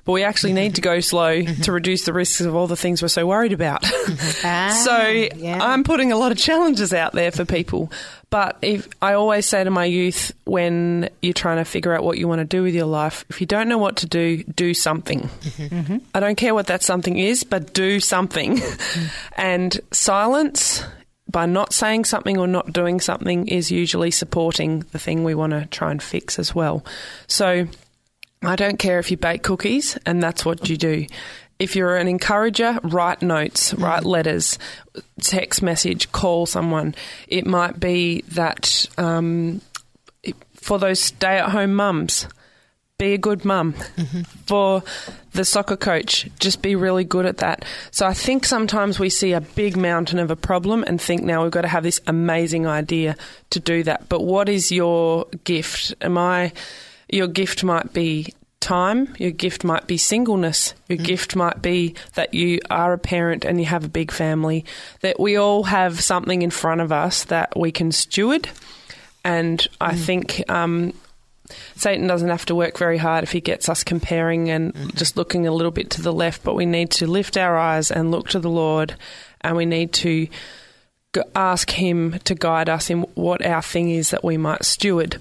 But 0.05 0.13
we 0.13 0.23
actually 0.23 0.53
need 0.53 0.75
to 0.75 0.81
go 0.81 0.99
slow 0.99 1.41
to 1.63 1.71
reduce 1.71 2.05
the 2.05 2.13
risks 2.13 2.41
of 2.41 2.55
all 2.55 2.67
the 2.67 2.75
things 2.75 3.01
we're 3.01 3.07
so 3.07 3.25
worried 3.25 3.53
about. 3.53 3.83
so 3.85 3.91
ah, 4.45 5.71
I'm 5.71 5.83
putting 5.83 6.11
a 6.11 6.17
lot 6.17 6.31
of 6.31 6.37
challenges 6.37 6.93
out 6.93 7.13
there 7.13 7.31
for 7.31 7.45
people. 7.45 7.91
But 8.29 8.57
if 8.61 8.87
I 9.01 9.13
always 9.13 9.45
say 9.47 9.63
to 9.63 9.71
my 9.71 9.85
youth 9.85 10.31
when 10.45 11.09
you're 11.21 11.33
trying 11.33 11.57
to 11.57 11.65
figure 11.65 11.93
out 11.93 12.03
what 12.03 12.17
you 12.17 12.27
want 12.27 12.39
to 12.39 12.45
do 12.45 12.61
with 12.61 12.75
your 12.75 12.85
life, 12.85 13.25
if 13.29 13.41
you 13.41 13.47
don't 13.47 13.67
know 13.67 13.79
what 13.79 13.97
to 13.97 14.05
do, 14.05 14.43
do 14.43 14.73
something. 14.73 15.21
Mm-hmm. 15.21 15.97
I 16.13 16.19
don't 16.19 16.35
care 16.35 16.53
what 16.53 16.67
that 16.67 16.83
something 16.83 17.17
is, 17.17 17.43
but 17.43 17.73
do 17.73 17.99
something. 17.99 18.61
and 19.35 19.79
silence 19.91 20.83
by 21.29 21.45
not 21.45 21.73
saying 21.73 22.05
something 22.05 22.37
or 22.37 22.47
not 22.47 22.73
doing 22.73 22.99
something 22.99 23.47
is 23.47 23.71
usually 23.71 24.11
supporting 24.11 24.79
the 24.91 24.99
thing 24.99 25.23
we 25.23 25.35
want 25.35 25.51
to 25.51 25.65
try 25.67 25.91
and 25.91 26.01
fix 26.01 26.39
as 26.39 26.55
well. 26.55 26.83
So 27.27 27.67
I 28.41 28.55
don't 28.55 28.79
care 28.79 28.99
if 28.99 29.11
you 29.11 29.17
bake 29.17 29.43
cookies 29.43 29.97
and 30.05 30.23
that's 30.23 30.45
what 30.45 30.69
you 30.69 30.77
do. 30.77 31.07
If 31.59 31.75
you're 31.75 31.97
an 31.97 32.07
encourager, 32.07 32.79
write 32.83 33.21
notes, 33.21 33.73
write 33.73 34.05
letters, 34.05 34.57
text 35.21 35.61
message, 35.61 36.09
call 36.13 36.45
someone. 36.45 36.95
It 37.27 37.45
might 37.45 37.79
be 37.79 38.21
that 38.29 38.85
um, 38.97 39.59
for 40.53 40.79
those 40.79 41.01
stay 41.01 41.37
at 41.37 41.49
home 41.49 41.73
mums, 41.73 42.27
be 42.97 43.13
a 43.13 43.17
good 43.17 43.43
mum. 43.43 43.73
For 44.45 44.83
the 45.33 45.43
soccer 45.43 45.77
coach, 45.77 46.29
just 46.39 46.61
be 46.61 46.75
really 46.75 47.03
good 47.03 47.25
at 47.25 47.37
that. 47.37 47.65
So 47.91 48.05
I 48.05 48.13
think 48.13 48.45
sometimes 48.45 48.99
we 48.99 49.09
see 49.09 49.33
a 49.33 49.41
big 49.41 49.75
mountain 49.75 50.19
of 50.19 50.31
a 50.31 50.35
problem 50.35 50.83
and 50.85 51.01
think 51.01 51.23
now 51.23 51.43
we've 51.43 51.51
got 51.51 51.61
to 51.61 51.67
have 51.67 51.83
this 51.83 52.01
amazing 52.07 52.67
idea 52.67 53.15
to 53.49 53.59
do 53.59 53.83
that. 53.83 54.07
But 54.09 54.21
what 54.21 54.47
is 54.47 54.71
your 54.71 55.27
gift? 55.43 55.93
Am 56.01 56.17
I 56.17 56.51
your 57.09 57.27
gift 57.27 57.63
might 57.63 57.93
be 57.93 58.33
time, 58.59 59.15
your 59.17 59.31
gift 59.31 59.63
might 59.63 59.87
be 59.87 59.97
singleness, 59.97 60.73
your 60.87 60.97
mm. 60.97 61.03
gift 61.03 61.35
might 61.35 61.61
be 61.61 61.95
that 62.15 62.33
you 62.33 62.59
are 62.69 62.93
a 62.93 62.97
parent 62.97 63.45
and 63.45 63.59
you 63.59 63.65
have 63.65 63.85
a 63.85 63.89
big 63.89 64.11
family, 64.11 64.65
that 65.01 65.19
we 65.19 65.37
all 65.37 65.63
have 65.63 66.01
something 66.01 66.41
in 66.41 66.49
front 66.49 66.81
of 66.81 66.91
us 66.91 67.23
that 67.25 67.57
we 67.57 67.71
can 67.71 67.91
steward. 67.91 68.49
And 69.23 69.65
I 69.79 69.93
mm. 69.93 69.99
think 69.99 70.49
um, 70.49 70.93
Satan 71.75 72.07
doesn't 72.07 72.29
have 72.29 72.45
to 72.45 72.55
work 72.55 72.77
very 72.77 72.97
hard 72.97 73.23
if 73.23 73.31
he 73.31 73.41
gets 73.41 73.69
us 73.69 73.83
comparing 73.83 74.49
and 74.49 74.73
mm-hmm. 74.73 74.89
just 74.95 75.17
looking 75.17 75.47
a 75.47 75.51
little 75.51 75.71
bit 75.71 75.89
to 75.91 76.01
the 76.01 76.13
left, 76.13 76.43
but 76.43 76.55
we 76.55 76.65
need 76.65 76.91
to 76.91 77.07
lift 77.07 77.37
our 77.37 77.57
eyes 77.57 77.91
and 77.91 78.11
look 78.11 78.29
to 78.29 78.39
the 78.39 78.49
Lord 78.49 78.95
and 79.41 79.55
we 79.55 79.65
need 79.65 79.93
to 79.93 80.27
ask 81.35 81.71
him 81.71 82.19
to 82.23 82.35
guide 82.35 82.69
us 82.69 82.89
in 82.91 83.01
what 83.15 83.43
our 83.43 83.61
thing 83.63 83.89
is 83.89 84.11
that 84.11 84.23
we 84.23 84.37
might 84.37 84.63
steward 84.63 85.17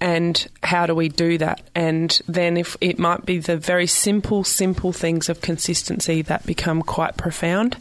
and 0.00 0.46
how 0.62 0.86
do 0.86 0.94
we 0.94 1.08
do 1.08 1.38
that 1.38 1.60
and 1.74 2.20
then 2.28 2.56
if 2.56 2.76
it 2.80 3.00
might 3.00 3.26
be 3.26 3.38
the 3.38 3.56
very 3.56 3.86
simple 3.88 4.44
simple 4.44 4.92
things 4.92 5.28
of 5.28 5.40
consistency 5.40 6.22
that 6.22 6.46
become 6.46 6.82
quite 6.82 7.16
profound 7.16 7.76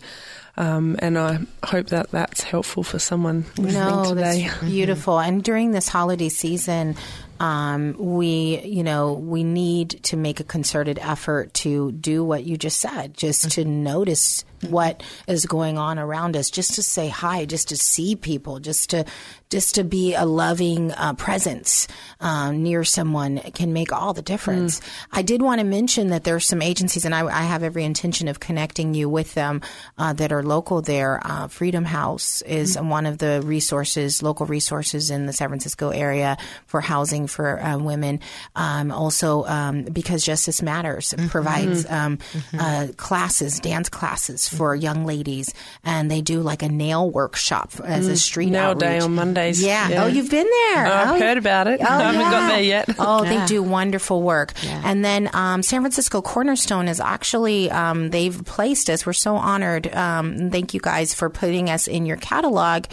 um, 0.58 0.96
and 1.00 1.18
I 1.18 1.40
hope 1.64 1.88
that 1.88 2.12
that's 2.12 2.42
helpful 2.44 2.84
for 2.84 2.98
someone 3.00 3.46
listening 3.58 3.74
No, 3.74 4.04
today. 4.10 4.48
that's 4.48 4.64
beautiful. 4.64 5.20
And 5.20 5.44
during 5.44 5.72
this 5.72 5.88
holiday 5.88 6.30
season, 6.30 6.96
um, 7.40 7.96
we, 7.98 8.62
you 8.64 8.84
know, 8.84 9.14
we 9.14 9.44
need 9.44 10.04
to 10.04 10.18
make 10.18 10.40
a 10.40 10.44
concerted 10.44 11.00
effort 11.00 11.54
to 11.56 11.92
do 11.92 12.24
what 12.24 12.44
you 12.44 12.58
just 12.58 12.80
said, 12.80 13.16
just 13.16 13.52
to 13.52 13.66
notice 13.66 14.46
what 14.70 15.04
is 15.28 15.46
going 15.46 15.78
on 15.78 16.00
around 16.00 16.38
us, 16.38 16.50
just 16.50 16.76
to 16.76 16.84
say 16.84 17.10
hi, 17.10 17.44
just 17.46 17.70
to 17.70 17.76
see 17.76 18.16
people, 18.16 18.60
just 18.60 18.92
to, 18.92 19.04
just 19.50 19.76
to 19.76 19.84
be 19.84 20.16
a 20.16 20.26
loving 20.26 20.92
uh, 20.94 21.14
presence 21.16 21.88
um, 22.22 22.64
near 22.64 22.86
someone 22.86 23.40
can 23.54 23.74
make 23.74 23.92
all 23.92 24.14
the 24.14 24.22
difference. 24.22 24.80
I 25.12 25.22
did 25.22 25.42
want 25.42 25.60
to 25.60 25.66
mention 25.66 26.08
that 26.08 26.24
there 26.24 26.36
are 26.36 26.40
some 26.40 26.62
agencies, 26.62 27.04
and 27.04 27.14
I, 27.14 27.26
I 27.26 27.42
have 27.42 27.62
every 27.62 27.84
intention 27.84 28.30
of 28.30 28.40
connecting 28.40 28.94
you 28.94 29.10
with 29.10 29.34
them 29.34 29.62
uh, 29.98 30.14
that 30.14 30.32
are 30.32 30.44
local 30.44 30.82
there. 30.82 31.20
Uh, 31.24 31.50
Freedom 31.50 31.84
House 31.84 32.42
is 32.44 32.80
one 32.80 33.06
of 33.06 33.18
the 33.18 33.42
resources, 33.44 34.24
local 34.24 34.46
resources 34.46 35.12
in 35.12 35.26
the 35.26 35.34
San 35.34 35.50
Francisco 35.50 35.90
area 35.90 36.38
for 36.66 36.80
housing 36.80 37.23
fundraising 37.28 37.30
for 37.30 37.62
uh, 37.62 37.78
women. 37.78 38.20
Um, 38.56 38.92
also, 38.92 39.46
um, 39.46 39.84
because 39.84 40.24
Justice 40.24 40.62
Matters 40.62 41.14
Mm-hmm. 41.14 41.28
provides 41.28 41.90
um, 41.90 42.18
uh, 42.58 42.88
classes, 42.98 43.60
dance 43.60 43.90
classes 43.90 44.48
for 44.48 44.76
young 44.76 45.06
ladies, 45.06 45.54
and 45.84 46.10
they 46.10 46.22
do 46.22 46.42
like 46.42 46.64
a 46.64 46.70
nail 46.70 47.10
workshop 47.10 47.72
as 47.84 48.08
a 48.08 48.18
street 48.18 48.44
Mm. 48.50 48.52
Nail 48.52 48.62
outreach. 48.72 48.80
day 48.80 49.00
on 49.00 49.16
Mondays. 49.16 49.62
Yeah. 49.64 49.90
Yeah. 49.90 50.04
Oh, 50.04 50.08
you've 50.08 50.30
been 50.30 50.48
there. 50.48 50.88
Oh, 50.88 50.92
I've 50.92 51.10
Oh, 51.16 51.20
heard 51.20 51.38
about 51.38 51.68
it. 51.68 51.80
Oh, 51.82 51.86
I 51.86 52.02
haven't 52.12 52.22
got 52.22 52.48
there 52.50 52.62
yet. 52.62 52.90
Oh, 53.00 53.24
Yeah. 53.24 53.40
they 53.42 53.46
do 53.46 53.64
wonderful 53.64 54.22
work. 54.22 54.54
Yeah. 54.64 54.82
And 54.86 55.04
then 55.04 55.30
um, 55.34 55.62
San 55.64 55.82
Francisco 55.82 56.22
Cornerstone 56.22 56.88
is 56.88 57.00
actually 57.00 57.70
um, 57.72 58.10
they've 58.10 58.44
placed 58.46 58.90
us. 58.90 59.06
We're 59.06 59.14
so 59.14 59.36
honored. 59.36 59.94
Um, 59.94 60.50
thank 60.52 60.74
you 60.74 60.80
guys 60.80 61.14
for 61.14 61.30
putting 61.30 61.70
us 61.70 61.88
in 61.88 62.06
your 62.06 62.18
catalog 62.18 62.86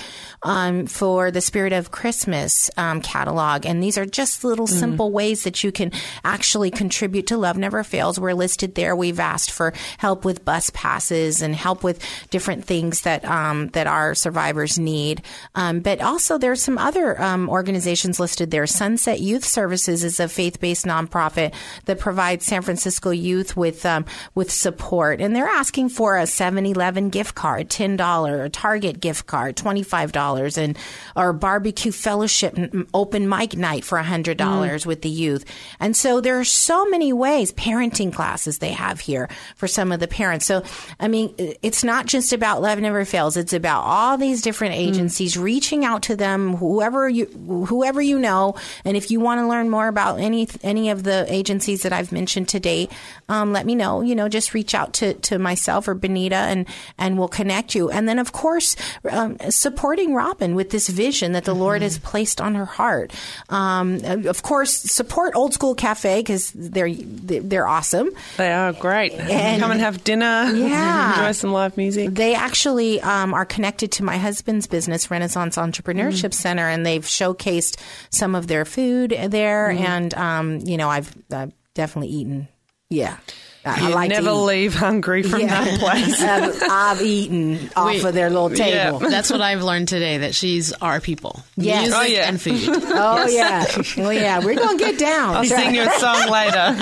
um, 0.43 0.87
for 0.87 1.31
the 1.31 1.41
Spirit 1.41 1.73
of 1.73 1.91
Christmas 1.91 2.71
um, 2.77 3.01
catalog. 3.03 3.67
And 3.67 3.83
these 3.83 3.99
are 3.99 4.07
just 4.21 4.45
little 4.45 4.67
Mm. 4.67 4.79
simple 4.81 5.11
ways 5.11 5.45
that 5.45 5.65
you 5.65 5.73
can 5.73 5.91
actually 6.25 6.71
contribute 6.71 7.27
to 7.29 7.39
Love 7.39 7.57
Never 7.57 7.83
Fails. 7.83 8.21
We're 8.21 8.35
listed 8.35 8.75
there. 8.75 8.95
We've 8.95 9.19
asked 9.19 9.51
for 9.51 9.73
help 9.97 10.27
with 10.27 10.45
bus 10.45 10.69
passes 10.75 11.41
and 11.41 11.55
help 11.55 11.83
with 11.83 12.05
different 12.29 12.67
things 12.67 13.01
that 13.03 13.25
um, 13.25 13.69
that 13.69 13.87
our 13.87 14.15
survivors 14.15 14.79
need. 14.79 15.23
Um, 15.55 15.81
but 15.81 16.03
also, 16.03 16.37
there's 16.37 16.63
some 16.63 16.77
other 16.77 17.19
um, 17.21 17.49
organizations 17.49 18.21
listed 18.21 18.51
there. 18.51 18.67
Sunset 18.67 19.21
Youth 19.21 19.45
Services 19.45 20.05
is 20.05 20.21
a 20.21 20.29
faith-based 20.29 20.85
nonprofit 20.85 21.55
that 21.87 21.99
provides 21.99 22.45
San 22.45 22.61
Francisco 22.61 23.11
youth 23.11 23.57
with 23.57 23.87
um, 23.87 24.05
with 24.35 24.51
support, 24.53 25.21
and 25.23 25.35
they're 25.35 25.47
asking 25.49 25.89
for 25.89 26.19
a 26.19 26.25
7-Eleven 26.25 27.09
gift 27.09 27.35
card, 27.35 27.71
ten 27.71 27.97
dollar, 27.97 28.45
a 28.45 28.51
Target 28.51 29.01
gift 29.01 29.27
card, 29.27 29.57
twenty 29.57 29.83
five 29.83 30.13
dollars, 30.13 30.59
and 30.59 30.77
or 31.17 31.33
barbecue 31.33 31.93
fellowship 31.93 32.59
open 32.93 33.29
mic 33.29 33.57
night 33.57 33.85
for 33.85 33.97
hundred 34.11 34.37
dollars 34.37 34.85
with 34.85 35.01
the 35.01 35.09
youth. 35.09 35.45
And 35.81 35.97
so 35.97 36.21
there 36.21 36.39
are 36.39 36.45
so 36.45 36.85
many 36.85 37.13
ways. 37.13 37.53
Parenting 37.53 38.13
classes 38.13 38.59
they 38.59 38.73
have 38.73 39.01
here 39.01 39.29
for 39.57 39.67
some 39.67 39.93
of 39.93 40.01
the 40.01 40.09
parents. 40.09 40.45
So 40.45 40.63
I 40.99 41.09
mean, 41.09 41.35
it's 41.39 41.83
not 41.83 42.07
just 42.07 42.33
about 42.33 42.61
Love 42.61 42.79
Never 42.79 43.05
Fails. 43.07 43.37
It's 43.37 43.55
about 43.55 43.83
all 43.85 44.19
these 44.19 44.43
different 44.43 44.75
agencies 44.75 45.39
reaching 45.39 45.85
out 45.85 46.03
to 46.05 46.17
them, 46.17 46.57
whoever 46.57 47.09
you 47.09 47.25
whoever 47.67 48.03
you 48.03 48.19
know, 48.19 48.55
and 48.85 48.97
if 48.97 49.11
you 49.11 49.21
want 49.21 49.41
to 49.41 49.49
learn 49.49 49.71
more 49.71 49.89
about 49.89 50.21
any 50.21 50.47
any 50.63 50.91
of 50.91 51.05
the 51.05 51.25
agencies 51.33 51.83
that 51.83 51.93
I've 51.93 52.13
mentioned 52.13 52.49
today, 52.49 52.89
um, 53.29 53.53
let 53.53 53.65
me 53.67 53.75
know. 53.75 54.03
You 54.03 54.15
know, 54.15 54.29
just 54.29 54.55
reach 54.55 54.75
out 54.75 54.93
to, 54.95 55.15
to 55.15 55.39
myself 55.39 55.89
or 55.89 55.95
Benita, 55.95 56.35
and 56.35 56.67
and 56.99 57.19
we'll 57.19 57.29
connect 57.29 57.75
you. 57.75 57.91
And 57.91 58.09
then, 58.09 58.19
of 58.19 58.33
course, 58.33 58.77
um, 59.11 59.37
supporting 59.49 60.15
Robin 60.15 60.55
with 60.55 60.71
this 60.71 60.89
vision 60.89 61.33
that 61.33 61.45
the 61.45 61.55
Lord 61.55 61.83
has 61.83 61.99
placed 61.99 62.41
on 62.41 62.55
her 62.55 62.65
heart. 62.65 63.13
Um, 63.49 64.00
of 64.05 64.43
course, 64.43 64.73
support 64.75 65.35
Old 65.35 65.53
School 65.55 65.75
Cafe 65.75 66.21
because 66.21 66.51
they're 66.53 66.93
they're 66.93 67.69
awesome. 67.69 68.11
They 68.37 68.53
are 68.53 68.73
great. 68.73 69.13
And- 69.13 69.61
Come 69.61 69.71
and 69.71 69.81
have 69.81 70.03
dinner. 70.05 70.51
Yeah. 70.55 71.11
Enjoy 71.21 71.33
some 71.33 71.53
live 71.53 71.77
music. 71.77 72.11
They 72.11 72.35
actually 72.35 73.01
um, 73.01 73.35
are 73.35 73.45
connected 73.45 73.93
to 73.93 74.05
my 74.05 74.17
husband's 74.19 74.67
business, 74.67 75.11
Renaissance 75.11 75.57
Entrepreneurship 75.57 76.33
Center, 76.35 76.69
and 76.69 76.85
they've 76.85 77.05
showcased 77.05 77.79
some 78.11 78.35
of 78.35 78.47
their 78.47 78.65
food 78.65 79.17
there. 79.29 79.71
And 79.71 80.15
um, 80.15 80.59
you 80.61 80.77
know, 80.77 80.89
I've 80.89 81.15
uh, 81.31 81.49
definitely 81.75 82.09
eaten. 82.09 82.49
Yeah, 82.89 83.17
I, 83.65 83.85
I 83.85 83.89
You 83.89 83.95
like 83.95 84.09
never 84.11 84.31
eat. 84.31 84.35
leave 84.35 84.75
hungry 84.75 85.23
from 85.23 85.41
Yeah. 85.43 85.65
that 85.65 85.79
place. 85.81 86.21
I've, 86.23 86.63
I've 86.71 87.03
eaten 87.03 87.71
off 87.77 87.87
Wait. 87.87 88.05
of 88.05 88.15
their 88.15 88.31
little 88.31 88.51
Yeah. 88.53 88.85
table. 88.91 88.99
That's 89.11 89.31
what 89.31 89.41
I've 89.41 89.63
learned 89.63 89.89
today. 89.89 90.19
That 90.19 90.35
she's 90.35 90.73
our 90.75 91.01
people. 91.01 91.43
Yes. 91.57 91.83
Music 91.89 91.99
Oh, 91.99 92.03
yeah. 92.05 92.29
and 92.29 92.41
food. 92.41 92.61
Oh 92.93 93.27
yeah, 93.29 93.65
well 93.97 94.13
yeah, 94.13 94.39
we're 94.45 94.55
gonna 94.57 94.79
get 94.79 94.99
down. 94.99 95.37
I'll 95.37 95.45
sing 95.45 95.75
you 95.75 95.83
a 95.83 95.91
song 95.99 96.31
later. 96.31 96.75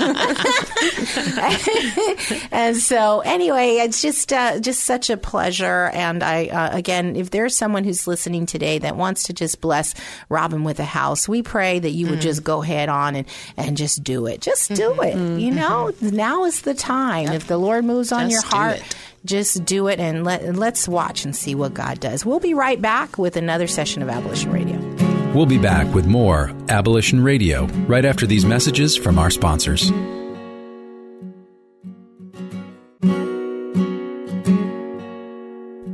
and 2.51 2.77
so 2.77 3.19
anyway, 3.21 3.75
it's 3.77 4.01
just 4.01 4.31
uh, 4.33 4.59
just 4.59 4.83
such 4.83 5.09
a 5.09 5.17
pleasure. 5.17 5.87
And 5.93 6.23
I 6.23 6.47
uh, 6.47 6.77
again, 6.77 7.15
if 7.15 7.29
there's 7.29 7.55
someone 7.55 7.83
who's 7.83 8.07
listening 8.07 8.45
today 8.45 8.79
that 8.79 8.95
wants 8.95 9.23
to 9.23 9.33
just 9.33 9.61
bless 9.61 9.95
Robin 10.29 10.63
with 10.63 10.79
a 10.79 10.85
house, 10.85 11.27
we 11.27 11.41
pray 11.43 11.79
that 11.79 11.91
you 11.91 12.07
would 12.09 12.21
just 12.21 12.43
go 12.43 12.61
head 12.61 12.89
on 12.89 13.15
and 13.15 13.27
and 13.57 13.77
just 13.77 14.03
do 14.03 14.25
it. 14.27 14.41
Just 14.41 14.73
do 14.73 15.01
it. 15.01 15.15
You 15.39 15.51
know, 15.51 15.91
now 16.01 16.45
is 16.45 16.61
the 16.61 16.68
time. 16.73 17.29
If 17.29 17.47
the 17.47 17.57
Lord 17.57 17.85
moves 17.85 18.11
on 18.11 18.29
Just 18.29 18.31
your 18.31 18.51
heart. 18.51 18.77
it. 18.77 18.95
Just 19.25 19.65
do 19.65 19.87
it 19.87 19.99
and 19.99 20.23
let, 20.23 20.41
and 20.41 20.57
let's 20.57 20.87
watch 20.87 21.25
and 21.25 21.35
see 21.35 21.53
what 21.53 21.73
God 21.73 21.99
does. 21.99 22.25
We'll 22.25 22.39
be 22.39 22.53
right 22.53 22.81
back 22.81 23.17
with 23.17 23.35
another 23.35 23.67
session 23.67 24.01
of 24.01 24.07
Abolition 24.09 24.51
Radio. 24.51 24.79
We'll 25.33 25.45
be 25.45 25.57
back 25.57 25.93
with 25.93 26.07
more 26.07 26.53
Abolition 26.69 27.21
Radio 27.23 27.65
right 27.87 28.05
after 28.05 28.25
these 28.25 28.45
messages 28.45 28.95
from 28.95 29.19
our 29.19 29.29
sponsors. 29.29 29.91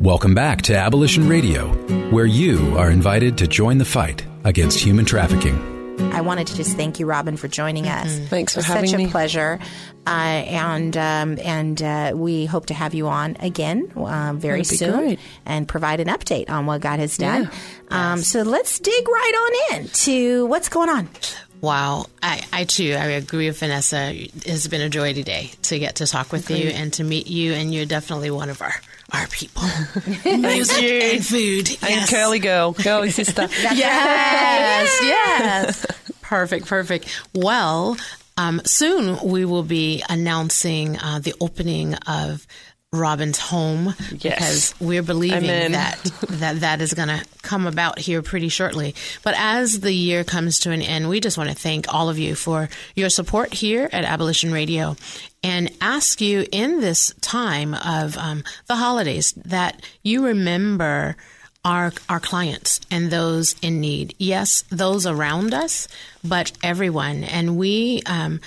Welcome 0.02 0.36
back 0.36 0.62
to 0.64 0.78
Abolition 0.78 1.28
Radio, 1.28 1.70
where 2.12 2.28
you 2.28 2.78
are 2.78 2.92
invited 2.92 3.40
to 3.40 3.48
join 3.48 3.80
the 3.80 3.86
fight 3.86 4.24
against 4.44 4.80
human 4.80 5.04
trafficking. 5.04 5.75
I 6.00 6.22
wanted 6.22 6.48
to 6.48 6.56
just 6.56 6.76
thank 6.76 7.00
you, 7.00 7.06
Robin, 7.06 7.38
for 7.38 7.48
joining 7.48 7.88
us. 7.88 8.18
Thanks 8.30 8.54
for 8.54 8.60
It 8.60 8.62
was 8.62 8.66
having 8.66 8.90
such 8.90 8.98
me. 8.98 9.06
a 9.06 9.10
pleasure, 9.10 9.60
uh, 10.08 10.10
and 10.10 10.96
um, 10.98 11.38
and 11.44 11.82
uh, 11.82 12.14
we 12.16 12.46
hope 12.46 12.68
to 12.68 12.74
have 12.74 12.94
you 12.94 13.08
on 13.08 13.38
again 13.40 13.92
uh, 13.96 14.34
very 14.36 14.64
soon 14.64 14.98
great. 15.00 15.20
and 15.46 15.68
provide 15.68 16.00
an 16.00 16.08
update 16.08 16.50
on 16.50 16.66
what 16.66 16.82
God 16.82 17.00
has 17.00 17.18
done. 17.18 17.50
Um, 17.90 18.20
So 18.20 18.42
let's 18.44 18.80
dig 18.80 19.08
right 19.08 19.34
on 19.74 19.78
in 19.82 19.88
to 19.90 20.46
what's 20.48 20.70
going 20.70 20.90
on. 20.90 21.10
Wow. 21.62 22.06
I, 22.22 22.44
I 22.54 22.64
too, 22.66 22.94
I 22.94 23.06
agree 23.06 23.48
with 23.48 23.60
Vanessa. 23.60 24.12
It 24.14 24.44
has 24.46 24.68
been 24.68 24.82
a 24.82 24.90
joy 24.90 25.14
today 25.14 25.52
to 25.64 25.80
get 25.80 25.96
to 25.96 26.06
talk 26.06 26.32
with 26.32 26.52
you 26.52 26.70
and 26.70 26.94
to 26.94 27.04
meet 27.04 27.28
you, 27.28 27.54
and 27.54 27.74
you're 27.74 27.86
definitely 27.86 28.30
one 28.30 28.50
of 28.50 28.62
our, 28.62 28.74
our 29.16 29.28
people. 29.28 29.64
Music 30.26 30.84
and 30.84 31.26
food. 31.26 31.70
And 31.88 32.10
curly 32.10 32.40
girl, 32.40 32.74
curly 32.74 33.12
sister. 33.12 33.48
Yes, 33.76 35.00
yes. 35.02 35.86
perfect, 36.22 36.68
perfect. 36.68 37.22
Well, 37.34 37.98
um, 38.38 38.62
soon 38.66 39.18
we 39.24 39.46
will 39.46 39.64
be 39.64 40.04
announcing 40.10 40.98
uh, 41.00 41.20
the 41.20 41.34
opening 41.40 41.96
of 42.08 42.46
Robin's 42.96 43.38
home 43.38 43.94
because 44.12 44.74
we're 44.80 45.04
believing 45.04 45.46
Amen. 45.46 45.72
that 45.74 46.04
that 46.30 46.60
that 46.62 46.82
is 46.82 46.94
going 46.94 47.10
to 47.10 47.24
come 47.42 47.68
about 47.68 48.00
here 48.00 48.22
pretty 48.22 48.50
shortly. 48.50 48.96
But 49.24 49.36
as 49.38 49.82
the 49.82 49.94
year 49.94 50.24
comes 50.24 50.60
to 50.60 50.72
an 50.72 50.82
end, 50.82 51.10
we 51.10 51.20
just 51.20 51.38
want 51.38 51.50
to 51.50 51.56
thank 51.56 51.94
all 51.94 52.10
of 52.10 52.18
you 52.18 52.36
for 52.36 52.70
your 52.96 53.10
support 53.10 53.54
here 53.54 53.90
at 53.92 54.04
Abolition 54.04 54.52
Radio 54.52 54.96
and 55.44 55.72
ask 55.80 56.22
you 56.22 56.46
in 56.52 56.80
this 56.80 57.14
time 57.22 57.74
of 57.76 58.18
um, 58.18 58.44
the 58.68 58.76
holidays 58.76 59.34
that 59.46 59.86
you 60.02 60.26
remember 60.26 61.16
our 61.66 61.92
our 62.08 62.20
clients 62.20 62.80
and 62.92 63.10
those 63.10 63.56
in 63.62 63.82
need. 63.82 64.16
Yes, 64.20 64.64
those 64.70 65.06
around 65.06 65.54
us, 65.54 65.88
but 66.24 66.52
everyone. 66.64 67.24
And 67.24 67.58
we 67.58 68.04
um, 68.06 68.40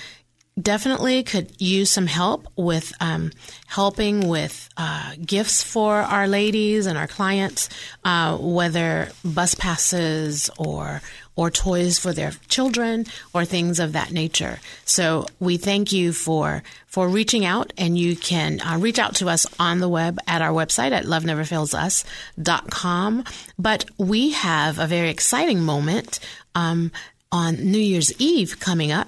definitely 0.60 1.22
could 1.22 1.58
use 1.60 1.90
some 1.90 2.06
help 2.06 2.48
with 2.56 2.92
um, 3.00 3.30
helping 3.66 4.28
with 4.28 4.68
uh, 4.76 5.14
gifts 5.24 5.62
for 5.62 5.94
our 5.96 6.28
ladies 6.28 6.84
and 6.86 6.98
our 6.98 7.06
clients, 7.06 7.68
uh, 8.04 8.36
whether 8.36 9.08
bus 9.24 9.54
passes 9.54 10.50
or 10.58 11.00
or 11.36 11.50
toys 11.52 12.00
for 12.00 12.12
their 12.12 12.32
children 12.48 13.06
or 13.32 13.44
things 13.44 13.78
of 13.78 13.92
that 13.92 14.10
nature. 14.10 14.58
So 14.84 15.26
we 15.38 15.56
thank 15.56 15.92
you 15.92 16.12
for 16.12 16.64
for 16.86 17.08
reaching 17.08 17.44
out, 17.44 17.72
and 17.78 17.96
you 17.96 18.16
can 18.16 18.60
uh, 18.60 18.78
reach 18.78 18.98
out 18.98 19.14
to 19.16 19.28
us 19.28 19.46
on 19.60 19.78
the 19.78 19.88
web 19.88 20.18
at 20.26 20.42
our 20.42 20.50
website 20.50 20.90
at 20.90 21.04
loveneverfailsus.com. 21.04 23.24
But 23.58 23.84
we 23.98 24.32
have 24.32 24.80
a 24.80 24.88
very 24.88 25.10
exciting 25.10 25.60
moment 25.60 26.18
um, 26.56 26.90
on 27.30 27.54
New 27.56 27.78
Year's 27.78 28.12
Eve 28.20 28.58
coming 28.58 28.90
up. 28.90 29.06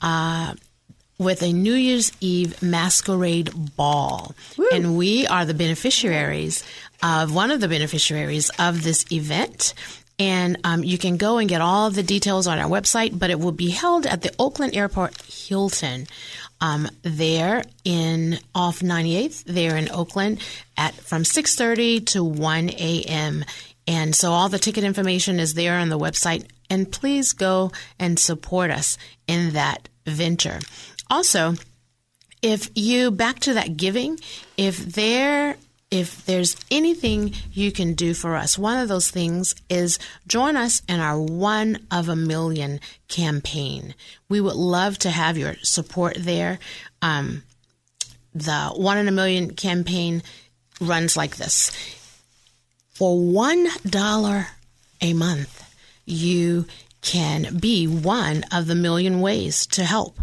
Uh, 0.00 0.54
with 1.18 1.42
a 1.42 1.52
New 1.52 1.74
Year's 1.74 2.12
Eve 2.20 2.60
masquerade 2.62 3.76
ball. 3.76 4.34
And 4.72 4.96
we 4.96 5.26
are 5.26 5.44
the 5.44 5.54
beneficiaries 5.54 6.62
of 7.02 7.34
one 7.34 7.50
of 7.50 7.60
the 7.60 7.68
beneficiaries 7.68 8.50
of 8.58 8.82
this 8.82 9.10
event. 9.10 9.74
And 10.18 10.58
um, 10.64 10.82
you 10.82 10.96
can 10.96 11.18
go 11.18 11.38
and 11.38 11.48
get 11.48 11.60
all 11.60 11.90
the 11.90 12.02
details 12.02 12.46
on 12.46 12.58
our 12.58 12.68
website, 12.68 13.18
but 13.18 13.30
it 13.30 13.38
will 13.38 13.52
be 13.52 13.70
held 13.70 14.06
at 14.06 14.22
the 14.22 14.34
Oakland 14.38 14.74
Airport 14.74 15.20
Hilton. 15.22 16.06
Um, 16.58 16.88
there 17.02 17.64
in 17.84 18.38
off 18.54 18.80
98th, 18.80 19.44
there 19.44 19.76
in 19.76 19.90
Oakland, 19.90 20.40
at 20.74 20.94
from 20.94 21.22
6:30 21.22 22.06
to 22.06 22.24
1 22.24 22.70
a.m. 22.70 23.44
And 23.86 24.16
so 24.16 24.32
all 24.32 24.48
the 24.48 24.58
ticket 24.58 24.82
information 24.82 25.38
is 25.38 25.52
there 25.52 25.76
on 25.76 25.90
the 25.90 25.98
website. 25.98 26.46
And 26.70 26.90
please 26.90 27.34
go 27.34 27.72
and 27.98 28.18
support 28.18 28.70
us 28.70 28.96
in 29.28 29.52
that 29.52 29.88
venture. 30.06 30.60
Also, 31.10 31.54
if 32.42 32.70
you 32.74 33.10
back 33.10 33.40
to 33.40 33.54
that 33.54 33.76
giving, 33.76 34.18
if 34.56 34.78
there 34.78 35.56
if 35.90 36.26
there's 36.26 36.56
anything 36.68 37.32
you 37.52 37.70
can 37.70 37.94
do 37.94 38.12
for 38.12 38.34
us, 38.34 38.58
one 38.58 38.76
of 38.76 38.88
those 38.88 39.08
things 39.08 39.54
is 39.70 39.98
join 40.26 40.56
us 40.56 40.82
in 40.88 40.98
our 40.98 41.20
One 41.20 41.86
of 41.90 42.08
a 42.08 42.16
Million 42.16 42.80
campaign. 43.08 43.94
We 44.28 44.40
would 44.40 44.56
love 44.56 44.98
to 44.98 45.10
have 45.10 45.38
your 45.38 45.54
support 45.62 46.16
there. 46.18 46.58
Um, 47.02 47.44
the 48.34 48.70
One 48.74 48.98
in 48.98 49.06
a 49.06 49.12
Million 49.12 49.54
campaign 49.54 50.22
runs 50.80 51.16
like 51.16 51.36
this 51.36 51.70
For 52.90 53.16
$1 53.16 54.46
a 55.02 55.12
month, 55.12 55.74
you 56.04 56.66
can 57.02 57.58
be 57.58 57.86
one 57.86 58.44
of 58.52 58.66
the 58.66 58.74
million 58.74 59.20
ways 59.20 59.66
to 59.66 59.84
help 59.84 60.18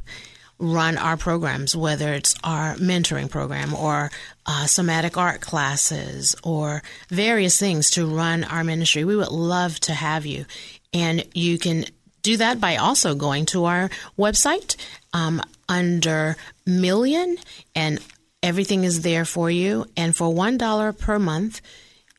run 0.59 0.97
our 0.97 1.17
programs, 1.17 1.75
whether 1.75 2.13
it's 2.13 2.35
our 2.43 2.75
mentoring 2.75 3.29
program 3.29 3.73
or 3.73 4.11
uh, 4.45 4.65
somatic 4.65 5.17
art 5.17 5.41
classes 5.41 6.35
or 6.43 6.81
various 7.09 7.59
things 7.59 7.89
to 7.91 8.05
run 8.05 8.43
our 8.43 8.63
ministry. 8.63 9.03
We 9.03 9.15
would 9.15 9.29
love 9.29 9.79
to 9.81 9.93
have 9.93 10.25
you. 10.25 10.45
And 10.93 11.25
you 11.33 11.57
can 11.57 11.85
do 12.21 12.37
that 12.37 12.59
by 12.59 12.77
also 12.77 13.15
going 13.15 13.45
to 13.47 13.65
our 13.65 13.89
website 14.17 14.77
um, 15.11 15.41
under 15.67 16.35
million, 16.65 17.37
and 17.75 17.99
everything 18.41 18.83
is 18.83 19.01
there 19.01 19.25
for 19.25 19.49
you. 19.49 19.85
And 19.97 20.15
for 20.15 20.33
$1 20.33 20.97
per 20.97 21.19
month, 21.19 21.61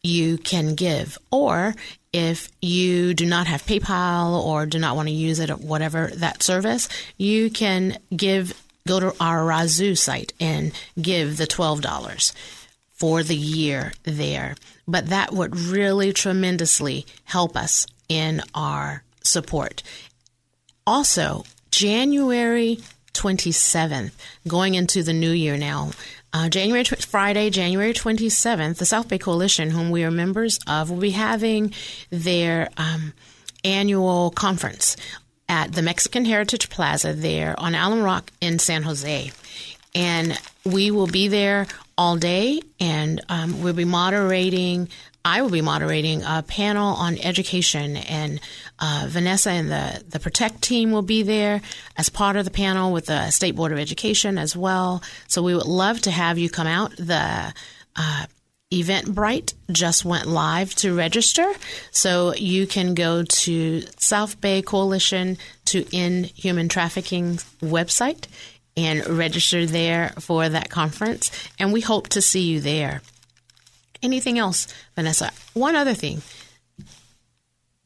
you 0.03 0.39
can 0.39 0.75
give. 0.75 1.19
Or 1.31 1.75
if 2.15 2.49
you 2.63 3.13
do 3.13 3.27
not 3.27 3.49
have 3.49 3.67
PayPal 3.67 4.41
or 4.41 4.67
do 4.67 4.79
not 4.79 4.95
want 4.95 5.09
to 5.09 5.15
use 5.15 5.41
it 5.41 5.51
or 5.51 5.57
whatever 5.57 6.13
that 6.15 6.45
service, 6.45 6.89
you 7.19 7.51
can 7.51 7.99
give 8.17 8.63
go 8.87 9.01
to 9.01 9.15
our 9.19 9.41
Razoo 9.41 9.99
site 9.99 10.33
and 10.39 10.73
give 11.01 11.39
the 11.39 11.47
$12 11.47 12.33
for 12.93 13.25
the 13.25 13.37
year 13.37 13.93
there. 14.05 14.55
But 14.87 15.09
that 15.09 15.33
would 15.33 15.57
really 15.57 16.13
tremendously 16.13 17.05
help 17.25 17.57
us 17.57 17.87
in 18.09 18.43
our 18.55 19.03
support. 19.23 19.83
Also, 20.87 21.45
January 21.73 22.79
27th, 23.15 24.13
going 24.47 24.75
into 24.75 25.03
the 25.03 25.13
new 25.13 25.33
year 25.33 25.57
now, 25.57 25.91
uh, 26.35 26.49
January 26.49 26.85
tw- 26.85 27.03
Friday, 27.05 27.49
January 27.49 27.95
27th, 27.95 28.79
the 28.79 28.85
South 28.85 29.09
Bay 29.09 29.19
Coalition, 29.19 29.71
whom 29.71 29.91
we 29.91 30.03
are 30.03 30.11
members 30.11 30.59
of, 30.67 30.91
will 30.91 30.99
be 30.99 31.11
having 31.11 31.73
their 32.11 32.69
um, 32.77 33.15
annual 33.65 34.33
conference 34.33 34.97
at 35.49 35.73
the 35.73 35.83
Mexican 35.83 36.25
Heritage 36.25 36.69
Plaza 36.69 37.13
there 37.13 37.55
on 37.59 37.75
Alum 37.75 38.03
Rock 38.03 38.33
in 38.41 38.59
San 38.59 38.83
Jose. 38.83 39.31
And 39.95 40.39
we 40.65 40.91
will 40.91 41.07
be 41.07 41.29
there 41.29 41.69
all 41.97 42.17
day, 42.17 42.61
and 42.81 43.21
um, 43.29 43.63
we'll 43.63 43.73
be 43.73 43.85
moderating 43.85 44.89
I 45.27 45.41
will 45.41 45.51
be 45.51 45.63
moderating 45.63 46.23
a 46.23 46.43
panel 46.43 46.89
on 46.89 47.17
education, 47.17 47.97
and 47.97 48.41
uh, 48.79 49.07
Vanessa 49.09 49.51
and 49.51 49.71
the, 49.71 50.03
the 50.09 50.21
Protect 50.21 50.63
team 50.63 50.91
will 50.91 51.03
be 51.03 51.23
there 51.23 51.61
as 51.97 52.09
part 52.09 52.37
of 52.37 52.45
the 52.45 52.51
panel 52.51 52.93
with 52.93 53.07
the 53.07 53.31
State 53.31 53.55
Board 53.55 53.73
of 53.73 53.79
Education 53.79 54.39
as 54.39 54.57
well. 54.57 55.03
So 55.29 55.43
we 55.43 55.55
would 55.55 55.67
love 55.67 56.01
to 56.03 56.11
have 56.11 56.39
you 56.39 56.51
come 56.51 56.67
out. 56.67 56.97
The 56.97 57.55
uh, 57.97 58.27
Eventbrite 58.73 59.55
just 59.71 60.05
went 60.05 60.27
live 60.27 60.75
to 60.77 60.95
register, 60.95 61.53
so 61.93 62.35
you 62.35 62.67
can 62.67 62.95
go 62.95 63.23
to 63.23 63.83
South 63.99 64.41
Bay 64.41 64.63
Coalition 64.63 65.39
to 65.67 65.87
End 65.97 66.27
Human 66.27 66.69
Trafficking 66.69 67.37
website 67.63 68.27
and 68.77 69.07
register 69.07 69.65
there 69.67 70.09
for 70.19 70.49
that 70.49 70.71
conference, 70.71 71.31
and 71.59 71.73
we 71.73 71.81
hope 71.81 72.09
to 72.09 72.21
see 72.21 72.43
you 72.51 72.61
there. 72.61 73.03
Anything 74.03 74.39
else, 74.39 74.67
Vanessa? 74.97 75.31
One 75.53 75.77
other 75.77 75.95
thing 75.95 76.23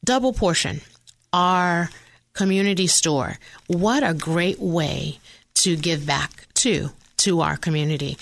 double 0.08 0.32
portion, 0.32 0.80
our 1.34 1.90
community 2.32 2.86
store. 2.86 3.36
What 3.66 4.02
a 4.02 4.14
great 4.14 4.58
way 4.58 5.18
to 5.56 5.76
give 5.76 6.06
back 6.06 6.46
to 6.54 6.92
to 7.18 7.42
our 7.42 7.58
community. 7.58 8.16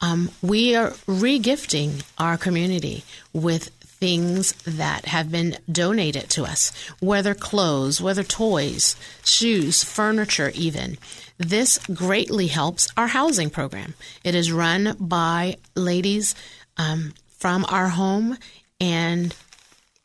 Um, 0.00 0.30
we 0.40 0.76
are 0.76 0.90
regifting 1.08 2.04
our 2.16 2.38
community 2.38 3.02
with 3.32 3.70
things 3.80 4.52
that 4.80 5.06
have 5.06 5.32
been 5.32 5.56
donated 5.70 6.30
to 6.30 6.44
us, 6.44 6.70
whether 7.00 7.34
clothes, 7.34 8.00
whether 8.00 8.22
toys, 8.22 8.94
shoes, 9.24 9.82
furniture, 9.82 10.52
even. 10.54 10.96
This 11.38 11.78
greatly 11.92 12.46
helps 12.46 12.86
our 12.96 13.08
housing 13.08 13.50
program. 13.50 13.94
It 14.22 14.36
is 14.36 14.52
run 14.52 14.96
by 15.00 15.56
ladies 15.74 16.36
um, 16.76 17.14
from 17.36 17.64
our 17.68 17.88
home 17.88 18.38
and 18.80 19.34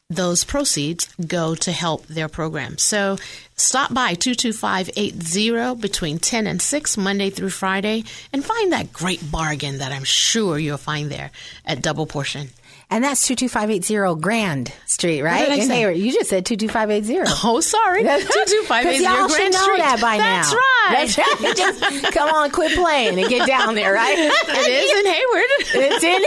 those 0.10 0.46
proceeds 0.46 1.06
go 1.16 1.54
to 1.54 1.70
help 1.70 2.08
their 2.08 2.30
program. 2.30 2.78
So 2.78 3.18
stop 3.58 3.94
by 3.94 4.14
22580 4.14 5.82
between 5.82 6.18
10 6.18 6.48
and 6.48 6.62
6 6.62 6.98
Monday 6.98 7.30
through 7.30 7.50
Friday 7.50 8.06
and 8.32 8.46
find 8.46 8.72
that 8.72 8.94
great 8.94 9.30
bargain 9.30 9.80
that 9.80 9.92
I'm 9.92 10.06
sure 10.06 10.58
you'll 10.58 10.78
find 10.78 11.12
there 11.12 11.32
at 11.66 11.82
Double 11.82 12.06
Portion. 12.06 12.52
And 12.90 13.04
that's 13.04 13.28
22580 13.28 14.22
Grand 14.22 14.72
Street, 14.86 15.22
right? 15.22 15.60
In? 15.60 15.70
Hayward. 15.70 15.98
You 15.98 16.12
just 16.14 16.30
said 16.30 16.46
22580. 16.46 17.30
Oh, 17.44 17.60
sorry. 17.60 18.04
22580 18.04 19.04
y'all 19.04 19.28
should 19.28 19.36
Grand 19.36 19.54
know 19.54 19.62
Street. 19.62 19.78
that 19.80 20.02
by 20.02 20.18
That's 20.18 20.52
now. 20.52 20.58
right. 20.58 20.88
That's 20.90 21.18
right. 21.18 21.56
Just 21.58 22.14
come 22.14 22.30
on, 22.34 22.50
quit 22.52 22.74
playing 22.74 23.20
and 23.20 23.28
get 23.28 23.46
down 23.46 23.76
there, 23.76 23.94
right? 23.94 24.18
it 24.18 24.68
is 24.68 25.00
in 25.00 25.06
Hayward. 25.06 25.92
It's 25.92 26.04
in 26.04 26.24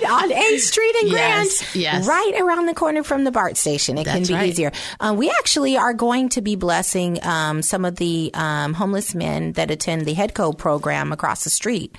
Hayward 0.00 0.12
on 0.12 0.30
8th 0.30 0.60
Street 0.60 0.94
and 1.02 1.10
Grand. 1.10 1.44
Yes, 1.46 1.76
yes. 1.76 2.06
Right 2.08 2.32
around 2.40 2.66
the 2.66 2.74
corner 2.74 3.02
from 3.02 3.24
the 3.24 3.30
BART 3.30 3.58
station. 3.58 3.98
It 3.98 4.06
can 4.06 4.24
be 4.24 4.32
right. 4.32 4.48
easier. 4.48 4.72
Um, 4.98 5.16
we 5.18 5.30
actually 5.30 5.76
are 5.76 5.92
going 5.92 6.30
to 6.30 6.40
be 6.40 6.56
blessing 6.56 7.22
um, 7.24 7.60
some 7.60 7.84
of 7.84 7.96
the 7.96 8.30
um, 8.32 8.72
homeless 8.72 9.14
men 9.14 9.52
that 9.52 9.70
attend 9.70 10.06
the 10.06 10.14
HeadCo 10.14 10.56
program 10.56 11.12
across 11.12 11.44
the 11.44 11.50
street 11.50 11.94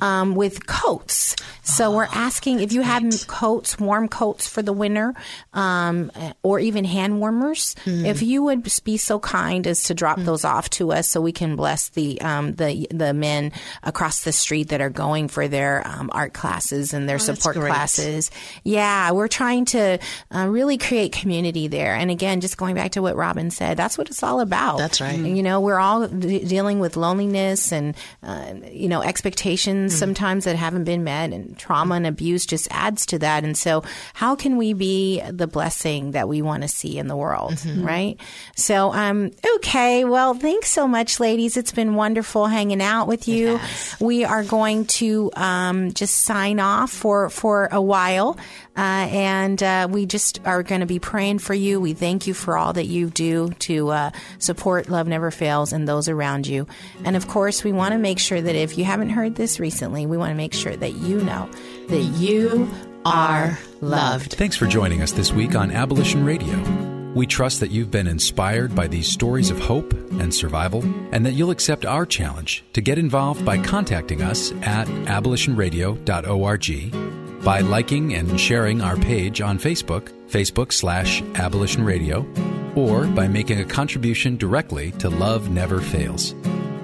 um, 0.00 0.34
with 0.34 0.66
coats. 0.66 1.36
So 1.62 1.94
we're 1.94 2.08
asking 2.12 2.60
if 2.60 2.72
you 2.72 2.82
have 2.82 3.03
coats, 3.26 3.78
warm 3.78 4.08
coats 4.08 4.46
for 4.48 4.62
the 4.62 4.72
winter, 4.72 5.14
um, 5.52 6.10
or 6.42 6.58
even 6.60 6.84
hand 6.84 7.20
warmers, 7.20 7.74
Hmm. 7.84 8.04
if 8.06 8.22
you 8.22 8.42
would 8.44 8.66
be 8.84 8.96
so 8.96 9.18
kind 9.18 9.66
as 9.66 9.84
to 9.84 9.94
drop 9.94 10.18
those 10.20 10.44
off 10.44 10.70
to 10.70 10.92
us 10.92 11.08
so 11.08 11.20
we 11.20 11.32
can 11.32 11.56
bless 11.56 11.88
the 11.90 12.20
um, 12.20 12.52
the 12.54 12.86
the 12.90 13.12
men 13.14 13.52
across 13.82 14.24
the 14.24 14.32
street 14.32 14.68
that 14.68 14.80
are 14.80 14.90
going 14.90 15.28
for 15.28 15.48
their 15.48 15.86
um, 15.86 16.10
art 16.12 16.32
classes 16.34 16.92
and 16.94 17.08
their 17.08 17.16
Oh, 17.16 17.18
support 17.18 17.56
classes. 17.56 18.30
Yeah, 18.64 19.10
we're 19.12 19.28
trying 19.28 19.64
to 19.66 19.98
uh, 20.34 20.46
really 20.48 20.78
create 20.78 21.12
community 21.12 21.68
there. 21.68 21.94
And 21.94 22.10
again, 22.10 22.40
just 22.40 22.56
going 22.56 22.74
back 22.74 22.92
to 22.92 23.02
what 23.02 23.16
Robin 23.16 23.50
said, 23.50 23.76
that's 23.76 23.96
what 23.98 24.08
it's 24.08 24.22
all 24.22 24.40
about. 24.40 24.78
That's 24.78 25.00
right. 25.00 25.18
You 25.18 25.42
know, 25.42 25.60
we're 25.60 25.78
all 25.78 26.06
de- 26.08 26.44
dealing 26.44 26.80
with 26.80 26.96
loneliness 26.96 27.72
and 27.72 27.94
uh, 28.22 28.54
you 28.70 28.88
know 28.88 29.02
expectations 29.02 29.92
Hmm. 29.94 29.98
sometimes 29.98 30.44
that 30.44 30.56
haven't 30.56 30.84
been 30.84 31.04
met, 31.04 31.32
and 31.32 31.56
trauma 31.58 31.94
and 31.96 32.06
abuse 32.06 32.46
just 32.46 32.68
adds 32.94 33.06
to 33.06 33.18
that. 33.18 33.42
And 33.44 33.56
so, 33.56 33.82
how 34.14 34.36
can 34.36 34.56
we 34.56 34.72
be 34.72 35.20
the 35.28 35.46
blessing 35.46 36.12
that 36.12 36.28
we 36.28 36.42
want 36.42 36.62
to 36.62 36.68
see 36.68 36.96
in 36.98 37.08
the 37.08 37.16
world, 37.16 37.54
Mm-hmm. 37.54 37.84
right? 37.84 38.20
So, 38.56 38.92
um, 38.92 39.30
okay, 39.56 40.04
well, 40.04 40.34
thanks 40.34 40.68
so 40.70 40.86
much, 40.86 41.18
ladies. 41.20 41.56
It's 41.56 41.72
been 41.72 41.94
wonderful 41.96 42.46
hanging 42.46 42.80
out 42.82 43.08
with 43.08 43.26
you. 43.28 43.58
We 44.00 44.24
are 44.24 44.44
going 44.44 44.86
to 45.00 45.30
um, 45.34 45.92
just 45.92 46.18
sign 46.18 46.60
off 46.60 46.90
for 46.92 47.28
for 47.30 47.68
a 47.72 47.80
while, 47.82 48.36
uh, 48.76 48.80
and 48.80 49.62
uh, 49.62 49.88
we 49.90 50.06
just 50.06 50.40
are 50.44 50.62
going 50.62 50.80
to 50.80 50.86
be 50.86 50.98
praying 50.98 51.38
for 51.38 51.54
you. 51.54 51.80
We 51.80 51.94
thank 51.94 52.26
you 52.26 52.34
for 52.34 52.56
all 52.56 52.72
that 52.72 52.86
you 52.86 53.10
do 53.10 53.50
to 53.60 53.90
uh, 53.90 54.10
support 54.38 54.88
Love 54.88 55.06
Never 55.06 55.30
Fails 55.30 55.72
and 55.72 55.86
those 55.86 56.08
around 56.08 56.46
you. 56.46 56.66
And 57.04 57.16
of 57.16 57.28
course, 57.28 57.62
we 57.64 57.72
want 57.72 57.92
to 57.92 57.98
make 57.98 58.18
sure 58.18 58.40
that 58.40 58.54
if 58.54 58.76
you 58.76 58.84
haven't 58.84 59.10
heard 59.10 59.36
this 59.36 59.60
recently, 59.60 60.06
we 60.06 60.16
want 60.16 60.30
to 60.30 60.36
make 60.36 60.54
sure 60.54 60.74
that 60.74 60.94
you 60.94 61.20
know 61.20 61.48
that 61.88 62.02
you 62.02 62.68
are 63.04 63.58
loved. 63.80 64.32
Thanks 64.32 64.56
for 64.56 64.66
joining 64.66 65.02
us 65.02 65.12
this 65.12 65.32
week 65.32 65.54
on 65.54 65.70
Abolition 65.70 66.24
Radio. 66.24 66.93
We 67.14 67.26
trust 67.26 67.60
that 67.60 67.70
you've 67.70 67.92
been 67.92 68.08
inspired 68.08 68.74
by 68.74 68.88
these 68.88 69.06
stories 69.06 69.50
of 69.50 69.60
hope 69.60 69.92
and 69.92 70.34
survival, 70.34 70.82
and 71.12 71.24
that 71.24 71.34
you'll 71.34 71.52
accept 71.52 71.86
our 71.86 72.04
challenge 72.04 72.64
to 72.72 72.80
get 72.80 72.98
involved 72.98 73.44
by 73.44 73.58
contacting 73.58 74.20
us 74.20 74.50
at 74.62 74.88
abolitionradio.org, 74.88 77.44
by 77.44 77.60
liking 77.60 78.14
and 78.14 78.40
sharing 78.40 78.80
our 78.80 78.96
page 78.96 79.40
on 79.40 79.60
Facebook, 79.60 80.08
Facebook 80.28 80.72
slash 80.72 81.22
Abolition 81.36 81.84
Radio, 81.84 82.26
or 82.74 83.06
by 83.06 83.28
making 83.28 83.60
a 83.60 83.64
contribution 83.64 84.36
directly 84.36 84.90
to 84.92 85.08
Love 85.08 85.50
Never 85.50 85.80
Fails. 85.80 86.34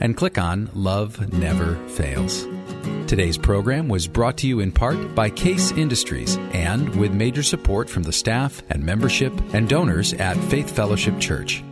and 0.00 0.16
click 0.16 0.38
on 0.38 0.70
Love 0.74 1.32
Never 1.32 1.76
Fails. 1.88 2.46
Today's 3.06 3.38
program 3.38 3.88
was 3.88 4.06
brought 4.06 4.36
to 4.38 4.46
you 4.46 4.60
in 4.60 4.70
part 4.70 5.14
by 5.14 5.30
Case 5.30 5.72
Industries 5.72 6.36
and 6.52 6.94
with 6.96 7.12
major 7.12 7.42
support 7.42 7.88
from 7.88 8.02
the 8.02 8.12
staff 8.12 8.62
and 8.68 8.84
membership 8.84 9.32
and 9.54 9.68
donors 9.68 10.12
at 10.14 10.36
Faith 10.44 10.70
Fellowship 10.70 11.18
Church. 11.18 11.64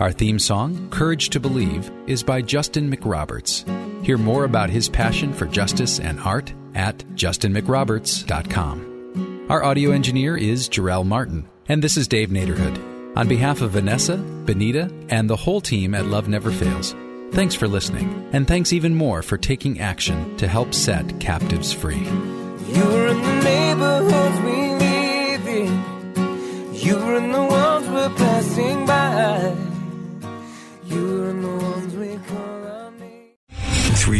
Our 0.00 0.12
theme 0.12 0.38
song, 0.38 0.90
Courage 0.90 1.30
to 1.30 1.40
Believe, 1.40 1.90
is 2.06 2.22
by 2.22 2.42
Justin 2.42 2.90
McRoberts. 2.90 3.64
Hear 4.04 4.18
more 4.18 4.44
about 4.44 4.68
his 4.68 4.88
passion 4.88 5.32
for 5.32 5.46
justice 5.46 6.00
and 6.00 6.20
art 6.20 6.52
at 6.74 6.98
justinmcroberts.com. 7.14 9.46
Our 9.48 9.64
audio 9.64 9.92
engineer 9.92 10.36
is 10.36 10.68
Jarrell 10.68 11.06
Martin, 11.06 11.48
and 11.68 11.82
this 11.82 11.96
is 11.96 12.08
Dave 12.08 12.30
Naderhood. 12.30 13.16
On 13.16 13.28
behalf 13.28 13.60
of 13.60 13.72
Vanessa, 13.72 14.16
Benita, 14.16 14.90
and 15.08 15.28
the 15.28 15.36
whole 15.36 15.60
team 15.60 15.94
at 15.94 16.06
Love 16.06 16.28
Never 16.28 16.50
Fails, 16.50 16.94
thanks 17.32 17.54
for 17.54 17.68
listening, 17.68 18.28
and 18.32 18.46
thanks 18.46 18.72
even 18.72 18.94
more 18.94 19.22
for 19.22 19.36
taking 19.36 19.80
action 19.80 20.36
to 20.36 20.46
help 20.46 20.72
set 20.72 21.20
captives 21.20 21.72
free. 21.72 22.06